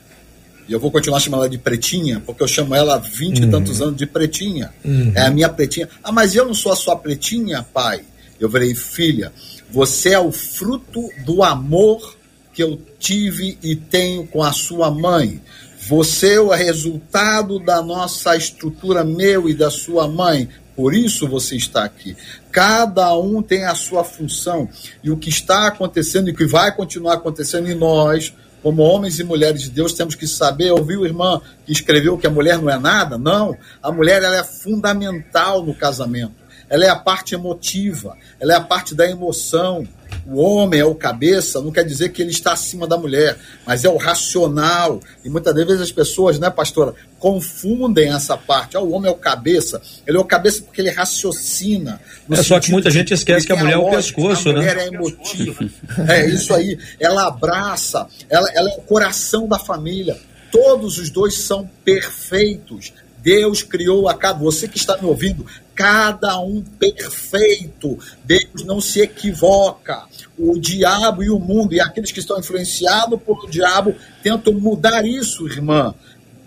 e 0.67 0.73
eu 0.73 0.81
vou 0.81 0.91
continuar 0.91 1.21
chamando 1.21 1.41
ela 1.41 1.51
de 1.51 1.59
pretinha, 1.59 2.23
porque 2.25 2.43
eu 2.43 2.49
chamo 2.49 2.75
ela 2.75 2.95
há 2.95 2.99
20 2.99 3.39
uhum. 3.39 3.49
e 3.49 3.51
tantos 3.51 3.83
anos 3.83 3.97
de 3.97 4.07
pretinha. 4.07 4.73
Uhum. 4.83 5.13
É 5.15 5.27
a 5.27 5.31
minha 5.31 5.49
pretinha. 5.49 5.89
Ah, 6.03 6.11
mas 6.11 6.35
eu 6.35 6.47
não 6.47 6.55
sou 6.55 6.73
a 6.73 6.77
sua 6.77 6.97
pretinha, 6.97 7.63
pai? 7.63 8.03
Eu 8.45 8.51
falei, 8.51 8.75
filha, 8.75 9.33
você 9.71 10.11
é 10.11 10.19
o 10.19 10.31
fruto 10.31 11.09
do 11.25 11.43
amor 11.43 12.17
que 12.53 12.63
eu 12.63 12.81
tive 12.99 13.59
e 13.63 13.75
tenho 13.75 14.27
com 14.27 14.43
a 14.43 14.53
sua 14.53 14.91
mãe. 14.91 15.43
Você 15.89 16.35
é 16.35 16.41
o 16.41 16.51
resultado 16.51 17.59
da 17.59 17.83
nossa 17.83 18.37
estrutura, 18.37 19.05
meu 19.05 19.49
e 19.49 19.55
da 19.55 19.71
sua 19.71 20.09
mãe. 20.09 20.49
Por 20.77 20.95
isso 20.95 21.29
você 21.29 21.57
está 21.57 21.85
aqui. 21.85 22.17
Cada 22.51 23.17
um 23.19 23.43
tem 23.43 23.65
a 23.65 23.75
sua 23.75 24.03
função. 24.03 24.69
E 25.03 25.11
o 25.11 25.17
que 25.17 25.29
está 25.29 25.67
acontecendo 25.67 26.29
e 26.29 26.33
o 26.33 26.37
que 26.37 26.47
vai 26.47 26.75
continuar 26.75 27.15
acontecendo 27.15 27.69
em 27.69 27.75
nós, 27.75 28.33
como 28.63 28.83
homens 28.83 29.19
e 29.19 29.25
mulheres 29.25 29.63
de 29.63 29.71
Deus, 29.71 29.93
temos 29.93 30.15
que 30.15 30.27
saber. 30.27 30.71
Ouviu, 30.73 31.05
irmã, 31.05 31.41
que 31.67 31.73
escreveu 31.73 32.17
que 32.17 32.27
a 32.27 32.31
mulher 32.31 32.59
não 32.59 32.71
é 32.71 32.79
nada? 32.79 33.19
Não. 33.19 33.57
A 33.83 33.93
mulher 33.93 34.23
ela 34.23 34.39
é 34.39 34.45
fundamental 34.45 35.63
no 35.63 35.75
casamento. 35.75 36.44
Ela 36.69 36.87
é 36.87 36.89
a 36.89 36.97
parte 36.97 37.35
emotiva, 37.35 38.17
ela 38.41 38.53
é 38.53 38.57
a 38.57 38.61
parte 38.61 38.95
da 38.95 39.09
emoção. 39.09 39.87
O 40.27 40.41
homem 40.41 40.81
é 40.81 40.85
o 40.85 40.95
cabeça, 40.95 41.61
não 41.61 41.71
quer 41.71 41.85
dizer 41.85 42.11
que 42.11 42.23
ele 42.23 42.31
está 42.31 42.53
acima 42.53 42.87
da 42.87 42.97
mulher, 42.97 43.37
mas 43.67 43.85
é 43.85 43.89
o 43.89 43.97
racional. 43.97 45.01
E 45.23 45.29
muitas 45.29 45.55
vezes 45.55 45.81
as 45.81 45.93
pessoas, 45.93 46.39
né, 46.39 46.49
pastora, 46.49 46.95
confundem 47.19 48.11
essa 48.11 48.37
parte. 48.37 48.77
Ah, 48.77 48.81
o 48.81 48.93
homem 48.93 49.11
é 49.11 49.15
o 49.15 49.19
cabeça, 49.19 49.83
ele 50.07 50.17
é 50.17 50.21
o 50.21 50.25
cabeça 50.25 50.63
porque 50.63 50.81
ele 50.81 50.91
raciocina. 50.91 52.01
É 52.31 52.43
só 52.43 52.59
que 52.59 52.71
muita 52.71 52.91
gente 52.91 53.13
esquece 53.13 53.47
que 53.47 53.53
a 53.53 53.57
mulher 53.57 53.75
é 53.75 53.79
o 53.79 53.91
pescoço, 53.91 54.53
né? 54.53 54.61
A 54.61 54.63
mulher 54.63 54.77
é 54.79 54.87
emotiva. 54.87 55.71
é 56.09 56.27
isso 56.27 56.55
aí. 56.55 56.79
Ela 56.99 57.27
abraça, 57.27 58.07
ela, 58.31 58.49
ela 58.55 58.71
é 58.71 58.75
o 58.79 58.83
coração 58.83 59.47
da 59.47 59.59
família. 59.59 60.17
Todos 60.51 60.99
os 60.99 61.11
dois 61.11 61.39
são 61.39 61.69
perfeitos. 61.85 62.93
Deus 63.19 63.63
criou 63.63 64.09
a 64.09 64.15
cada. 64.15 64.39
Você 64.39 64.69
que 64.69 64.77
está 64.77 64.97
me 64.99 65.07
ouvindo, 65.07 65.47
cada 65.75 66.39
um 66.41 66.63
perfeito. 66.63 67.99
Deus 68.25 68.65
não 68.65 68.81
se 68.81 69.01
equivoca. 69.01 70.05
O 70.39 70.59
diabo 70.59 71.23
e 71.23 71.31
o 71.31 71.39
mundo, 71.39 71.75
e 71.75 71.81
aqueles 71.81 72.13
que 72.13 72.21
estão 72.21 72.39
influenciados 72.39 73.21
pelo 73.23 73.49
diabo, 73.49 73.95
tentam 74.23 74.53
mudar 74.55 75.07
isso, 75.07 75.47
irmã. 75.47 75.95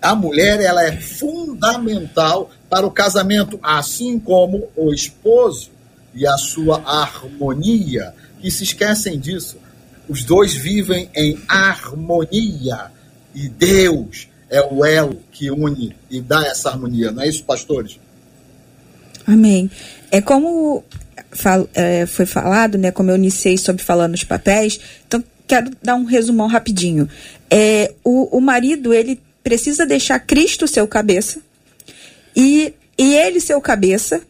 A 0.02 0.16
mulher 0.16 0.62
ela 0.62 0.84
é 0.84 0.96
fundamental 0.98 2.52
para 2.70 2.86
o 2.86 2.92
casamento, 2.92 3.60
assim 3.64 4.20
como 4.20 4.70
o 4.76 4.94
esposo 4.94 5.72
e 6.14 6.26
a 6.26 6.38
sua 6.38 6.82
harmonia. 6.86 8.14
E 8.42 8.52
se 8.52 8.64
esquecem 8.64 9.20
disso. 9.20 9.58
Os 10.08 10.24
dois 10.24 10.54
vivem 10.54 11.10
em 11.16 11.40
harmonia. 11.48 12.92
E 13.34 13.50
Deus 13.50 14.28
é 14.50 14.62
o 14.62 14.86
elo 14.86 15.22
que 15.32 15.52
une 15.52 15.96
e 16.10 16.22
dá 16.22 16.46
essa 16.46 16.70
harmonia. 16.70 17.12
Não 17.12 17.24
é 17.24 17.28
isso, 17.28 17.44
pastores? 17.44 18.00
Amém. 19.28 19.70
É 20.10 20.22
como 20.22 20.84
é, 21.76 22.06
foi 22.06 22.26
falado, 22.26 22.78
né? 22.78 22.92
Como 22.92 23.12
eu 23.12 23.16
iniciei 23.16 23.58
sobre 23.58 23.84
falando 23.84 24.16
os 24.16 24.24
papéis. 24.24 24.80
Então, 25.06 25.24
quero 25.46 25.72
dar 25.84 25.96
um 25.96 26.06
resumão 26.06 26.48
rapidinho. 26.48 27.10
É, 27.52 27.94
o, 28.04 28.38
o 28.38 28.42
marido, 28.42 28.94
ele 28.94 29.22
precisa 29.44 29.86
deixar 29.86 30.20
Cristo 30.20 30.68
seu 30.68 30.88
cabeça 30.88 31.40
e, 32.36 32.74
e 32.98 33.16
ele 33.16 33.40
seu 33.40 33.60
cabeça. 33.60 34.22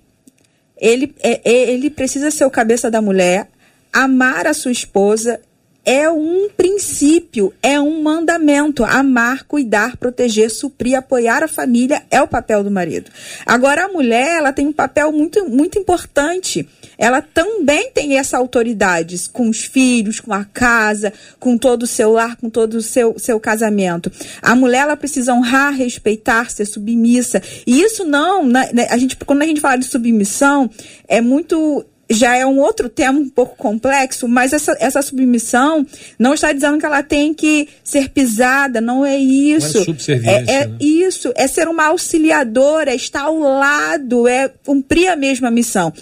Ele, 0.75 1.13
é, 1.21 1.41
é 1.43 1.71
ele 1.71 1.89
precisa 1.89 2.29
ser 2.31 2.45
o 2.45 2.51
cabeça 2.51 2.89
da 2.89 3.01
mulher, 3.01 3.47
amar 3.91 4.47
a 4.47 4.53
sua 4.53 4.71
esposa 4.71 5.39
é 5.87 6.11
um 6.11 6.49
princípio, 6.49 7.53
é 7.63 7.79
um 7.79 8.03
mandamento. 8.03 8.83
Amar, 8.83 9.45
cuidar, 9.45 9.95
proteger, 9.95 10.51
suprir, 10.51 10.97
apoiar 10.97 11.45
a 11.45 11.47
família 11.47 12.03
é 12.11 12.21
o 12.21 12.27
papel 12.27 12.61
do 12.61 12.69
marido. 12.69 13.09
Agora, 13.45 13.85
a 13.85 13.87
mulher, 13.87 14.35
ela 14.35 14.51
tem 14.51 14.67
um 14.67 14.73
papel 14.73 15.13
muito, 15.13 15.49
muito 15.49 15.79
importante. 15.79 16.67
Ela 16.97 17.21
também 17.21 17.89
tem 17.91 18.17
essa 18.17 18.37
autoridade 18.37 19.17
com 19.29 19.47
os 19.47 19.63
filhos, 19.63 20.19
com 20.19 20.33
a 20.33 20.43
casa, 20.43 21.13
com 21.39 21.57
todo 21.57 21.83
o 21.83 21.87
seu 21.87 22.11
lar, 22.11 22.35
com 22.35 22.49
todo 22.49 22.73
o 22.73 22.81
seu, 22.81 23.17
seu 23.17 23.39
casamento. 23.39 24.11
A 24.41 24.53
mulher, 24.55 24.81
ela 24.81 24.97
precisa 24.97 25.33
honrar, 25.33 25.73
respeitar, 25.73 26.51
ser 26.51 26.65
submissa. 26.65 27.41
E 27.65 27.81
isso 27.81 28.03
não, 28.03 28.45
né, 28.45 28.69
né 28.73 28.87
a 28.89 28.97
gente, 28.97 29.15
quando 29.15 29.41
a 29.41 29.45
gente 29.45 29.61
fala 29.61 29.77
de 29.77 29.85
submissão, 29.85 30.69
é 31.07 31.21
muito 31.21 31.85
já 32.09 32.35
é 32.35 32.45
um 32.45 32.59
outro 32.59 32.89
tema 32.89 33.19
um 33.19 33.29
pouco 33.29 33.55
complexo, 33.55 34.27
mas 34.27 34.53
essa, 34.53 34.75
essa 34.79 35.01
submissão 35.01 35.85
não 36.17 36.33
está 36.33 36.51
dizendo 36.53 36.77
que 36.77 36.85
ela 36.85 37.03
tem 37.03 37.33
que 37.33 37.67
ser 37.83 38.09
pisada, 38.09 38.79
não 38.79 39.05
é 39.05 39.17
isso. 39.17 39.85
Não 39.85 40.29
é, 40.29 40.43
é, 40.47 40.67
né? 40.67 40.75
isso, 40.79 41.33
é 41.35 41.47
ser 41.47 41.67
uma 41.67 41.87
auxiliadora, 41.87 42.91
é 42.91 42.95
estar 42.95 43.23
ao 43.23 43.37
lado, 43.37 44.27
é 44.27 44.49
cumprir 44.65 45.09
a 45.09 45.15
mesma 45.15 45.51
missão. 45.51 45.93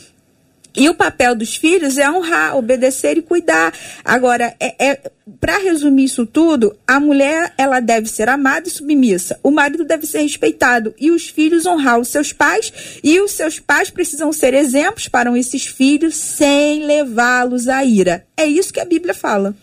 E 0.75 0.89
o 0.89 0.93
papel 0.93 1.35
dos 1.35 1.55
filhos 1.55 1.97
é 1.97 2.09
honrar, 2.09 2.57
obedecer 2.57 3.17
e 3.17 3.21
cuidar. 3.21 3.73
Agora, 4.03 4.53
é, 4.59 4.87
é 4.87 4.99
para 5.39 5.57
resumir 5.57 6.03
isso 6.03 6.25
tudo, 6.25 6.75
a 6.87 6.99
mulher 6.99 7.53
ela 7.57 7.79
deve 7.79 8.07
ser 8.07 8.29
amada 8.29 8.67
e 8.67 8.71
submissa. 8.71 9.39
O 9.41 9.49
marido 9.49 9.83
deve 9.83 10.05
ser 10.05 10.21
respeitado 10.21 10.93
e 10.99 11.11
os 11.11 11.29
filhos 11.29 11.65
honrar 11.65 11.99
os 11.99 12.09
seus 12.09 12.31
pais 12.31 12.71
e 13.03 13.19
os 13.19 13.31
seus 13.31 13.59
pais 13.59 13.89
precisam 13.89 14.31
ser 14.31 14.53
exemplos 14.53 15.07
para 15.07 15.35
esses 15.37 15.65
filhos 15.65 16.15
sem 16.15 16.85
levá-los 16.85 17.67
à 17.67 17.83
ira. 17.83 18.25
É 18.37 18.45
isso 18.45 18.73
que 18.73 18.79
a 18.79 18.85
Bíblia 18.85 19.13
fala. 19.13 19.55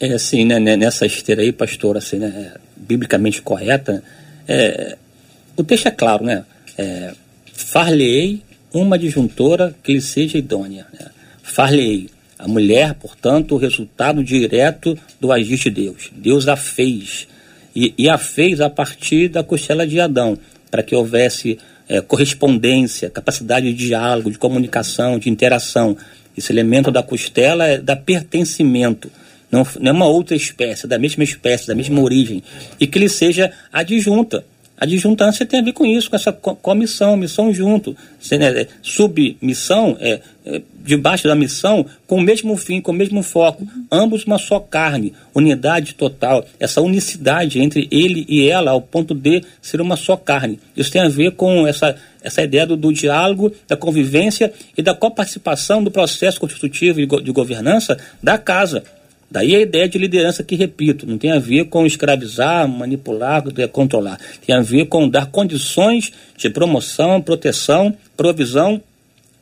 É 0.00 0.12
assim, 0.12 0.44
né, 0.44 0.58
né 0.58 0.76
nessa 0.76 1.06
esteira 1.06 1.42
aí, 1.42 1.52
pastor, 1.52 1.96
assim, 1.96 2.18
né, 2.18 2.52
biblicamente 2.76 3.40
correta, 3.40 4.02
é, 4.48 4.96
o 5.56 5.62
texto 5.62 5.86
é 5.86 5.90
claro, 5.90 6.24
né? 6.24 6.44
É, 6.76 7.14
Far-lhe-ei 7.54 8.42
uma 8.72 8.98
disjuntora 8.98 9.74
que 9.82 9.92
lhe 9.92 10.00
seja 10.00 10.38
idônea. 10.38 10.86
Né? 10.92 11.06
A 12.38 12.48
mulher, 12.48 12.94
portanto, 12.94 13.54
o 13.54 13.58
resultado 13.58 14.24
direto 14.24 14.98
do 15.20 15.30
agir 15.30 15.58
de 15.58 15.70
Deus. 15.70 16.10
Deus 16.12 16.48
a 16.48 16.56
fez. 16.56 17.28
E, 17.74 17.94
e 17.96 18.08
a 18.08 18.18
fez 18.18 18.60
a 18.60 18.68
partir 18.68 19.28
da 19.28 19.44
costela 19.44 19.86
de 19.86 20.00
Adão, 20.00 20.36
para 20.68 20.82
que 20.82 20.94
houvesse 20.94 21.58
é, 21.88 22.00
correspondência, 22.00 23.08
capacidade 23.08 23.72
de 23.72 23.86
diálogo, 23.86 24.30
de 24.30 24.38
comunicação, 24.38 25.18
de 25.18 25.30
interação. 25.30 25.96
Esse 26.36 26.52
elemento 26.52 26.90
da 26.90 27.02
costela 27.02 27.66
é 27.66 27.78
da 27.78 27.94
pertencimento. 27.94 29.10
Não, 29.50 29.66
não 29.78 29.90
é 29.90 29.92
uma 29.92 30.06
outra 30.06 30.34
espécie, 30.34 30.86
da 30.86 30.98
mesma 30.98 31.22
espécie, 31.22 31.68
da 31.68 31.74
mesma 31.74 32.00
origem. 32.00 32.42
E 32.80 32.86
que 32.86 32.98
lhe 32.98 33.08
seja 33.08 33.52
adjunta 33.72 34.44
a 34.82 34.84
disjuntância 34.84 35.46
tem 35.46 35.60
a 35.60 35.62
ver 35.62 35.74
com 35.74 35.86
isso, 35.86 36.10
com 36.10 36.16
essa 36.16 36.32
comissão, 36.32 37.16
missão 37.16 37.54
junto. 37.54 37.96
Né, 38.32 38.66
submissão 38.82 39.96
é, 40.00 40.18
é, 40.44 40.60
debaixo 40.84 41.28
da 41.28 41.36
missão, 41.36 41.86
com 42.04 42.16
o 42.16 42.20
mesmo 42.20 42.56
fim, 42.56 42.80
com 42.80 42.90
o 42.90 42.94
mesmo 42.94 43.22
foco. 43.22 43.64
Ambos 43.88 44.24
uma 44.24 44.38
só 44.38 44.58
carne, 44.58 45.14
unidade 45.32 45.94
total. 45.94 46.44
Essa 46.58 46.80
unicidade 46.80 47.60
entre 47.60 47.86
ele 47.92 48.26
e 48.28 48.48
ela, 48.48 48.72
ao 48.72 48.80
ponto 48.80 49.14
de 49.14 49.44
ser 49.60 49.80
uma 49.80 49.94
só 49.94 50.16
carne. 50.16 50.58
Isso 50.76 50.90
tem 50.90 51.00
a 51.00 51.08
ver 51.08 51.30
com 51.36 51.64
essa, 51.64 51.94
essa 52.20 52.42
ideia 52.42 52.66
do, 52.66 52.76
do 52.76 52.92
diálogo, 52.92 53.52
da 53.68 53.76
convivência 53.76 54.52
e 54.76 54.82
da 54.82 54.96
coparticipação 54.96 55.80
do 55.84 55.92
processo 55.92 56.40
constitutivo 56.40 57.00
e 57.00 57.06
de 57.06 57.30
governança 57.30 57.96
da 58.20 58.36
casa. 58.36 58.82
Daí 59.32 59.56
a 59.56 59.60
ideia 59.60 59.88
de 59.88 59.96
liderança 59.96 60.44
que, 60.44 60.54
repito, 60.54 61.06
não 61.06 61.16
tem 61.16 61.32
a 61.32 61.38
ver 61.38 61.64
com 61.64 61.86
escravizar, 61.86 62.68
manipular, 62.68 63.42
controlar. 63.72 64.20
Tem 64.46 64.54
a 64.54 64.60
ver 64.60 64.84
com 64.84 65.08
dar 65.08 65.24
condições 65.24 66.12
de 66.36 66.50
promoção, 66.50 67.22
proteção, 67.22 67.96
provisão 68.14 68.78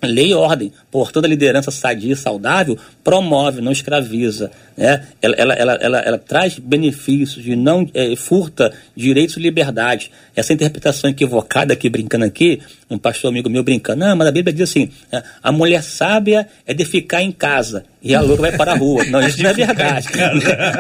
lei 0.07 0.31
e 0.31 0.35
ordem. 0.35 0.73
Portanto, 0.91 1.25
a 1.25 1.29
liderança 1.29 1.71
sadia 1.71 2.13
e 2.13 2.17
saudável 2.17 2.79
promove, 3.05 3.61
não 3.61 3.73
escraviza. 3.73 4.51
Né? 4.77 5.07
Ela, 5.21 5.35
ela, 5.37 5.55
ela, 5.55 5.73
ela, 5.75 5.99
ela 5.99 6.19
traz 6.19 6.59
benefícios 6.59 7.47
e 7.47 7.55
não 7.55 7.89
é, 7.93 8.15
furta 8.17 8.73
direitos 8.97 9.37
e 9.37 9.41
liberdades. 9.41 10.11
Essa 10.35 10.53
interpretação 10.53 11.11
equivocada 11.11 11.73
aqui, 11.73 11.89
brincando 11.89 12.25
aqui, 12.25 12.61
um 12.89 12.99
pastor 12.99 13.31
amigo 13.31 13.49
meu 13.49 13.63
brincando, 13.63 14.01
não, 14.01 14.17
mas 14.17 14.29
a 14.29 14.33
Bíblia 14.33 14.53
diz 14.53 14.69
assim, 14.69 14.91
né, 15.13 15.23
a 15.43 15.53
mulher 15.53 15.83
sábia 15.83 16.49
é 16.67 16.75
de 16.75 16.85
ficar 16.85 17.23
em 17.23 17.31
casa 17.31 17.85
e 18.03 18.15
a 18.15 18.21
louca 18.21 18.43
vai 18.43 18.57
para 18.57 18.73
a 18.73 18.77
rua. 18.77 19.05
Não, 19.05 19.21
isso 19.21 19.43
não 19.43 19.51
é 19.51 19.55
verdade. 19.55 20.09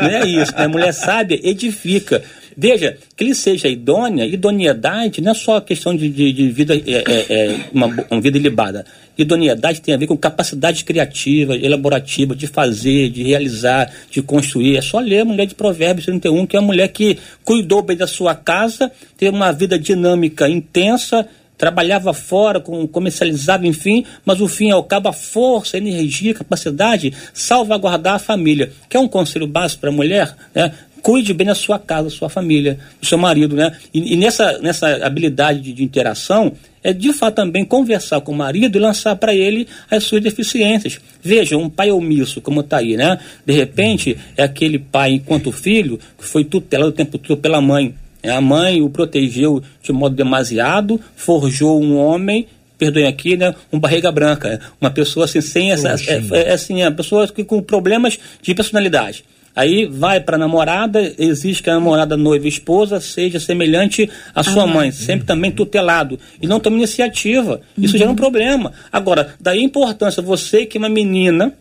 não 0.02 0.08
é 0.08 0.26
isso. 0.26 0.52
Né? 0.52 0.64
A 0.64 0.68
mulher 0.68 0.92
sábia 0.92 1.38
edifica. 1.42 2.22
Veja, 2.62 2.98
que 3.16 3.24
ele 3.24 3.34
seja 3.34 3.68
idônea, 3.68 4.26
idoneidade 4.26 5.22
não 5.22 5.30
é 5.30 5.34
só 5.34 5.62
questão 5.62 5.96
de, 5.96 6.10
de, 6.10 6.30
de 6.30 6.50
vida, 6.50 6.74
é, 6.76 6.80
é, 6.90 7.26
é 7.30 7.60
uma, 7.72 7.86
uma, 8.10 8.20
vida 8.20 8.36
ilibada. 8.36 8.84
Idoneidade 9.16 9.80
tem 9.80 9.94
a 9.94 9.96
ver 9.96 10.06
com 10.06 10.14
capacidade 10.14 10.84
criativa, 10.84 11.56
elaborativa, 11.56 12.36
de 12.36 12.46
fazer, 12.46 13.08
de 13.08 13.22
realizar, 13.22 13.90
de 14.10 14.20
construir. 14.20 14.76
É 14.76 14.82
só 14.82 14.98
ler 14.98 15.20
a 15.20 15.24
mulher 15.24 15.46
de 15.46 15.54
Provérbios 15.54 16.04
31, 16.04 16.46
que 16.46 16.54
é 16.54 16.60
uma 16.60 16.66
mulher 16.66 16.88
que 16.88 17.16
cuidou 17.42 17.80
bem 17.80 17.96
da 17.96 18.06
sua 18.06 18.34
casa, 18.34 18.92
teve 19.16 19.34
uma 19.34 19.52
vida 19.52 19.78
dinâmica 19.78 20.46
intensa, 20.46 21.26
trabalhava 21.60 22.14
fora, 22.14 22.58
com, 22.58 22.88
comercializava, 22.88 23.66
enfim, 23.66 24.06
mas 24.24 24.40
o 24.40 24.48
fim 24.48 24.70
ao 24.70 24.82
cabo, 24.82 25.10
a 25.10 25.12
força, 25.12 25.76
a 25.76 25.78
energia, 25.78 26.32
a 26.32 26.36
capacidade, 26.36 27.12
salvaguardar 27.34 28.14
a 28.14 28.18
família. 28.18 28.72
Que 28.88 28.96
é 28.96 29.00
um 29.00 29.06
conselho 29.06 29.46
básico 29.46 29.82
para 29.82 29.90
a 29.90 29.92
mulher, 29.92 30.34
né? 30.54 30.72
Cuide 31.02 31.32
bem 31.32 31.46
da 31.46 31.54
sua 31.54 31.78
casa, 31.78 32.04
da 32.04 32.10
sua 32.10 32.28
família, 32.28 32.78
do 33.00 33.06
seu 33.06 33.18
marido, 33.18 33.56
né? 33.56 33.72
E, 33.92 34.14
e 34.14 34.16
nessa, 34.16 34.58
nessa 34.58 35.04
habilidade 35.04 35.60
de, 35.60 35.72
de, 35.72 35.82
interação, 35.82 36.52
é 36.82 36.92
de 36.92 37.12
fato 37.12 37.36
também 37.36 37.64
conversar 37.64 38.20
com 38.20 38.32
o 38.32 38.36
marido 38.36 38.76
e 38.76 38.80
lançar 38.80 39.16
para 39.16 39.34
ele 39.34 39.66
as 39.90 40.04
suas 40.04 40.22
deficiências. 40.22 41.00
Veja, 41.22 41.56
um 41.56 41.68
pai 41.68 41.90
omisso, 41.90 42.40
como 42.40 42.60
está 42.60 42.78
aí, 42.78 42.96
né? 42.96 43.18
De 43.44 43.52
repente, 43.52 44.16
é 44.36 44.42
aquele 44.42 44.78
pai, 44.78 45.12
enquanto 45.12 45.52
filho, 45.52 45.98
que 46.18 46.24
foi 46.24 46.44
tutelado 46.44 46.90
o 46.90 46.94
tempo 46.94 47.18
todo 47.18 47.38
pela 47.38 47.60
mãe. 47.60 47.94
A 48.22 48.40
mãe 48.40 48.82
o 48.82 48.90
protegeu 48.90 49.62
de 49.82 49.92
modo 49.92 50.14
demasiado, 50.14 51.00
forjou 51.16 51.82
um 51.82 51.96
homem 51.96 52.46
perdoem 52.80 53.06
aqui, 53.06 53.36
né, 53.36 53.54
um 53.70 53.78
barriga 53.78 54.10
branca, 54.10 54.58
uma 54.80 54.90
pessoa 54.90 55.26
assim 55.26 55.42
sem 55.42 55.70
essa, 55.70 55.94
é, 56.10 56.48
é, 56.48 56.52
assim, 56.54 56.82
a 56.82 56.90
pessoa 56.90 57.28
que 57.28 57.44
com 57.44 57.60
problemas 57.60 58.18
de 58.40 58.54
personalidade. 58.54 59.22
Aí 59.54 59.86
vai 59.86 60.20
para 60.20 60.36
a 60.36 60.38
namorada, 60.38 61.12
exige 61.18 61.62
que 61.62 61.68
a 61.68 61.74
namorada, 61.74 62.16
noiva 62.16 62.46
esposa 62.46 63.00
seja 63.00 63.40
semelhante 63.40 64.08
à 64.34 64.42
sua 64.42 64.62
ah, 64.62 64.66
mãe, 64.66 64.92
sempre 64.92 65.26
também 65.26 65.50
tutelado. 65.50 66.18
E 66.40 66.46
não 66.46 66.60
toma 66.60 66.76
iniciativa. 66.76 67.60
Isso 67.76 67.94
uhum. 67.94 67.98
gera 67.98 68.10
um 68.10 68.16
problema. 68.16 68.72
Agora, 68.92 69.34
daí 69.40 69.58
a 69.58 69.62
importância, 69.62 70.22
você 70.22 70.64
que 70.64 70.78
é 70.78 70.80
uma 70.80 70.88
menina 70.88 71.52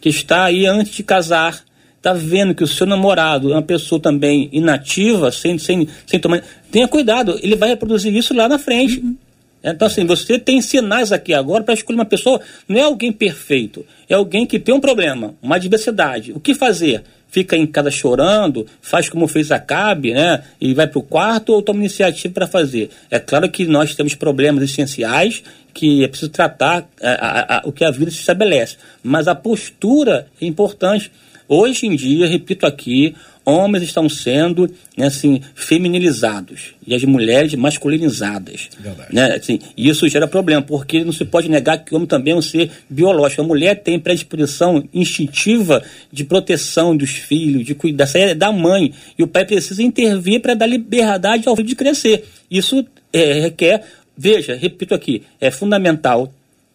que 0.00 0.08
está 0.08 0.44
aí 0.44 0.66
antes 0.66 0.94
de 0.94 1.02
casar, 1.02 1.62
está 1.96 2.12
vendo 2.12 2.54
que 2.54 2.64
o 2.64 2.66
seu 2.66 2.86
namorado 2.86 3.52
é 3.52 3.54
uma 3.54 3.62
pessoa 3.62 4.00
também 4.00 4.48
inativa, 4.52 5.30
sem, 5.30 5.58
sem, 5.58 5.86
sem 6.06 6.20
tomar. 6.20 6.42
Tenha 6.70 6.88
cuidado, 6.88 7.38
ele 7.42 7.56
vai 7.56 7.68
reproduzir 7.68 8.14
isso 8.14 8.32
lá 8.34 8.48
na 8.48 8.58
frente. 8.58 8.98
Uhum. 8.98 9.16
Então, 9.62 9.86
assim, 9.86 10.04
você 10.04 10.38
tem 10.38 10.60
sinais 10.60 11.12
aqui 11.12 11.32
agora 11.32 11.62
para 11.62 11.74
escolher 11.74 11.98
uma 11.98 12.04
pessoa, 12.04 12.40
não 12.68 12.78
é 12.78 12.82
alguém 12.82 13.12
perfeito, 13.12 13.86
é 14.08 14.14
alguém 14.14 14.44
que 14.44 14.58
tem 14.58 14.74
um 14.74 14.80
problema, 14.80 15.34
uma 15.40 15.56
adversidade. 15.56 16.32
O 16.32 16.40
que 16.40 16.54
fazer? 16.54 17.02
Fica 17.28 17.56
em 17.56 17.66
casa 17.66 17.90
chorando, 17.90 18.66
faz 18.82 19.08
como 19.08 19.26
fez 19.26 19.50
a 19.50 19.58
Cabe, 19.58 20.12
né? 20.12 20.42
E 20.60 20.74
vai 20.74 20.86
para 20.86 20.98
o 20.98 21.02
quarto 21.02 21.54
ou 21.54 21.62
toma 21.62 21.80
iniciativa 21.80 22.34
para 22.34 22.46
fazer. 22.46 22.90
É 23.10 23.18
claro 23.18 23.48
que 23.50 23.64
nós 23.64 23.94
temos 23.94 24.14
problemas 24.14 24.62
essenciais 24.62 25.42
que 25.72 26.04
é 26.04 26.08
preciso 26.08 26.30
tratar 26.30 26.86
a, 27.00 27.10
a, 27.10 27.56
a, 27.56 27.62
o 27.64 27.72
que 27.72 27.86
a 27.86 27.90
vida 27.90 28.10
se 28.10 28.18
estabelece. 28.18 28.76
Mas 29.02 29.28
a 29.28 29.34
postura 29.34 30.26
é 30.40 30.44
importante. 30.44 31.10
Hoje 31.48 31.86
em 31.86 31.96
dia, 31.96 32.26
repito 32.26 32.66
aqui, 32.66 33.14
homens 33.44 33.82
estão 33.82 34.08
sendo 34.08 34.70
né, 34.96 35.06
assim, 35.06 35.40
feminilizados 35.54 36.74
e 36.86 36.94
as 36.94 37.02
mulheres 37.04 37.54
masculinizadas. 37.54 38.68
Né, 39.10 39.34
assim, 39.34 39.58
e 39.76 39.88
isso 39.88 40.08
gera 40.08 40.28
problema, 40.28 40.62
porque 40.62 41.04
não 41.04 41.12
se 41.12 41.24
pode 41.24 41.48
negar 41.48 41.78
que 41.78 41.92
o 41.92 41.96
homem 41.96 42.06
também 42.06 42.34
é 42.34 42.36
um 42.36 42.42
ser 42.42 42.70
biológico. 42.88 43.42
A 43.42 43.46
mulher 43.46 43.82
tem 43.82 43.98
predisposição 43.98 44.86
instintiva 44.92 45.82
de 46.12 46.24
proteção 46.24 46.96
dos 46.96 47.10
filhos, 47.10 47.64
de 47.64 47.74
cuidar 47.74 48.02
da 48.36 48.52
mãe. 48.52 48.92
E 49.18 49.22
o 49.22 49.26
pai 49.26 49.44
precisa 49.44 49.82
intervir 49.82 50.40
para 50.40 50.54
dar 50.54 50.66
liberdade 50.66 51.48
ao 51.48 51.56
filho 51.56 51.68
de 51.68 51.76
crescer. 51.76 52.24
Isso 52.50 52.84
é, 53.12 53.40
requer, 53.40 53.82
veja, 54.16 54.54
repito 54.54 54.94
aqui, 54.94 55.22
é 55.40 55.50
fundamental 55.50 56.32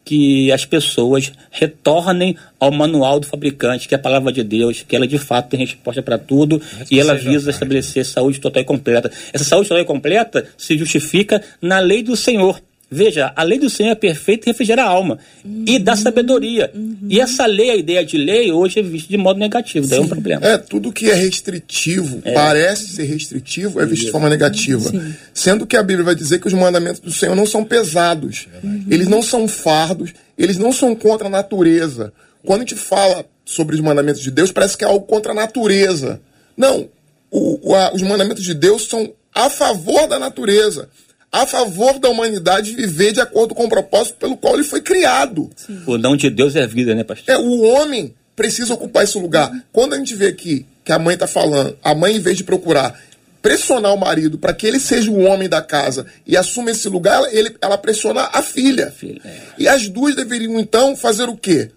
que 0.07 0.49
as 0.53 0.63
pessoas 0.63 1.33
retornem 1.51 2.37
ao 2.57 2.71
manual 2.71 3.19
do 3.19 3.27
fabricante, 3.27 3.89
que 3.89 3.93
é 3.93 3.97
a 3.97 4.01
palavra 4.01 4.31
de 4.31 4.41
Deus, 4.41 4.81
que 4.87 4.95
ela 4.95 5.05
de 5.05 5.17
fato 5.17 5.49
tem 5.49 5.59
resposta 5.59 6.01
para 6.01 6.17
tudo 6.17 6.61
Mas 6.79 6.89
e 6.89 6.97
ela 6.97 7.13
visa 7.13 7.49
estabelecer 7.49 8.05
saúde 8.05 8.39
total 8.39 8.61
e 8.63 8.65
completa. 8.65 9.11
Essa 9.33 9.43
saúde 9.43 9.67
total 9.67 9.83
e 9.83 9.85
completa 9.85 10.47
se 10.57 10.77
justifica 10.77 11.43
na 11.61 11.79
lei 11.79 12.01
do 12.01 12.15
Senhor. 12.15 12.57
Veja, 12.89 13.33
a 13.35 13.43
lei 13.43 13.59
do 13.59 13.69
Senhor 13.69 13.91
é 13.91 13.95
perfeita 13.95 14.47
e 14.47 14.51
refrigera 14.51 14.83
a 14.83 14.87
alma. 14.87 15.19
Uhum. 15.43 15.65
E 15.67 15.77
dá 15.77 15.93
sabedoria. 15.97 16.71
Uhum. 16.73 16.97
E 17.09 17.19
essa 17.19 17.45
lei, 17.45 17.71
a 17.71 17.75
ideia 17.75 18.05
de 18.05 18.17
lei, 18.17 18.49
hoje 18.49 18.79
é 18.79 18.81
vista 18.81 19.09
de 19.09 19.17
modo 19.17 19.37
negativo. 19.37 19.85
Sim. 19.85 19.89
Daí 19.89 19.99
é 19.99 20.01
um 20.03 20.07
problema. 20.07 20.47
É, 20.47 20.57
tudo 20.57 20.93
que 20.93 21.11
é 21.11 21.13
restritivo, 21.13 22.21
é. 22.23 22.31
parece 22.31 22.87
ser 22.87 23.03
restritivo, 23.03 23.81
é 23.81 23.85
visto 23.85 24.05
de 24.05 24.11
forma 24.11 24.29
negativa. 24.29 24.89
Sim. 24.89 25.13
Sendo 25.33 25.67
que 25.67 25.75
a 25.75 25.83
Bíblia 25.83 26.05
vai 26.05 26.15
dizer 26.15 26.39
que 26.39 26.47
os 26.47 26.53
mandamentos 26.53 27.01
do 27.01 27.11
Senhor 27.11 27.35
não 27.35 27.45
são 27.45 27.65
pesados. 27.65 28.47
Uhum. 28.63 28.85
Eles 28.89 29.09
não 29.09 29.21
são 29.21 29.49
fardos, 29.49 30.13
eles 30.37 30.57
não 30.57 30.71
são 30.71 30.95
contra 30.95 31.27
a 31.27 31.29
natureza. 31.29 32.13
Quando 32.45 32.61
a 32.61 32.63
gente 32.63 32.75
fala 32.75 33.25
sobre 33.43 33.75
os 33.75 33.81
mandamentos 33.81 34.21
de 34.21 34.31
Deus, 34.31 34.49
parece 34.49 34.77
que 34.77 34.85
é 34.85 34.87
algo 34.87 35.05
contra 35.05 35.33
a 35.33 35.35
natureza. 35.35 36.21
Não. 36.55 36.87
O, 37.29 37.71
o, 37.71 37.75
a, 37.75 37.93
os 37.93 38.01
mandamentos 38.01 38.45
de 38.45 38.53
Deus 38.53 38.87
são 38.87 39.11
a 39.35 39.49
favor 39.49 40.07
da 40.07 40.17
natureza 40.17 40.87
a 41.31 41.45
favor 41.45 41.99
da 41.99 42.09
humanidade 42.09 42.75
viver 42.75 43.11
de 43.11 43.21
acordo 43.21 43.53
com 43.53 43.65
o 43.65 43.69
propósito 43.69 44.17
pelo 44.17 44.37
qual 44.37 44.55
ele 44.55 44.63
foi 44.63 44.81
criado. 44.81 45.49
Sim. 45.55 45.81
O 45.85 45.97
não 45.97 46.15
de 46.15 46.29
Deus 46.29 46.55
é 46.55 46.63
a 46.63 46.67
vida, 46.67 46.95
né, 46.95 47.03
pastor? 47.03 47.35
É, 47.35 47.37
o 47.37 47.61
homem 47.61 48.13
precisa 48.35 48.73
ocupar 48.73 49.03
esse 49.03 49.17
lugar. 49.17 49.51
Quando 49.71 49.93
a 49.93 49.97
gente 49.97 50.15
vê 50.15 50.27
aqui 50.27 50.65
que 50.85 50.91
a 50.91 50.99
mãe 50.99 51.15
está 51.15 51.27
falando, 51.27 51.77
a 51.83 51.93
mãe, 51.93 52.15
em 52.15 52.19
vez 52.19 52.37
de 52.37 52.43
procurar 52.43 52.99
pressionar 53.41 53.93
o 53.93 53.97
marido 53.97 54.37
para 54.37 54.53
que 54.53 54.67
ele 54.67 54.79
seja 54.79 55.09
o 55.09 55.21
homem 55.21 55.47
da 55.47 55.61
casa 55.61 56.05
e 56.25 56.35
assuma 56.35 56.71
esse 56.71 56.89
lugar, 56.89 57.21
ele, 57.33 57.55
ela 57.61 57.77
pressiona 57.77 58.29
a 58.33 58.41
filha. 58.41 58.91
filha 58.91 59.21
é. 59.23 59.39
E 59.57 59.67
as 59.67 59.87
duas 59.87 60.15
deveriam, 60.15 60.59
então, 60.59 60.97
fazer 60.97 61.29
o 61.29 61.37
quê? 61.37 61.71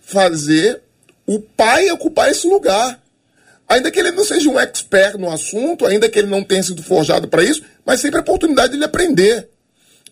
Fazer 0.00 0.80
o 1.26 1.40
pai 1.40 1.90
ocupar 1.90 2.30
esse 2.30 2.46
lugar. 2.46 3.00
Ainda 3.68 3.90
que 3.90 3.98
ele 3.98 4.12
não 4.12 4.24
seja 4.24 4.48
um 4.48 4.60
expert 4.60 5.18
no 5.18 5.30
assunto, 5.30 5.84
ainda 5.84 6.08
que 6.08 6.16
ele 6.16 6.28
não 6.28 6.44
tenha 6.44 6.62
sido 6.62 6.82
forjado 6.82 7.26
para 7.26 7.42
isso, 7.42 7.62
mas 7.86 8.00
sempre 8.00 8.18
a 8.18 8.22
oportunidade 8.22 8.72
dele 8.72 8.84
aprender, 8.84 9.48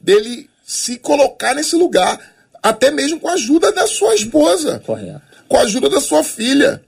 dele 0.00 0.48
se 0.64 0.96
colocar 0.96 1.54
nesse 1.54 1.74
lugar, 1.76 2.18
até 2.62 2.90
mesmo 2.90 3.20
com 3.20 3.28
a 3.28 3.32
ajuda 3.32 3.72
da 3.72 3.86
sua 3.86 4.14
esposa, 4.14 4.80
Correto. 4.86 5.20
com 5.48 5.56
a 5.56 5.62
ajuda 5.62 5.90
da 5.90 6.00
sua 6.00 6.22
filha. 6.22 6.82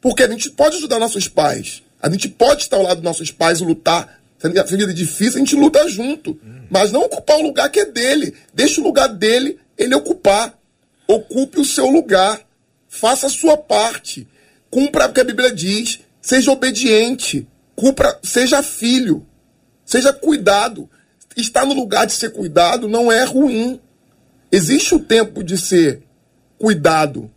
Porque 0.00 0.22
a 0.22 0.28
gente 0.28 0.50
pode 0.50 0.76
ajudar 0.76 0.98
nossos 0.98 1.28
pais, 1.28 1.82
a 2.02 2.10
gente 2.10 2.28
pode 2.28 2.62
estar 2.62 2.76
ao 2.76 2.82
lado 2.82 2.96
dos 2.96 3.04
nossos 3.04 3.30
pais 3.30 3.60
e 3.60 3.64
lutar. 3.64 4.20
Se 4.38 4.46
a 4.46 4.62
vida 4.64 4.90
é 4.90 4.94
difícil, 4.94 5.36
a 5.36 5.38
gente 5.38 5.56
luta 5.56 5.88
junto. 5.88 6.38
Mas 6.70 6.92
não 6.92 7.00
ocupar 7.02 7.38
o 7.38 7.42
lugar 7.42 7.70
que 7.70 7.80
é 7.80 7.86
dele. 7.86 8.34
Deixa 8.52 8.80
o 8.80 8.84
lugar 8.84 9.08
dele 9.08 9.58
ele 9.78 9.94
ocupar. 9.94 10.56
Ocupe 11.08 11.58
o 11.58 11.64
seu 11.64 11.86
lugar. 11.88 12.40
Faça 12.86 13.28
a 13.28 13.30
sua 13.30 13.56
parte. 13.56 14.28
Cumpra 14.70 15.06
o 15.06 15.12
que 15.12 15.20
a 15.20 15.24
Bíblia 15.24 15.50
diz. 15.50 16.00
Seja 16.20 16.52
obediente. 16.52 17.46
Cumpra, 17.74 18.18
seja 18.22 18.62
filho. 18.62 19.26
Seja 19.86 20.12
cuidado. 20.12 20.90
Estar 21.36 21.64
no 21.64 21.72
lugar 21.72 22.06
de 22.06 22.12
ser 22.12 22.30
cuidado 22.30 22.88
não 22.88 23.10
é 23.10 23.24
ruim. 23.24 23.80
Existe 24.50 24.94
o 24.94 24.98
tempo 24.98 25.44
de 25.44 25.56
ser 25.56 26.02
cuidado. 26.58 27.30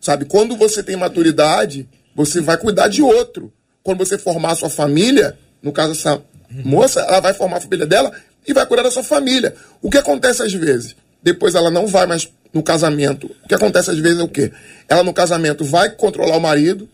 Sabe? 0.00 0.26
Quando 0.26 0.56
você 0.56 0.82
tem 0.82 0.96
maturidade, 0.96 1.88
você 2.14 2.40
vai 2.40 2.58
cuidar 2.58 2.88
de 2.88 3.02
outro. 3.02 3.52
Quando 3.82 3.98
você 3.98 4.18
formar 4.18 4.52
a 4.52 4.56
sua 4.56 4.68
família, 4.68 5.38
no 5.62 5.72
caso 5.72 5.92
essa 5.92 6.22
moça, 6.50 7.00
ela 7.00 7.20
vai 7.20 7.32
formar 7.32 7.56
a 7.56 7.60
família 7.60 7.86
dela 7.86 8.12
e 8.46 8.52
vai 8.52 8.66
cuidar 8.66 8.82
da 8.82 8.90
sua 8.90 9.02
família. 9.02 9.54
O 9.80 9.90
que 9.90 9.98
acontece 9.98 10.42
às 10.42 10.52
vezes? 10.52 10.94
Depois 11.22 11.54
ela 11.54 11.70
não 11.70 11.86
vai 11.86 12.06
mais 12.06 12.28
no 12.52 12.62
casamento. 12.62 13.30
O 13.44 13.48
que 13.48 13.54
acontece 13.54 13.90
às 13.90 13.98
vezes 13.98 14.20
é 14.20 14.22
o 14.22 14.28
quê? 14.28 14.52
Ela 14.88 15.02
no 15.02 15.12
casamento 15.12 15.64
vai 15.64 15.90
controlar 15.90 16.36
o 16.36 16.40
marido, 16.40 16.88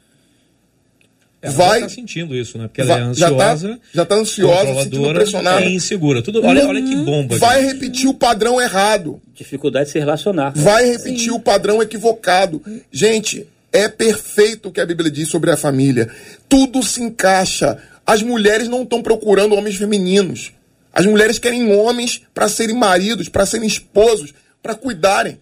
ela 1.44 1.54
vai 1.54 1.78
estar 1.78 1.88
tá 1.88 1.94
sentindo 1.94 2.34
isso, 2.34 2.56
né? 2.56 2.68
Porque 2.68 2.80
ela 2.80 2.94
vai, 2.94 3.02
é 3.02 3.04
ansiosa, 3.04 3.68
já 3.92 4.02
está 4.02 4.06
tá 4.06 4.14
ansiosa, 4.14 4.82
sentindo 4.82 5.12
pressionada, 5.12 5.60
é 5.60 5.70
insegura. 5.70 6.22
Tudo, 6.22 6.44
olha, 6.44 6.66
olha 6.66 6.82
que 6.82 6.96
bomba. 6.96 7.36
Vai 7.36 7.60
gente. 7.60 7.72
repetir 7.74 8.08
o 8.08 8.14
padrão 8.14 8.60
errado. 8.60 9.20
Dificuldade 9.34 9.86
de 9.86 9.92
se 9.92 9.98
relacionar. 9.98 10.52
Vai 10.56 10.86
repetir 10.86 11.24
Sim. 11.24 11.30
o 11.30 11.38
padrão 11.38 11.82
equivocado. 11.82 12.62
Gente, 12.90 13.46
é 13.70 13.88
perfeito 13.88 14.70
o 14.70 14.72
que 14.72 14.80
a 14.80 14.86
Bíblia 14.86 15.10
diz 15.10 15.28
sobre 15.28 15.50
a 15.50 15.56
família. 15.56 16.08
Tudo 16.48 16.82
se 16.82 17.02
encaixa. 17.02 17.76
As 18.06 18.22
mulheres 18.22 18.68
não 18.68 18.82
estão 18.82 19.02
procurando 19.02 19.54
homens 19.54 19.76
femininos. 19.76 20.52
As 20.92 21.04
mulheres 21.04 21.38
querem 21.38 21.74
homens 21.74 22.22
para 22.32 22.48
serem 22.48 22.76
maridos, 22.76 23.28
para 23.28 23.44
serem 23.44 23.66
esposos, 23.66 24.32
para 24.62 24.74
cuidarem. 24.74 25.38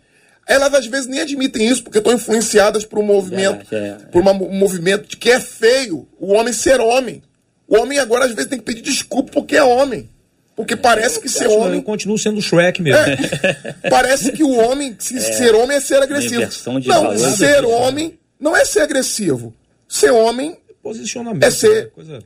Elas 0.46 0.74
às 0.74 0.86
vezes 0.86 1.06
nem 1.06 1.20
admitem 1.20 1.68
isso 1.68 1.82
porque 1.84 1.98
estão 1.98 2.12
influenciadas 2.12 2.84
por 2.84 2.98
um 2.98 3.04
movimento, 3.04 3.74
é, 3.74 3.76
é, 3.76 3.92
por 4.10 4.22
uma, 4.22 4.32
um 4.32 4.54
movimento 4.54 5.08
de 5.08 5.16
que 5.16 5.30
é 5.30 5.38
feio 5.38 6.08
o 6.18 6.32
homem 6.32 6.52
ser 6.52 6.80
homem. 6.80 7.22
O 7.68 7.76
homem 7.76 7.98
agora 7.98 8.24
às 8.24 8.32
vezes 8.32 8.50
tem 8.50 8.58
que 8.58 8.64
pedir 8.64 8.82
desculpa 8.82 9.30
porque 9.32 9.56
é 9.56 9.62
homem. 9.62 10.08
Porque 10.54 10.76
parece 10.76 11.18
que 11.20 11.28
ser 11.28 11.46
homem. 11.46 11.78
Eu 11.78 11.82
continuo 11.82 12.18
sendo 12.18 12.40
Shrek 12.42 12.82
mesmo. 12.82 13.00
É, 13.00 13.88
parece 13.88 14.32
que 14.32 14.44
o 14.44 14.50
homem, 14.50 14.94
se, 14.98 15.16
é. 15.16 15.20
ser 15.20 15.54
homem 15.54 15.76
é 15.76 15.80
ser 15.80 16.02
agressivo. 16.02 16.42
Não, 16.86 17.18
ser 17.34 17.64
homem 17.64 18.18
não 18.38 18.56
é 18.56 18.64
ser 18.64 18.80
agressivo. 18.80 19.54
Ser 19.88 20.10
homem 20.10 20.58
Posicionamento, 20.82 21.44
é 21.44 21.50
ser 21.50 21.90
coisa... 21.90 22.18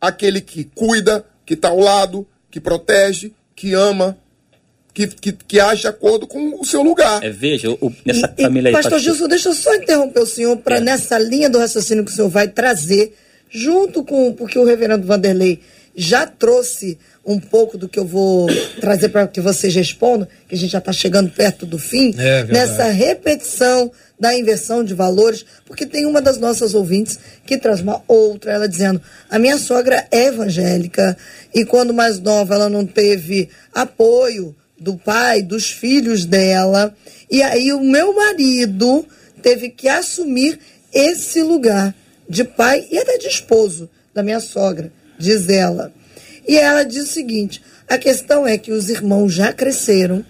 aquele 0.00 0.40
que 0.40 0.64
cuida, 0.64 1.24
que 1.44 1.54
está 1.54 1.68
ao 1.68 1.78
lado, 1.78 2.26
que 2.50 2.58
protege, 2.58 3.32
que 3.54 3.74
ama, 3.74 4.16
que, 4.94 5.06
que, 5.06 5.32
que 5.32 5.60
age 5.60 5.82
de 5.82 5.88
acordo 5.88 6.26
com 6.26 6.60
o 6.60 6.64
seu 6.64 6.82
lugar. 6.82 7.22
É, 7.22 7.30
veja, 7.30 7.70
o, 7.70 7.92
nessa 8.04 8.32
e, 8.36 8.42
família 8.42 8.70
e, 8.70 8.72
Pastor 8.72 8.98
Gilson, 8.98 9.26
deixa 9.26 9.48
eu 9.48 9.54
só 9.54 9.74
interromper 9.74 10.20
o 10.20 10.26
senhor 10.26 10.56
para 10.58 10.76
é. 10.76 10.80
nessa 10.80 11.18
linha 11.18 11.48
do 11.48 11.58
raciocínio 11.58 12.04
que 12.04 12.10
o 12.10 12.14
senhor 12.14 12.28
vai 12.28 12.48
trazer, 12.48 13.14
junto 13.48 14.04
com, 14.04 14.32
porque 14.32 14.58
o 14.58 14.64
reverendo 14.64 15.06
Vanderlei 15.06 15.60
já 15.94 16.26
trouxe 16.26 16.98
um 17.24 17.38
pouco 17.38 17.78
do 17.78 17.88
que 17.88 17.98
eu 17.98 18.04
vou 18.04 18.48
trazer 18.80 19.10
para 19.10 19.28
que 19.28 19.40
vocês 19.40 19.74
respondam, 19.74 20.26
que 20.48 20.54
a 20.54 20.58
gente 20.58 20.70
já 20.70 20.78
está 20.78 20.92
chegando 20.92 21.30
perto 21.30 21.64
do 21.64 21.78
fim, 21.78 22.14
É 22.18 22.44
nessa 22.44 22.86
repetição 22.86 23.90
da 24.18 24.34
inversão 24.34 24.82
de 24.84 24.94
valores, 24.94 25.44
porque 25.66 25.84
tem 25.84 26.06
uma 26.06 26.20
das 26.20 26.38
nossas 26.38 26.74
ouvintes 26.74 27.18
que 27.44 27.58
traz 27.58 27.80
uma 27.80 28.02
outra, 28.08 28.52
ela 28.52 28.68
dizendo: 28.68 29.00
a 29.28 29.38
minha 29.38 29.58
sogra 29.58 30.06
é 30.10 30.26
evangélica 30.26 31.16
e 31.54 31.64
quando 31.64 31.92
mais 31.92 32.18
nova 32.18 32.54
ela 32.54 32.68
não 32.68 32.86
teve 32.86 33.48
apoio 33.74 34.54
do 34.82 34.96
pai, 34.96 35.42
dos 35.42 35.70
filhos 35.70 36.24
dela, 36.24 36.94
e 37.30 37.42
aí 37.42 37.72
o 37.72 37.80
meu 37.80 38.14
marido 38.14 39.06
teve 39.40 39.70
que 39.70 39.88
assumir 39.88 40.58
esse 40.92 41.42
lugar 41.42 41.94
de 42.28 42.44
pai 42.44 42.86
e 42.90 42.98
até 42.98 43.16
de 43.16 43.28
esposo 43.28 43.88
da 44.12 44.22
minha 44.22 44.40
sogra, 44.40 44.92
diz 45.18 45.48
ela. 45.48 45.92
E 46.46 46.58
ela 46.58 46.82
diz 46.82 47.04
o 47.04 47.12
seguinte: 47.12 47.62
a 47.88 47.96
questão 47.96 48.46
é 48.46 48.58
que 48.58 48.72
os 48.72 48.88
irmãos 48.88 49.32
já 49.32 49.52
cresceram, 49.52 50.24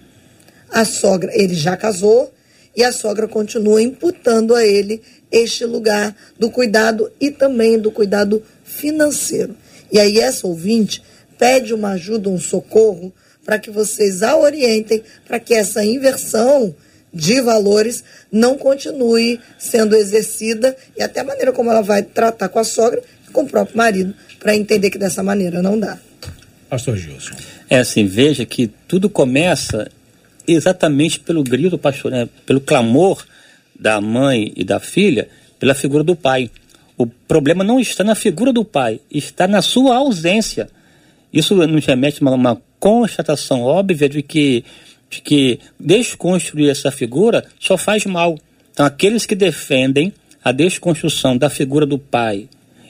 a 0.69 0.85
sogra, 0.85 1.31
ele 1.33 1.55
já 1.55 1.75
casou, 1.75 2.33
e 2.75 2.83
a 2.83 2.91
sogra 2.91 3.27
continua 3.27 3.81
imputando 3.81 4.55
a 4.55 4.65
ele 4.65 5.01
este 5.31 5.65
lugar 5.65 6.15
do 6.37 6.49
cuidado 6.49 7.11
e 7.19 7.31
também 7.31 7.79
do 7.79 7.91
cuidado 7.91 8.43
financeiro. 8.63 9.55
E 9.91 9.99
aí 9.99 10.19
essa 10.19 10.47
ouvinte 10.47 11.03
pede 11.37 11.73
uma 11.73 11.91
ajuda, 11.91 12.29
um 12.29 12.39
socorro, 12.39 13.13
para 13.45 13.59
que 13.59 13.69
vocês 13.69 14.23
a 14.23 14.37
orientem 14.37 15.03
para 15.25 15.39
que 15.39 15.53
essa 15.53 15.83
inversão 15.83 16.75
de 17.13 17.41
valores 17.41 18.03
não 18.31 18.57
continue 18.57 19.39
sendo 19.57 19.95
exercida 19.95 20.75
e 20.97 21.03
até 21.03 21.19
a 21.19 21.23
maneira 21.23 21.51
como 21.51 21.69
ela 21.69 21.81
vai 21.81 22.01
tratar 22.01 22.49
com 22.49 22.59
a 22.59 22.63
sogra 22.63 23.01
e 23.27 23.31
com 23.31 23.41
o 23.43 23.47
próprio 23.47 23.77
marido, 23.77 24.13
para 24.39 24.55
entender 24.55 24.89
que 24.89 24.97
dessa 24.97 25.21
maneira 25.21 25.61
não 25.61 25.79
dá. 25.79 25.99
Pastor 26.69 26.97
Gilson. 26.97 27.35
É 27.69 27.77
assim, 27.77 28.07
veja 28.07 28.45
que 28.45 28.67
tudo 28.87 29.09
começa 29.09 29.89
exatamente 30.47 31.19
pelo 31.19 31.43
grito, 31.43 31.77
pastor, 31.77 32.11
né? 32.11 32.27
pelo 32.45 32.59
clamor 32.59 33.23
da 33.79 34.01
mãe 34.01 34.51
e 34.55 34.63
da 34.63 34.79
filha 34.79 35.29
pela 35.63 35.73
figura 35.73 36.03
do 36.03 36.13
pai. 36.13 36.51
O 36.97 37.07
problema 37.07 37.63
não 37.63 37.79
está 37.79 38.03
na 38.03 38.15
figura 38.15 38.51
do 38.51 38.65
pai, 38.65 38.99
está 39.09 39.47
na 39.47 39.61
sua 39.61 39.95
ausência. 39.95 40.67
Isso 41.33 41.55
nos 41.55 41.85
remete 41.85 42.19
a 42.21 42.29
uma, 42.29 42.35
uma 42.35 42.61
constatação 42.79 43.61
óbvia 43.63 44.07
de 44.07 44.21
que, 44.21 44.63
de 45.09 45.21
que 45.21 45.59
desconstruir 45.79 46.69
essa 46.69 46.91
figura 46.91 47.43
só 47.59 47.77
faz 47.77 48.05
mal. 48.05 48.37
Então, 48.71 48.85
aqueles 48.85 49.25
que 49.25 49.35
defendem 49.35 50.13
a 50.43 50.51
desconstrução 50.51 51.37
da 51.37 51.49
figura 51.49 51.85
do 51.85 51.97
pai 51.97 52.47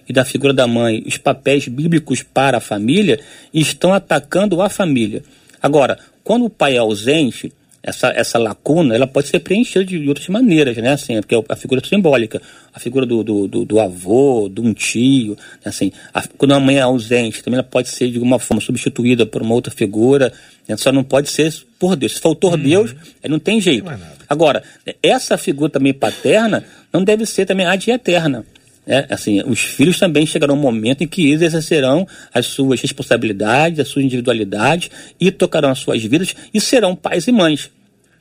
e 0.08 0.12
da 0.12 0.26
figura 0.26 0.54
da 0.54 0.68
mãe, 0.68 1.04
os 1.06 1.18
papéis 1.18 1.68
bíblicos 1.68 2.22
para 2.22 2.58
a 2.58 2.62
família, 2.62 3.20
estão 3.54 3.94
atacando 3.94 4.62
a 4.62 4.70
família. 4.70 5.24
Agora, 5.62 5.98
quando 6.24 6.46
o 6.46 6.50
pai 6.50 6.76
é 6.76 6.80
ausente, 6.80 7.54
essa, 7.84 8.08
essa 8.16 8.40
lacuna 8.40 8.96
ela 8.96 9.06
pode 9.06 9.28
ser 9.28 9.40
preenchida 9.40 9.84
de 9.84 10.08
outras 10.08 10.28
maneiras, 10.30 10.78
né? 10.78 10.94
Assim, 10.94 11.20
porque 11.20 11.36
é 11.36 11.44
a 11.50 11.56
figura 11.56 11.86
simbólica, 11.86 12.42
a 12.74 12.80
figura 12.80 13.06
do, 13.06 13.22
do, 13.24 13.48
do, 13.48 13.66
do 13.66 13.80
avô, 13.80 14.50
de 14.50 14.62
um 14.62 14.74
tio, 14.74 15.32
né? 15.32 15.66
assim, 15.66 15.92
a, 16.14 16.24
quando 16.38 16.54
a 16.54 16.60
mãe 16.62 16.78
é 16.78 16.82
ausente, 16.82 17.44
também 17.44 17.60
ela 17.60 17.68
pode 17.68 17.90
ser 17.90 18.10
de 18.10 18.16
alguma 18.16 18.40
forma 18.40 18.62
substituída 18.62 19.26
por 19.26 19.42
uma 19.42 19.54
outra 19.54 19.72
figura, 19.72 20.32
né? 20.66 20.78
só 20.78 20.94
não 20.94 21.04
pode 21.04 21.30
ser 21.30 21.54
por 21.78 21.98
Deus. 21.98 22.14
Se 22.14 22.22
faltou 22.22 22.56
Deus, 22.56 22.96
aí 23.22 23.30
não 23.30 23.40
tem 23.40 23.60
jeito. 23.60 23.86
Agora, 24.30 24.64
essa 25.02 25.38
figura 25.38 25.70
também 25.70 25.94
paterna 25.94 26.64
não 26.92 27.04
deve 27.04 27.26
ser 27.26 27.46
também 27.46 27.66
ad 27.66 27.92
eterna. 27.92 28.46
É, 28.86 29.08
assim, 29.10 29.42
os 29.46 29.62
filhos 29.62 29.98
também 29.98 30.26
chegarão 30.26 30.56
um 30.56 30.60
momento 30.60 31.04
em 31.04 31.08
que 31.08 31.30
eles 31.30 31.42
exercerão 31.42 32.06
as 32.34 32.48
suas 32.48 32.82
responsabilidades, 32.82 33.80
as 33.80 33.88
suas 33.88 34.04
individualidades 34.04 34.92
e 35.20 35.32
tocarão 35.32 35.70
as 35.70 35.80
suas 35.80 36.04
vidas 36.04 36.36
e 36.54 36.60
serão 36.60 36.96
pais 36.96 37.28
e 37.28 37.32
mães. 37.32 37.72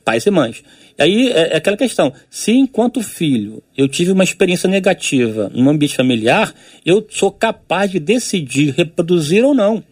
Pais 0.05 0.25
e 0.25 0.31
mães. 0.31 0.63
E 0.97 1.03
aí 1.03 1.27
é, 1.31 1.53
é 1.53 1.57
aquela 1.57 1.75
questão: 1.75 2.13
se 2.29 2.51
enquanto 2.51 3.01
filho 3.01 3.61
eu 3.77 3.87
tive 3.87 4.11
uma 4.11 4.23
experiência 4.23 4.69
negativa 4.69 5.51
no 5.53 5.69
ambiente 5.69 5.95
familiar, 5.95 6.53
eu 6.85 7.05
sou 7.09 7.31
capaz 7.31 7.91
de 7.91 7.99
decidir 7.99 8.73
reproduzir 8.75 9.43
ou 9.43 9.53
não. 9.53 9.83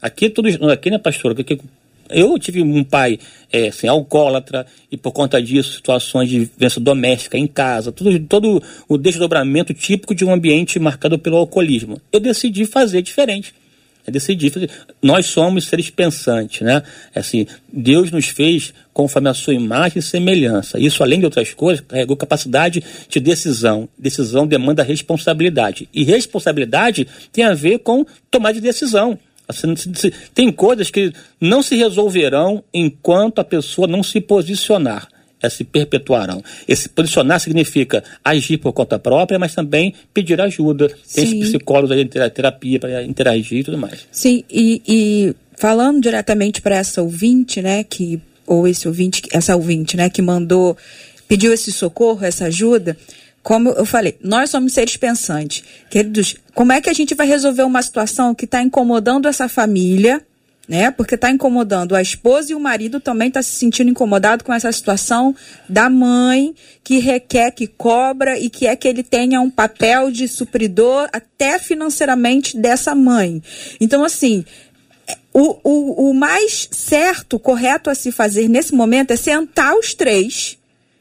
Aqui, 0.00 0.30
tudo, 0.30 0.48
aqui 0.70 0.90
né, 0.90 0.98
pastor? 0.98 1.32
Aqui, 1.32 1.58
eu 2.10 2.38
tive 2.38 2.62
um 2.62 2.84
pai 2.84 3.18
é, 3.52 3.68
assim, 3.68 3.88
alcoólatra 3.88 4.66
e 4.90 4.96
por 4.96 5.12
conta 5.12 5.40
disso 5.40 5.74
situações 5.74 6.28
de 6.28 6.50
violência 6.56 6.80
doméstica 6.80 7.38
em 7.38 7.46
casa, 7.46 7.92
tudo, 7.92 8.18
todo 8.20 8.62
o 8.88 8.96
desdobramento 8.96 9.72
típico 9.74 10.14
de 10.14 10.24
um 10.24 10.32
ambiente 10.32 10.78
marcado 10.78 11.18
pelo 11.18 11.36
alcoolismo. 11.36 12.00
Eu 12.12 12.20
decidi 12.20 12.64
fazer 12.64 13.02
diferente. 13.02 13.54
Eu 14.06 14.12
decidi 14.12 14.50
fazer. 14.50 14.70
Nós 15.02 15.26
somos 15.26 15.64
seres 15.64 15.90
pensantes, 15.90 16.60
né? 16.60 16.82
Assim, 17.14 17.46
Deus 17.72 18.10
nos 18.10 18.26
fez 18.28 18.72
conforme 18.92 19.28
a 19.28 19.34
sua 19.34 19.52
imagem 19.52 19.98
e 19.98 20.02
semelhança. 20.02 20.78
Isso, 20.78 21.02
além 21.02 21.18
de 21.18 21.24
outras 21.24 21.52
coisas, 21.52 21.84
carregou 21.86 22.16
capacidade 22.16 22.82
de 23.08 23.18
decisão. 23.18 23.88
Decisão 23.98 24.46
demanda 24.46 24.82
responsabilidade. 24.84 25.88
E 25.92 26.04
responsabilidade 26.04 27.06
tem 27.32 27.44
a 27.44 27.52
ver 27.52 27.80
com 27.80 28.06
tomar 28.30 28.52
de 28.52 28.60
decisão. 28.60 29.18
Tem 30.34 30.50
coisas 30.52 30.90
que 30.90 31.12
não 31.40 31.62
se 31.62 31.76
resolverão 31.76 32.62
enquanto 32.72 33.38
a 33.38 33.44
pessoa 33.44 33.86
não 33.86 34.02
se 34.02 34.20
posicionar. 34.20 35.08
É, 35.42 35.50
se 35.50 35.64
perpetuarão. 35.64 36.42
Esse 36.66 36.88
posicionar 36.88 37.38
significa 37.38 38.02
agir 38.24 38.56
por 38.56 38.72
conta 38.72 38.98
própria, 38.98 39.38
mas 39.38 39.54
também 39.54 39.92
pedir 40.14 40.40
ajuda. 40.40 40.88
Tem 41.14 41.26
Sim. 41.26 41.40
psicólogos 41.40 41.90
aí, 41.90 42.06
terapia 42.06 42.80
para 42.80 43.02
interagir 43.04 43.58
e 43.58 43.64
tudo 43.64 43.76
mais. 43.76 44.08
Sim, 44.10 44.44
e, 44.50 44.82
e 44.88 45.34
falando 45.54 46.00
diretamente 46.00 46.62
para 46.62 46.76
essa 46.76 47.02
ouvinte, 47.02 47.60
né, 47.60 47.84
que 47.84 48.18
ou 48.46 48.66
esse 48.66 48.86
ouvinte, 48.86 49.22
essa 49.30 49.56
ouvinte, 49.56 49.96
né, 49.96 50.08
que 50.08 50.22
mandou, 50.22 50.76
pediu 51.28 51.52
esse 51.52 51.72
socorro, 51.72 52.24
essa 52.24 52.46
ajuda, 52.46 52.96
como 53.46 53.68
eu 53.68 53.86
falei, 53.86 54.18
nós 54.20 54.50
somos 54.50 54.72
seres 54.72 54.96
pensantes. 54.96 55.62
Queridos, 55.88 56.34
como 56.52 56.72
é 56.72 56.80
que 56.80 56.90
a 56.90 56.92
gente 56.92 57.14
vai 57.14 57.28
resolver 57.28 57.62
uma 57.62 57.80
situação 57.80 58.34
que 58.34 58.44
está 58.44 58.60
incomodando 58.60 59.28
essa 59.28 59.48
família, 59.48 60.20
né? 60.68 60.90
Porque 60.90 61.14
está 61.14 61.30
incomodando 61.30 61.94
a 61.94 62.02
esposa 62.02 62.50
e 62.50 62.56
o 62.56 62.58
marido 62.58 62.98
também 62.98 63.28
está 63.28 63.40
se 63.44 63.54
sentindo 63.54 63.88
incomodado 63.88 64.42
com 64.42 64.52
essa 64.52 64.72
situação 64.72 65.32
da 65.68 65.88
mãe 65.88 66.56
que 66.82 66.98
requer, 66.98 67.52
que 67.52 67.68
cobra 67.68 68.36
e 68.36 68.50
que 68.50 68.66
é 68.66 68.74
que 68.74 68.88
ele 68.88 69.04
tenha 69.04 69.40
um 69.40 69.48
papel 69.48 70.10
de 70.10 70.26
supridor 70.26 71.08
até 71.12 71.56
financeiramente 71.56 72.56
dessa 72.56 72.96
mãe. 72.96 73.40
Então, 73.80 74.02
assim, 74.02 74.44
o, 75.32 75.56
o, 75.62 76.10
o 76.10 76.12
mais 76.12 76.68
certo, 76.72 77.38
correto 77.38 77.90
a 77.90 77.94
se 77.94 78.10
fazer 78.10 78.48
nesse 78.48 78.74
momento 78.74 79.12
é 79.12 79.16
sentar 79.16 79.72
os 79.76 79.94
três 79.94 80.58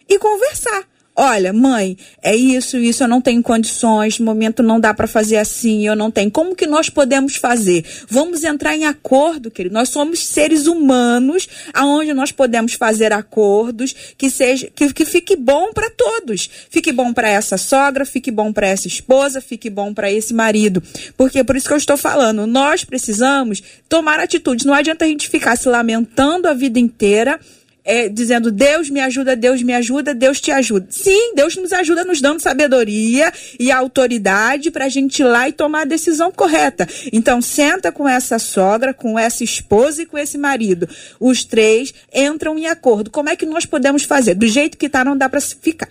e 0.08 0.20
conversar. 0.20 0.84
Olha, 1.18 1.54
mãe, 1.54 1.98
é 2.22 2.36
isso, 2.36 2.78
isso, 2.78 3.02
eu 3.02 3.08
não 3.08 3.22
tenho 3.22 3.42
condições, 3.42 4.20
no 4.20 4.26
momento 4.26 4.62
não 4.62 4.82
dá 4.82 4.94
para 4.94 5.08
fazer 5.08 5.38
assim, 5.38 5.88
eu 5.88 5.96
não 5.96 6.12
tenho. 6.12 6.30
Como 6.30 6.54
que 6.54 6.68
nós 6.68 6.90
podemos 6.90 7.38
fazer? 7.38 7.86
Vamos 8.10 8.44
entrar 8.44 8.76
em 8.76 8.84
acordo, 8.84 9.50
querido. 9.50 9.74
Nós 9.74 9.88
somos 9.88 10.20
seres 10.20 10.68
humanos, 10.68 11.48
aonde 11.74 12.14
nós 12.14 12.34
podemos 12.34 12.74
fazer 12.74 13.14
acordos 13.14 13.96
que 14.18 14.30
seja 14.30 14.70
que, 14.76 14.94
que 14.94 15.06
fique 15.06 15.38
bom 15.38 15.72
para 15.72 15.90
todos. 15.90 16.50
Fique 16.70 16.92
bom 16.92 17.14
para 17.14 17.30
essa 17.30 17.58
sogra, 17.58 18.06
fique 18.06 18.30
bom 18.30 18.52
para 18.52 18.68
essa 18.68 18.88
esposa, 18.88 19.40
fique 19.40 19.70
bom 19.70 19.94
para 19.94 20.12
esse 20.12 20.34
marido. 20.34 20.84
Porque 21.16 21.46
por 21.46 21.56
isso 21.56 21.68
que 21.68 21.74
eu 21.74 21.78
estou 21.78 21.96
falando, 21.96 22.46
nós 22.46 22.84
precisamos 22.84 23.64
tomar 23.88 24.20
atitudes. 24.20 24.66
Não 24.66 24.74
adianta 24.74 25.06
a 25.06 25.08
gente 25.08 25.30
ficar 25.30 25.56
se 25.56 25.70
lamentando 25.70 26.50
a 26.50 26.54
vida 26.54 26.78
inteira 26.78 27.40
é, 27.86 28.10
dizendo 28.10 28.52
Deus 28.52 28.90
me 28.90 29.00
ajuda, 29.00 29.36
Deus 29.36 29.62
me 29.62 29.74
ajuda, 29.74 30.14
Deus 30.14 30.42
te 30.42 30.52
ajuda. 30.52 30.88
Sim, 30.90 31.36
Deus 31.36 31.56
nos 31.56 31.72
ajuda 31.72 32.04
nos 32.04 32.20
dando 32.20 32.42
sabedoria 32.42 33.32
e 33.60 33.72
autoridade 33.72 34.72
para 34.72 34.86
a 34.86 34.90
gente 34.90 35.20
ir 35.20 35.26
lá 35.26 35.48
e 35.48 35.54
tomar 35.54 35.82
a 35.82 35.86
decisão 35.86 36.32
correta. 36.32 36.88
Então, 37.14 37.42
senta 37.42 37.92
com 37.92 38.10
essa 38.10 38.40
sogra, 38.40 38.94
com 38.94 39.18
essa 39.18 39.44
esposa 39.44 40.02
e 40.02 40.06
com 40.06 40.18
esse 40.18 40.38
marido. 40.38 40.90
Os 41.20 41.44
três 41.44 41.94
entram 42.14 42.58
em 42.58 42.66
acordo. 42.66 43.12
Como 43.12 43.30
é 43.30 43.36
que 43.36 43.46
nós 43.46 43.66
podemos 43.66 44.04
fazer? 44.04 44.34
Do 44.34 44.48
jeito 44.48 44.78
que 44.78 44.90
tá, 44.90 45.06
não 45.06 45.16
dá 45.16 45.30
para 45.30 45.40
ficar. 45.40 45.90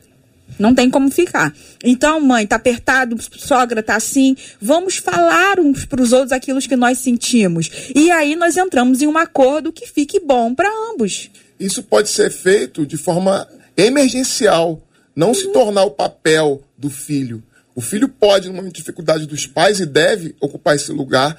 Não 0.58 0.74
tem 0.74 0.88
como 0.88 1.10
ficar. 1.10 1.52
Então, 1.82 2.20
mãe, 2.20 2.46
tá 2.46 2.56
apertado, 2.56 3.16
sogra 3.36 3.82
tá 3.82 3.96
assim. 3.96 4.36
Vamos 4.60 4.96
falar 4.96 5.58
uns 5.58 5.84
para 5.84 6.02
os 6.02 6.12
outros 6.12 6.32
aquilo 6.32 6.60
que 6.60 6.76
nós 6.76 6.98
sentimos. 6.98 7.70
E 7.94 8.10
aí 8.10 8.36
nós 8.36 8.56
entramos 8.56 9.02
em 9.02 9.06
um 9.06 9.18
acordo 9.18 9.72
que 9.72 9.86
fique 9.86 10.20
bom 10.20 10.54
para 10.54 10.70
ambos. 10.92 11.30
Isso 11.58 11.82
pode 11.82 12.08
ser 12.08 12.30
feito 12.30 12.86
de 12.86 12.96
forma 12.96 13.46
emergencial, 13.76 14.80
não 15.14 15.32
se 15.32 15.48
tornar 15.52 15.84
o 15.84 15.90
papel 15.90 16.62
do 16.76 16.90
filho. 16.90 17.42
O 17.74 17.80
filho 17.80 18.08
pode, 18.08 18.48
numa 18.48 18.68
dificuldade 18.70 19.26
dos 19.26 19.46
pais, 19.46 19.80
e 19.80 19.86
deve 19.86 20.34
ocupar 20.40 20.76
esse 20.76 20.92
lugar 20.92 21.36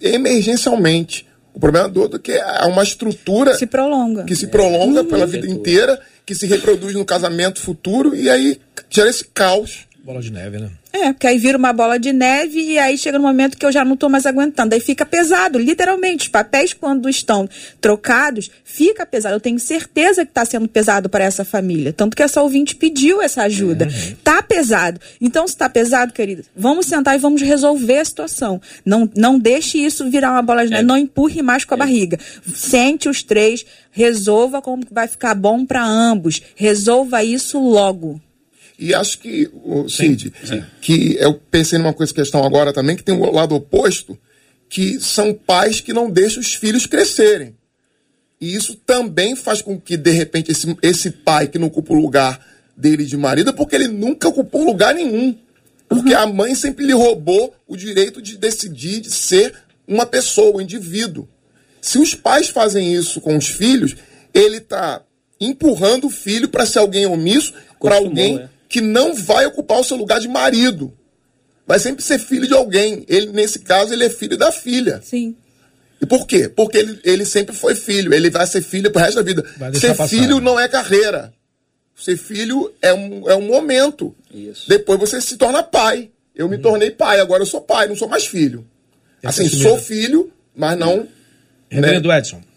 emergencialmente. 0.00 1.26
O 1.54 1.60
problema 1.60 1.88
do 1.88 2.00
outro 2.00 2.18
é 2.18 2.22
que 2.22 2.32
é 2.32 2.64
uma 2.66 2.82
estrutura 2.82 3.54
Se 3.56 3.66
prolonga. 3.66 4.24
que 4.24 4.36
se 4.36 4.46
prolonga 4.46 5.04
pela 5.04 5.26
vida 5.26 5.48
inteira, 5.48 6.00
que 6.24 6.34
se 6.34 6.46
reproduz 6.46 6.94
no 6.94 7.04
casamento 7.04 7.60
futuro, 7.60 8.14
e 8.14 8.28
aí 8.28 8.60
gera 8.90 9.08
esse 9.08 9.24
caos. 9.24 9.86
Bola 10.04 10.20
de 10.20 10.30
neve, 10.32 10.58
né? 10.58 10.70
É, 10.92 11.12
porque 11.12 11.26
aí 11.26 11.38
vira 11.38 11.58
uma 11.58 11.72
bola 11.72 11.98
de 11.98 12.12
neve 12.12 12.60
e 12.60 12.78
aí 12.78 12.96
chega 12.96 13.18
no 13.18 13.24
momento 13.24 13.58
que 13.58 13.66
eu 13.66 13.70
já 13.70 13.84
não 13.84 13.94
estou 13.94 14.08
mais 14.08 14.24
aguentando. 14.24 14.74
Aí 14.74 14.80
fica 14.80 15.04
pesado, 15.04 15.58
literalmente. 15.58 16.24
Os 16.24 16.28
papéis, 16.28 16.72
quando 16.72 17.08
estão 17.08 17.48
trocados, 17.80 18.50
fica 18.64 19.04
pesado. 19.04 19.34
Eu 19.34 19.40
tenho 19.40 19.58
certeza 19.58 20.24
que 20.24 20.30
está 20.30 20.44
sendo 20.44 20.66
pesado 20.66 21.08
para 21.08 21.24
essa 21.24 21.44
família. 21.44 21.92
Tanto 21.92 22.16
que 22.16 22.22
essa 22.22 22.42
ouvinte 22.42 22.74
pediu 22.74 23.20
essa 23.20 23.42
ajuda. 23.42 23.84
Uhum. 23.84 24.16
Tá 24.24 24.42
pesado. 24.42 24.98
Então, 25.20 25.46
se 25.46 25.54
está 25.54 25.68
pesado, 25.68 26.12
querida, 26.12 26.42
vamos 26.56 26.86
sentar 26.86 27.14
e 27.14 27.18
vamos 27.18 27.42
resolver 27.42 27.98
a 27.98 28.04
situação. 28.04 28.60
Não, 28.84 29.08
não 29.14 29.38
deixe 29.38 29.78
isso 29.78 30.10
virar 30.10 30.32
uma 30.32 30.42
bola 30.42 30.64
de 30.64 30.70
neve. 30.70 30.82
É. 30.82 30.86
Não 30.86 30.96
empurre 30.96 31.42
mais 31.42 31.64
com 31.64 31.74
a 31.74 31.76
é. 31.76 31.80
barriga. 31.80 32.18
Sente 32.54 33.10
os 33.10 33.22
três, 33.22 33.64
resolva 33.90 34.62
como 34.62 34.82
vai 34.90 35.06
ficar 35.06 35.34
bom 35.34 35.66
para 35.66 35.84
ambos. 35.84 36.40
Resolva 36.56 37.22
isso 37.22 37.60
logo. 37.60 38.20
E 38.78 38.94
acho 38.94 39.18
que, 39.18 39.50
o 39.52 39.88
Cid, 39.88 40.32
sim, 40.40 40.46
sim. 40.46 40.64
que 40.80 41.16
eu 41.18 41.34
pensei 41.34 41.78
numa 41.78 41.92
coisa, 41.92 42.14
questão 42.14 42.44
agora 42.44 42.72
também, 42.72 42.94
que 42.94 43.02
tem 43.02 43.14
o 43.14 43.24
um 43.24 43.32
lado 43.32 43.56
oposto, 43.56 44.16
que 44.68 45.00
são 45.00 45.34
pais 45.34 45.80
que 45.80 45.92
não 45.92 46.08
deixam 46.08 46.40
os 46.40 46.54
filhos 46.54 46.86
crescerem. 46.86 47.56
E 48.40 48.54
isso 48.54 48.76
também 48.86 49.34
faz 49.34 49.60
com 49.60 49.80
que, 49.80 49.96
de 49.96 50.12
repente, 50.12 50.52
esse, 50.52 50.76
esse 50.80 51.10
pai 51.10 51.48
que 51.48 51.58
não 51.58 51.66
ocupa 51.66 51.92
o 51.92 52.00
lugar 52.00 52.40
dele 52.76 53.04
de 53.04 53.16
marido, 53.16 53.50
é 53.50 53.52
porque 53.52 53.74
ele 53.74 53.88
nunca 53.88 54.28
ocupou 54.28 54.62
lugar 54.62 54.94
nenhum. 54.94 55.36
Porque 55.88 56.14
uhum. 56.14 56.20
a 56.20 56.26
mãe 56.26 56.54
sempre 56.54 56.86
lhe 56.86 56.92
roubou 56.92 57.52
o 57.66 57.76
direito 57.76 58.22
de 58.22 58.36
decidir, 58.36 59.00
de 59.00 59.10
ser 59.10 59.54
uma 59.88 60.06
pessoa, 60.06 60.58
um 60.58 60.60
indivíduo. 60.60 61.28
Se 61.80 61.98
os 61.98 62.14
pais 62.14 62.48
fazem 62.48 62.94
isso 62.94 63.20
com 63.20 63.36
os 63.36 63.48
filhos, 63.48 63.96
ele 64.32 64.58
está 64.58 65.02
empurrando 65.40 66.06
o 66.06 66.10
filho 66.10 66.48
para 66.48 66.66
ser 66.66 66.78
alguém 66.78 67.06
omisso, 67.06 67.54
para 67.80 67.96
alguém 67.96 68.38
é 68.38 68.57
que 68.68 68.80
não 68.80 69.14
vai 69.14 69.46
ocupar 69.46 69.80
o 69.80 69.84
seu 69.84 69.96
lugar 69.96 70.20
de 70.20 70.28
marido. 70.28 70.92
Vai 71.66 71.78
sempre 71.78 72.02
ser 72.02 72.18
filho 72.18 72.46
de 72.46 72.54
alguém. 72.54 73.04
Ele, 73.08 73.26
nesse 73.26 73.60
caso, 73.60 73.92
ele 73.92 74.04
é 74.04 74.10
filho 74.10 74.36
da 74.36 74.52
filha. 74.52 75.00
Sim. 75.02 75.36
E 76.00 76.06
por 76.06 76.26
quê? 76.26 76.48
Porque 76.48 76.78
ele, 76.78 77.00
ele 77.04 77.24
sempre 77.24 77.54
foi 77.54 77.74
filho. 77.74 78.12
Ele 78.12 78.30
vai 78.30 78.46
ser 78.46 78.62
filho 78.62 78.90
pro 78.90 79.00
resto 79.00 79.16
da 79.16 79.22
vida. 79.22 79.44
Ser 79.74 79.88
passar. 79.88 80.08
filho 80.08 80.40
não 80.40 80.58
é 80.58 80.68
carreira. 80.68 81.32
Ser 81.96 82.16
filho 82.16 82.72
é 82.80 82.94
um, 82.94 83.28
é 83.28 83.34
um 83.34 83.42
momento. 83.42 84.14
Isso. 84.32 84.68
Depois 84.68 84.98
você 84.98 85.20
se 85.20 85.36
torna 85.36 85.62
pai. 85.62 86.10
Eu 86.34 86.48
me 86.48 86.56
hum. 86.56 86.62
tornei 86.62 86.90
pai, 86.90 87.18
agora 87.18 87.42
eu 87.42 87.46
sou 87.46 87.60
pai, 87.60 87.88
não 87.88 87.96
sou 87.96 88.08
mais 88.08 88.24
filho. 88.24 88.64
assim, 89.24 89.48
sou 89.48 89.76
filho, 89.76 90.32
mas 90.54 90.78
não. 90.78 91.08
Reverendo 91.68 92.08
né? 92.08 92.18
Edson 92.18 92.47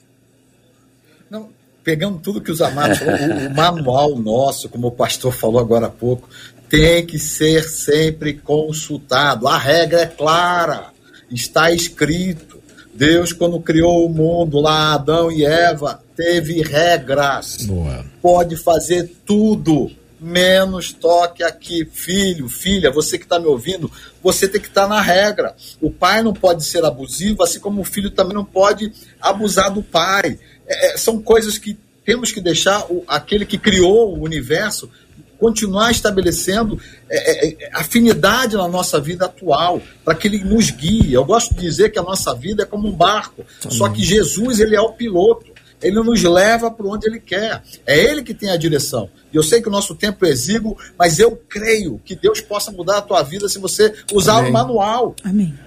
pegando 1.84 2.20
tudo 2.20 2.42
que 2.42 2.52
os 2.52 2.62
amados 2.62 3.00
o, 3.02 3.06
o 3.06 3.56
manual 3.56 4.18
nosso, 4.18 4.70
como 4.70 4.88
o 4.88 4.92
pastor 4.92 5.34
falou 5.34 5.60
agora 5.60 5.88
há 5.88 5.90
pouco, 5.90 6.30
tem 6.70 7.06
que 7.06 7.20
ser 7.20 7.64
sempre 7.64 8.34
consultado. 8.34 9.48
A 9.48 9.58
regra 9.58 10.02
é 10.02 10.06
clara, 10.06 10.88
está 11.30 11.72
escrito. 11.72 12.62
Deus, 12.94 13.34
quando 13.34 13.60
criou 13.60 14.06
o 14.06 14.10
mundo 14.10 14.60
lá, 14.60 14.94
Adão 14.94 15.32
e 15.32 15.46
Eva, 15.46 16.02
teve 16.16 16.62
regras. 16.62 17.66
Boa. 17.66 18.06
Pode 18.22 18.56
fazer 18.56 19.12
tudo, 19.26 19.90
menos 20.20 20.94
toque 20.94 21.44
aqui. 21.44 21.84
Filho, 21.92 22.48
filha, 22.48 22.92
você 22.92 23.18
que 23.18 23.26
está 23.26 23.40
me 23.40 23.48
ouvindo, 23.48 23.92
você 24.22 24.48
tem 24.48 24.62
que 24.62 24.68
estar 24.68 24.84
tá 24.84 24.88
na 24.88 25.02
regra. 25.02 25.56
O 25.82 25.90
pai 25.90 26.22
não 26.22 26.34
pode 26.34 26.64
ser 26.64 26.86
abusivo, 26.86 27.44
assim 27.44 27.60
como 27.60 27.82
o 27.82 27.86
filho 27.86 28.12
também 28.12 28.36
não 28.36 28.46
pode 28.46 28.94
abusar 29.20 29.74
do 29.74 29.82
pai. 29.82 30.38
É, 30.72 30.94
é, 30.94 30.98
são 30.98 31.22
coisas 31.22 31.58
que 31.58 31.78
temos 32.06 32.32
que 32.32 32.40
deixar 32.40 32.86
o, 32.90 33.04
aquele 33.08 33.46
que 33.46 33.58
criou 33.58 34.18
o 34.18 34.24
universo 34.24 34.90
continuar 35.38 35.90
estabelecendo 35.90 36.80
é, 37.10 37.48
é, 37.48 37.66
é 37.66 37.70
afinidade 37.74 38.56
na 38.56 38.68
nossa 38.68 39.02
vida 39.02 39.26
atual, 39.26 39.82
para 40.06 40.14
que 40.14 40.28
ele 40.28 40.44
nos 40.44 40.70
guie. 40.70 41.12
Eu 41.12 41.26
gosto 41.26 41.56
de 41.56 41.62
dizer 41.62 41.92
que 41.92 41.98
a 41.98 42.04
nossa 42.04 42.32
vida 42.36 42.62
é 42.62 42.66
como 42.66 42.88
um 42.88 42.92
barco, 42.92 43.44
Amém. 43.66 43.76
só 43.76 43.90
que 43.90 44.04
Jesus 44.04 44.60
ele 44.60 44.76
é 44.76 44.82
o 44.82 44.94
piloto. 44.94 45.50
Ele 45.82 45.96
nos 45.96 46.22
leva 46.22 46.70
para 46.70 46.86
onde 46.86 47.08
ele 47.08 47.20
quer. 47.20 47.64
É 47.88 47.98
ele 47.98 48.22
que 48.22 48.36
tem 48.36 48.52
a 48.52 48.56
direção. 48.56 49.10
E 49.34 49.36
eu 49.36 49.42
sei 49.42 49.64
que 49.64 49.68
o 49.68 49.72
nosso 49.72 49.96
tempo 49.96 50.24
é 50.28 50.30
exíguo, 50.30 50.78
mas 50.96 51.18
eu 51.18 51.36
creio 51.50 52.00
que 52.06 52.16
Deus 52.16 52.40
possa 52.40 52.72
mudar 52.72 53.00
a 53.00 53.02
tua 53.02 53.24
vida 53.24 53.50
se 53.50 53.58
você 53.58 53.92
usar 54.14 54.38
Amém. 54.38 54.52
o 54.52 54.54
manual. 54.54 55.16
Amém. 55.24 55.58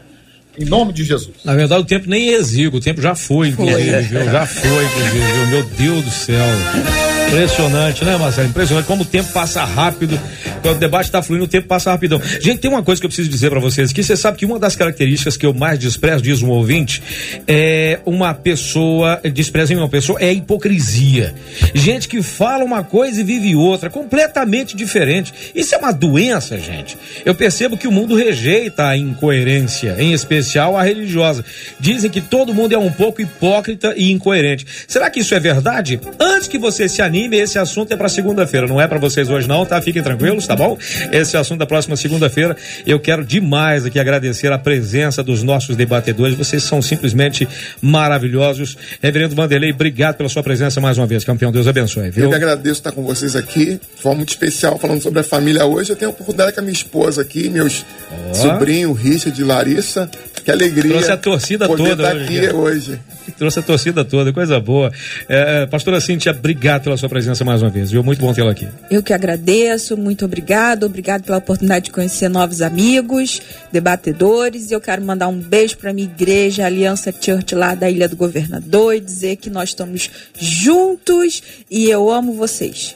Em 0.58 0.64
nome 0.64 0.92
de 0.92 1.04
Jesus. 1.04 1.36
Na 1.44 1.54
verdade, 1.54 1.82
o 1.82 1.84
tempo 1.84 2.08
nem 2.08 2.30
é 2.30 2.32
exíguo, 2.34 2.78
o 2.78 2.80
tempo 2.82 3.00
já 3.00 3.14
foi, 3.14 3.48
inclusive, 3.48 3.90
foi. 3.90 4.02
viu? 4.02 4.24
Já 4.24 4.46
foi, 4.46 4.84
inclusive, 4.84 5.32
viu? 5.32 5.46
Meu 5.48 5.62
Deus 5.64 6.04
do 6.04 6.10
céu. 6.10 7.13
Impressionante, 7.28 8.04
né, 8.04 8.16
Marcelo? 8.16 8.48
Impressionante 8.48 8.86
como 8.86 9.02
o 9.02 9.06
tempo 9.06 9.32
passa 9.32 9.64
rápido. 9.64 10.20
Quando 10.62 10.76
o 10.76 10.78
debate 10.78 11.06
está 11.06 11.22
fluindo, 11.22 11.44
o 11.44 11.48
tempo 11.48 11.66
passa 11.66 11.90
rapidão. 11.90 12.20
Gente, 12.40 12.58
tem 12.60 12.70
uma 12.70 12.82
coisa 12.82 13.00
que 13.00 13.04
eu 13.04 13.08
preciso 13.08 13.28
dizer 13.28 13.50
para 13.50 13.60
vocês: 13.60 13.92
que 13.92 14.02
você 14.02 14.16
sabe 14.16 14.38
que 14.38 14.46
uma 14.46 14.58
das 14.58 14.76
características 14.76 15.36
que 15.36 15.44
eu 15.44 15.52
mais 15.52 15.78
desprezo, 15.78 16.22
diz 16.22 16.42
um 16.42 16.48
ouvinte, 16.48 17.02
é 17.46 17.98
uma 18.06 18.32
pessoa, 18.32 19.20
despreza 19.32 19.74
em 19.74 19.76
uma 19.76 19.88
pessoa, 19.88 20.18
é 20.20 20.28
a 20.28 20.32
hipocrisia. 20.32 21.34
Gente 21.74 22.08
que 22.08 22.22
fala 22.22 22.64
uma 22.64 22.82
coisa 22.82 23.20
e 23.20 23.24
vive 23.24 23.54
outra, 23.56 23.90
completamente 23.90 24.76
diferente. 24.76 25.34
Isso 25.54 25.74
é 25.74 25.78
uma 25.78 25.92
doença, 25.92 26.58
gente. 26.58 26.96
Eu 27.24 27.34
percebo 27.34 27.76
que 27.76 27.88
o 27.88 27.92
mundo 27.92 28.14
rejeita 28.14 28.86
a 28.86 28.96
incoerência, 28.96 29.96
em 29.98 30.12
especial 30.12 30.76
a 30.76 30.82
religiosa. 30.82 31.44
Dizem 31.78 32.10
que 32.10 32.20
todo 32.20 32.54
mundo 32.54 32.74
é 32.74 32.78
um 32.78 32.90
pouco 32.90 33.20
hipócrita 33.20 33.92
e 33.96 34.10
incoerente. 34.12 34.66
Será 34.88 35.10
que 35.10 35.20
isso 35.20 35.34
é 35.34 35.40
verdade? 35.40 36.00
Antes 36.18 36.48
que 36.48 36.58
você 36.58 36.88
se 36.88 37.02
anime, 37.02 37.13
anime, 37.14 37.38
esse 37.38 37.58
assunto 37.60 37.92
é 37.92 37.96
para 37.96 38.08
segunda-feira, 38.08 38.66
não 38.66 38.80
é 38.80 38.88
para 38.88 38.98
vocês 38.98 39.30
hoje 39.30 39.46
não, 39.46 39.64
tá? 39.64 39.80
Fiquem 39.80 40.02
tranquilos, 40.02 40.46
tá 40.48 40.56
bom? 40.56 40.76
Esse 41.12 41.36
assunto 41.36 41.60
da 41.60 41.66
próxima 41.66 41.96
segunda-feira. 41.96 42.56
Eu 42.84 42.98
quero 42.98 43.24
demais 43.24 43.86
aqui 43.86 44.00
agradecer 44.00 44.50
a 44.50 44.58
presença 44.58 45.22
dos 45.22 45.42
nossos 45.44 45.76
debatedores, 45.76 46.34
vocês 46.34 46.64
são 46.64 46.82
simplesmente 46.82 47.46
maravilhosos. 47.80 48.76
Reverendo 49.00 49.36
Vanderlei, 49.36 49.70
obrigado 49.70 50.16
pela 50.16 50.28
sua 50.28 50.42
presença 50.42 50.80
mais 50.80 50.98
uma 50.98 51.06
vez, 51.06 51.22
campeão. 51.22 51.52
Deus 51.52 51.68
abençoe, 51.68 52.10
viu? 52.10 52.24
Eu 52.24 52.30
que 52.30 52.36
agradeço 52.36 52.80
estar 52.80 52.90
com 52.90 53.04
vocês 53.04 53.36
aqui, 53.36 53.78
de 53.96 54.02
forma 54.02 54.16
muito 54.18 54.30
especial, 54.30 54.76
falando 54.78 55.00
sobre 55.00 55.20
a 55.20 55.24
família 55.24 55.64
hoje. 55.64 55.90
Eu 55.90 55.96
tenho 55.96 56.10
a 56.10 56.14
oportunidade 56.14 56.52
com 56.52 56.60
a 56.60 56.62
minha 56.62 56.72
esposa 56.72 57.22
aqui, 57.22 57.48
meus 57.48 57.84
oh. 58.10 58.34
sobrinhos, 58.34 58.98
Richard 58.98 59.40
e 59.40 59.44
Larissa. 59.44 60.10
Que 60.44 60.50
alegria. 60.50 60.90
Trouxe 60.92 61.10
a 61.10 61.16
torcida 61.16 61.66
toda 61.66 61.90
estar 61.90 62.16
hoje. 62.16 62.38
Aqui 62.38 62.54
hoje. 62.54 63.00
Trouxe 63.38 63.58
a 63.58 63.62
torcida 63.62 64.04
toda, 64.04 64.30
coisa 64.30 64.60
boa. 64.60 64.92
É, 65.26 65.62
é 65.62 65.66
pastora 65.66 65.98
Cintia, 66.00 66.32
obrigado 66.32 66.82
pela 66.82 66.96
sua 66.98 67.08
presença 67.08 67.42
mais 67.44 67.62
uma 67.62 67.70
vez, 67.70 67.90
viu? 67.90 68.04
Muito 68.04 68.20
bom 68.20 68.32
tê-la 68.34 68.50
aqui. 68.50 68.68
Eu 68.90 69.02
que 69.02 69.14
agradeço, 69.14 69.96
muito 69.96 70.26
obrigado. 70.26 70.84
Obrigado 70.84 71.24
pela 71.24 71.38
oportunidade 71.38 71.86
de 71.86 71.90
conhecer 71.90 72.28
novos 72.28 72.60
amigos, 72.60 73.40
debatedores. 73.72 74.70
E 74.70 74.74
eu 74.74 74.80
quero 74.80 75.02
mandar 75.02 75.28
um 75.28 75.38
beijo 75.38 75.78
para 75.78 75.94
minha 75.94 76.06
igreja, 76.06 76.66
Aliança 76.66 77.12
Church, 77.18 77.54
lá 77.54 77.74
da 77.74 77.88
Ilha 77.90 78.08
do 78.08 78.16
Governador, 78.16 78.94
e 78.94 79.00
dizer 79.00 79.36
que 79.36 79.48
nós 79.48 79.70
estamos 79.70 80.10
juntos 80.38 81.42
e 81.70 81.88
eu 81.88 82.10
amo 82.10 82.34
vocês. 82.34 82.94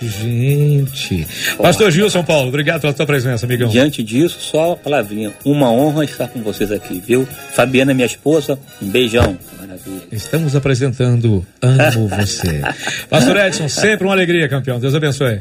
Gente. 0.00 1.26
Pastor 1.58 1.90
Gilson 1.90 2.24
Paulo, 2.24 2.48
obrigado 2.48 2.80
pela 2.80 2.92
tua 2.92 3.06
presença, 3.06 3.44
amigão. 3.44 3.68
Diante 3.68 4.02
disso, 4.02 4.38
só 4.40 4.72
a 4.72 4.76
palavrinha. 4.76 5.32
Uma 5.44 5.70
honra 5.70 6.04
estar 6.04 6.28
com 6.28 6.40
vocês 6.42 6.72
aqui, 6.72 7.02
viu? 7.06 7.26
Fabiana, 7.52 7.92
minha 7.92 8.06
esposa, 8.06 8.58
um 8.80 8.88
beijão. 8.88 9.36
Maravilha. 9.58 10.02
Estamos 10.10 10.56
apresentando 10.56 11.46
Amo 11.60 12.08
Você. 12.16 12.62
Pastor 13.08 13.36
Edson, 13.36 13.68
sempre 13.68 14.06
uma 14.06 14.14
alegria, 14.14 14.48
campeão. 14.48 14.80
Deus 14.80 14.94
abençoe. 14.94 15.40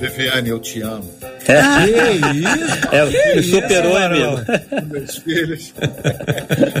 Viviane, 0.00 0.48
eu 0.48 0.58
te 0.58 0.80
amo. 0.80 1.08
É. 1.46 1.60
Que 1.84 2.38
isso? 2.38 2.88
É, 2.92 3.34
que 3.34 3.42
superou, 3.42 3.92
isso, 3.92 4.04
amigo. 4.04 4.36
Meus 4.92 5.16
filhos. 5.18 5.74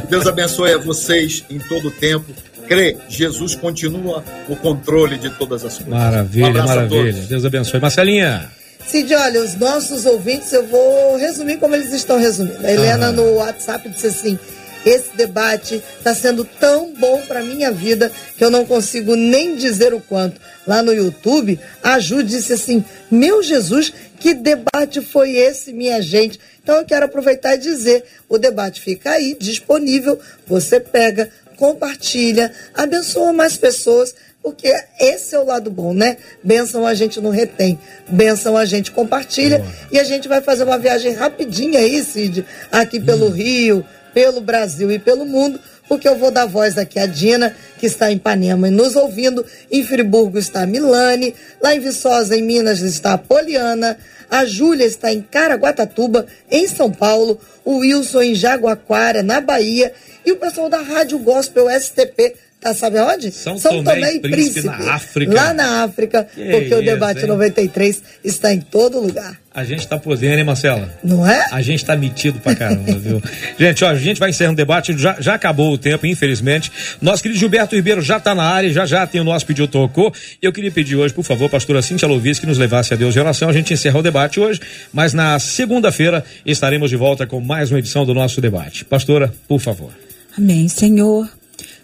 Deus 0.08 0.26
abençoe 0.26 0.72
a 0.72 0.78
vocês 0.78 1.44
em 1.50 1.58
todo 1.58 1.88
o 1.88 1.90
tempo 1.90 2.32
crê, 2.70 2.96
Jesus 3.08 3.56
continua 3.56 4.22
o 4.48 4.54
controle 4.54 5.18
de 5.18 5.28
todas 5.30 5.64
as 5.64 5.74
coisas. 5.74 5.92
Maravilha, 5.92 6.62
um 6.62 6.66
maravilha. 6.66 7.12
Deus 7.28 7.44
abençoe. 7.44 7.80
Marcelinha. 7.80 8.48
Cid, 8.86 9.12
olha, 9.12 9.42
os 9.42 9.56
nossos 9.56 10.06
ouvintes, 10.06 10.52
eu 10.52 10.64
vou 10.66 11.16
resumir 11.16 11.56
como 11.58 11.74
eles 11.74 11.92
estão 11.92 12.16
resumindo. 12.16 12.64
A 12.64 12.70
Helena 12.70 13.08
ah. 13.08 13.12
no 13.12 13.34
WhatsApp 13.34 13.88
disse 13.88 14.06
assim: 14.06 14.38
esse 14.86 15.16
debate 15.16 15.82
está 15.98 16.14
sendo 16.14 16.44
tão 16.44 16.94
bom 16.94 17.20
para 17.22 17.42
minha 17.42 17.72
vida 17.72 18.10
que 18.38 18.44
eu 18.44 18.50
não 18.50 18.64
consigo 18.64 19.16
nem 19.16 19.56
dizer 19.56 19.92
o 19.92 20.00
quanto. 20.00 20.40
Lá 20.66 20.82
no 20.82 20.92
YouTube, 20.92 21.58
a 21.82 21.98
Ju 21.98 22.22
disse 22.22 22.52
assim: 22.52 22.84
Meu 23.10 23.42
Jesus, 23.42 23.92
que 24.18 24.32
debate 24.32 25.00
foi 25.00 25.32
esse, 25.32 25.72
minha 25.72 26.00
gente? 26.00 26.38
Então 26.62 26.76
eu 26.76 26.84
quero 26.84 27.06
aproveitar 27.06 27.56
e 27.56 27.58
dizer: 27.58 28.04
o 28.28 28.38
debate 28.38 28.80
fica 28.80 29.10
aí, 29.10 29.36
disponível. 29.38 30.18
Você 30.46 30.78
pega, 30.80 31.30
compartilha, 31.60 32.50
abençoa 32.74 33.34
mais 33.34 33.58
pessoas, 33.58 34.14
porque 34.42 34.72
esse 34.98 35.34
é 35.34 35.38
o 35.38 35.44
lado 35.44 35.70
bom, 35.70 35.92
né? 35.92 36.16
Benção 36.42 36.86
a 36.86 36.94
gente 36.94 37.20
não 37.20 37.28
retém, 37.28 37.78
benção 38.08 38.56
a 38.56 38.64
gente 38.64 38.90
compartilha 38.90 39.58
Boa. 39.58 39.72
e 39.92 40.00
a 40.00 40.04
gente 40.04 40.26
vai 40.26 40.40
fazer 40.40 40.64
uma 40.64 40.78
viagem 40.78 41.12
rapidinha 41.12 41.80
aí, 41.80 42.02
Cid, 42.02 42.46
aqui 42.72 42.98
pelo 42.98 43.26
hum. 43.26 43.30
Rio, 43.30 43.84
pelo 44.14 44.40
Brasil 44.40 44.90
e 44.90 44.98
pelo 44.98 45.26
mundo, 45.26 45.60
porque 45.86 46.08
eu 46.08 46.16
vou 46.16 46.30
dar 46.30 46.46
voz 46.46 46.78
aqui 46.78 46.98
a 46.98 47.04
Dina, 47.04 47.54
que 47.78 47.84
está 47.84 48.10
em 48.10 48.16
Ipanema 48.16 48.68
e 48.68 48.70
nos 48.70 48.96
ouvindo. 48.96 49.44
Em 49.70 49.84
Friburgo 49.84 50.38
está 50.38 50.62
a 50.62 50.66
Milane, 50.66 51.34
lá 51.60 51.74
em 51.74 51.80
Viçosa, 51.80 52.36
em 52.36 52.42
Minas, 52.42 52.80
está 52.80 53.12
a 53.12 53.18
Poliana. 53.18 53.98
A 54.30 54.44
Júlia 54.44 54.86
está 54.86 55.12
em 55.12 55.20
Caraguatatuba, 55.20 56.26
em 56.50 56.68
São 56.68 56.90
Paulo. 56.90 57.38
O 57.64 57.78
Wilson 57.78 58.22
em 58.22 58.34
Jaguaquara, 58.34 59.22
na 59.22 59.40
Bahia. 59.40 59.92
E 60.24 60.32
o 60.32 60.36
pessoal 60.36 60.68
da 60.68 60.78
Rádio 60.78 61.18
Gospel 61.18 61.68
STP 61.68 62.34
tá, 62.60 62.74
sabe 62.74 63.00
onde? 63.00 63.32
São, 63.32 63.58
São 63.58 63.82
Tomé, 63.82 63.94
Tomé, 63.94 64.14
e 64.14 64.20
Príncipe, 64.20 64.60
Príncipe, 64.60 64.66
na 64.66 64.94
África. 64.94 65.34
Lá 65.34 65.54
na 65.54 65.82
África, 65.82 66.24
que 66.24 66.44
porque 66.50 66.66
isso, 66.66 66.76
o 66.76 66.84
debate 66.84 67.20
hein? 67.20 67.26
93 67.26 68.02
está 68.22 68.52
em 68.52 68.60
todo 68.60 69.00
lugar. 69.00 69.40
A 69.52 69.64
gente 69.64 69.88
tá 69.88 69.98
podendo, 69.98 70.38
hein, 70.38 70.44
Marcela? 70.44 70.88
Não 71.02 71.28
é? 71.28 71.44
A 71.50 71.60
gente 71.60 71.84
tá 71.84 71.96
metido 71.96 72.38
pra 72.38 72.54
caramba, 72.54 72.96
viu? 72.96 73.20
gente, 73.58 73.84
ó, 73.84 73.88
a 73.88 73.94
gente 73.96 74.20
vai 74.20 74.30
encerrando 74.30 74.52
o 74.52 74.56
debate, 74.56 74.96
já, 74.96 75.16
já 75.18 75.34
acabou 75.34 75.72
o 75.72 75.78
tempo, 75.78 76.06
infelizmente. 76.06 76.70
Nosso 77.02 77.20
querido 77.20 77.40
Gilberto 77.40 77.74
Ribeiro 77.74 78.00
já 78.00 78.20
tá 78.20 78.32
na 78.32 78.44
área, 78.44 78.70
já 78.70 78.86
já 78.86 79.04
tem 79.06 79.20
o 79.20 79.24
nosso 79.24 79.44
pedido 79.44 79.66
tocou. 79.66 80.14
Eu 80.40 80.52
queria 80.52 80.70
pedir 80.70 80.94
hoje, 80.94 81.12
por 81.12 81.24
favor, 81.24 81.50
pastora 81.50 81.82
Cintia 81.82 82.06
Louvis, 82.06 82.38
que 82.38 82.46
nos 82.46 82.58
levasse 82.58 82.94
a 82.94 82.96
Deus 82.96 83.12
de 83.12 83.18
oração. 83.18 83.48
A 83.48 83.52
gente 83.52 83.72
encerra 83.72 83.98
o 83.98 84.02
debate 84.20 84.38
hoje, 84.38 84.60
mas 84.92 85.14
na 85.14 85.38
segunda-feira 85.38 86.24
estaremos 86.44 86.90
de 86.90 86.96
volta 86.96 87.26
com 87.26 87.40
mais 87.40 87.70
uma 87.70 87.78
edição 87.78 88.04
do 88.04 88.12
nosso 88.12 88.40
debate. 88.40 88.84
Pastora, 88.84 89.32
por 89.48 89.60
favor. 89.60 89.92
Amém, 90.36 90.68
Senhor. 90.68 91.28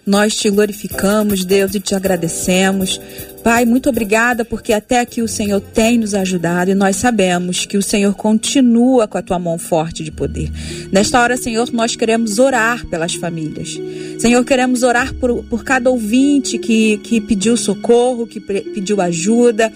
Nós 0.06 0.36
te 0.36 0.48
glorificamos, 0.48 1.44
Deus, 1.44 1.74
e 1.74 1.80
te 1.80 1.92
agradecemos. 1.92 3.00
Pai, 3.42 3.64
muito 3.64 3.88
obrigada 3.88 4.44
porque 4.44 4.72
até 4.72 5.00
aqui 5.00 5.20
o 5.20 5.26
Senhor 5.26 5.60
tem 5.60 5.98
nos 5.98 6.14
ajudado 6.14 6.70
e 6.70 6.74
nós 6.76 6.94
sabemos 6.94 7.66
que 7.66 7.76
o 7.76 7.82
Senhor 7.82 8.14
continua 8.14 9.08
com 9.08 9.18
a 9.18 9.22
tua 9.22 9.38
mão 9.38 9.58
forte 9.58 10.04
de 10.04 10.12
poder. 10.12 10.48
Nesta 10.92 11.20
hora, 11.20 11.36
Senhor, 11.36 11.72
nós 11.72 11.96
queremos 11.96 12.38
orar 12.38 12.86
pelas 12.86 13.14
famílias. 13.14 13.80
Senhor, 14.20 14.44
queremos 14.44 14.84
orar 14.84 15.12
por, 15.14 15.42
por 15.44 15.64
cada 15.64 15.90
ouvinte 15.90 16.56
que, 16.56 16.98
que 16.98 17.20
pediu 17.20 17.56
socorro, 17.56 18.28
que 18.28 18.38
pediu 18.38 19.00
ajuda, 19.00 19.72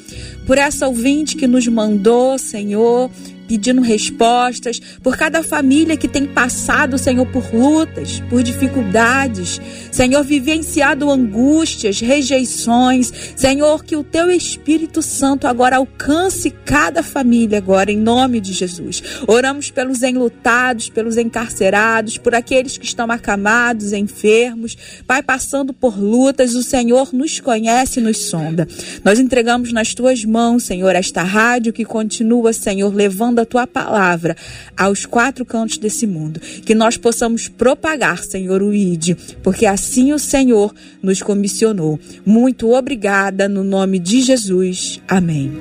por 0.47 0.59
essa 0.59 0.87
ouvinte 0.87 1.35
que 1.35 1.49
nos 1.49 1.67
mandou, 1.67 2.39
Senhor, 2.39 3.11
pedindo 3.51 3.83
respostas, 3.83 4.79
por 5.03 5.17
cada 5.17 5.43
família 5.43 5.97
que 5.97 6.07
tem 6.07 6.25
passado, 6.25 6.97
Senhor, 6.97 7.27
por 7.27 7.53
lutas, 7.53 8.23
por 8.31 8.45
dificuldades, 8.45 9.61
Senhor, 9.91 10.23
vivenciado 10.23 11.11
angústias, 11.11 11.99
rejeições, 12.01 13.13
Senhor, 13.35 13.85
que 13.85 13.97
o 13.97 14.05
teu 14.05 14.31
Espírito 14.31 15.03
Santo 15.03 15.49
agora 15.49 15.79
alcance 15.79 16.49
cada 16.65 17.03
família 17.03 17.59
agora, 17.59 17.91
em 17.91 17.97
nome 17.97 18.41
de 18.41 18.53
Jesus. 18.53 19.03
Oramos 19.27 19.69
pelos 19.69 20.01
enlutados, 20.05 20.89
pelos 20.89 21.17
encarcerados, 21.17 22.19
por 22.19 22.37
aqueles 22.37 22.79
que 22.79 22.87
estão 22.87 23.11
acamados, 23.11 23.93
enfermos, 23.93 24.77
Pai, 25.09 25.25
passando 25.25 25.73
por 25.73 25.99
lutas, 25.99 26.55
o 26.55 26.63
Senhor 26.63 27.13
nos 27.13 27.41
conhece 27.41 27.99
e 27.99 28.03
nos 28.03 28.27
sonda. 28.27 28.69
Nós 29.05 29.19
entregamos 29.19 29.73
nas 29.73 29.93
tuas 29.93 30.25
mãos, 30.25 30.63
Senhor, 30.63 30.95
esta 30.95 31.25
rádio 31.25 31.73
que 31.73 31.85
continua, 31.85 32.53
Senhor, 32.53 32.95
levando 32.95 33.40
a 33.41 33.47
tua 33.47 33.67
palavra 33.67 34.37
aos 34.77 35.05
quatro 35.07 35.45
cantos 35.45 35.79
desse 35.79 36.07
mundo. 36.07 36.41
Que 36.41 36.75
nós 36.75 36.97
possamos 36.97 37.49
propagar, 37.49 38.23
Senhor, 38.23 38.63
o 38.63 38.73
ID, 38.73 39.17
porque 39.43 39.67
assim 39.67 40.13
o 40.13 40.19
Senhor 40.19 40.75
nos 41.03 41.23
comissionou. 41.23 41.99
Muito 42.25 42.73
obrigada 42.73 43.49
no 43.49 43.65
nome 43.65 43.99
de 43.99 44.23
Jesus. 44.23 45.01
Amém. 45.09 45.53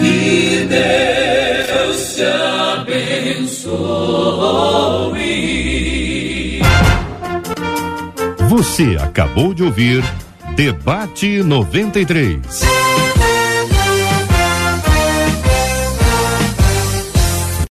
Que 0.00 0.66
Deus 0.66 2.14
te 2.14 2.22
abençoe. 2.22 4.06
Você 8.48 8.96
acabou 9.00 9.52
de 9.52 9.62
ouvir 9.62 10.02
Debate 10.56 11.42
93. 11.42 12.36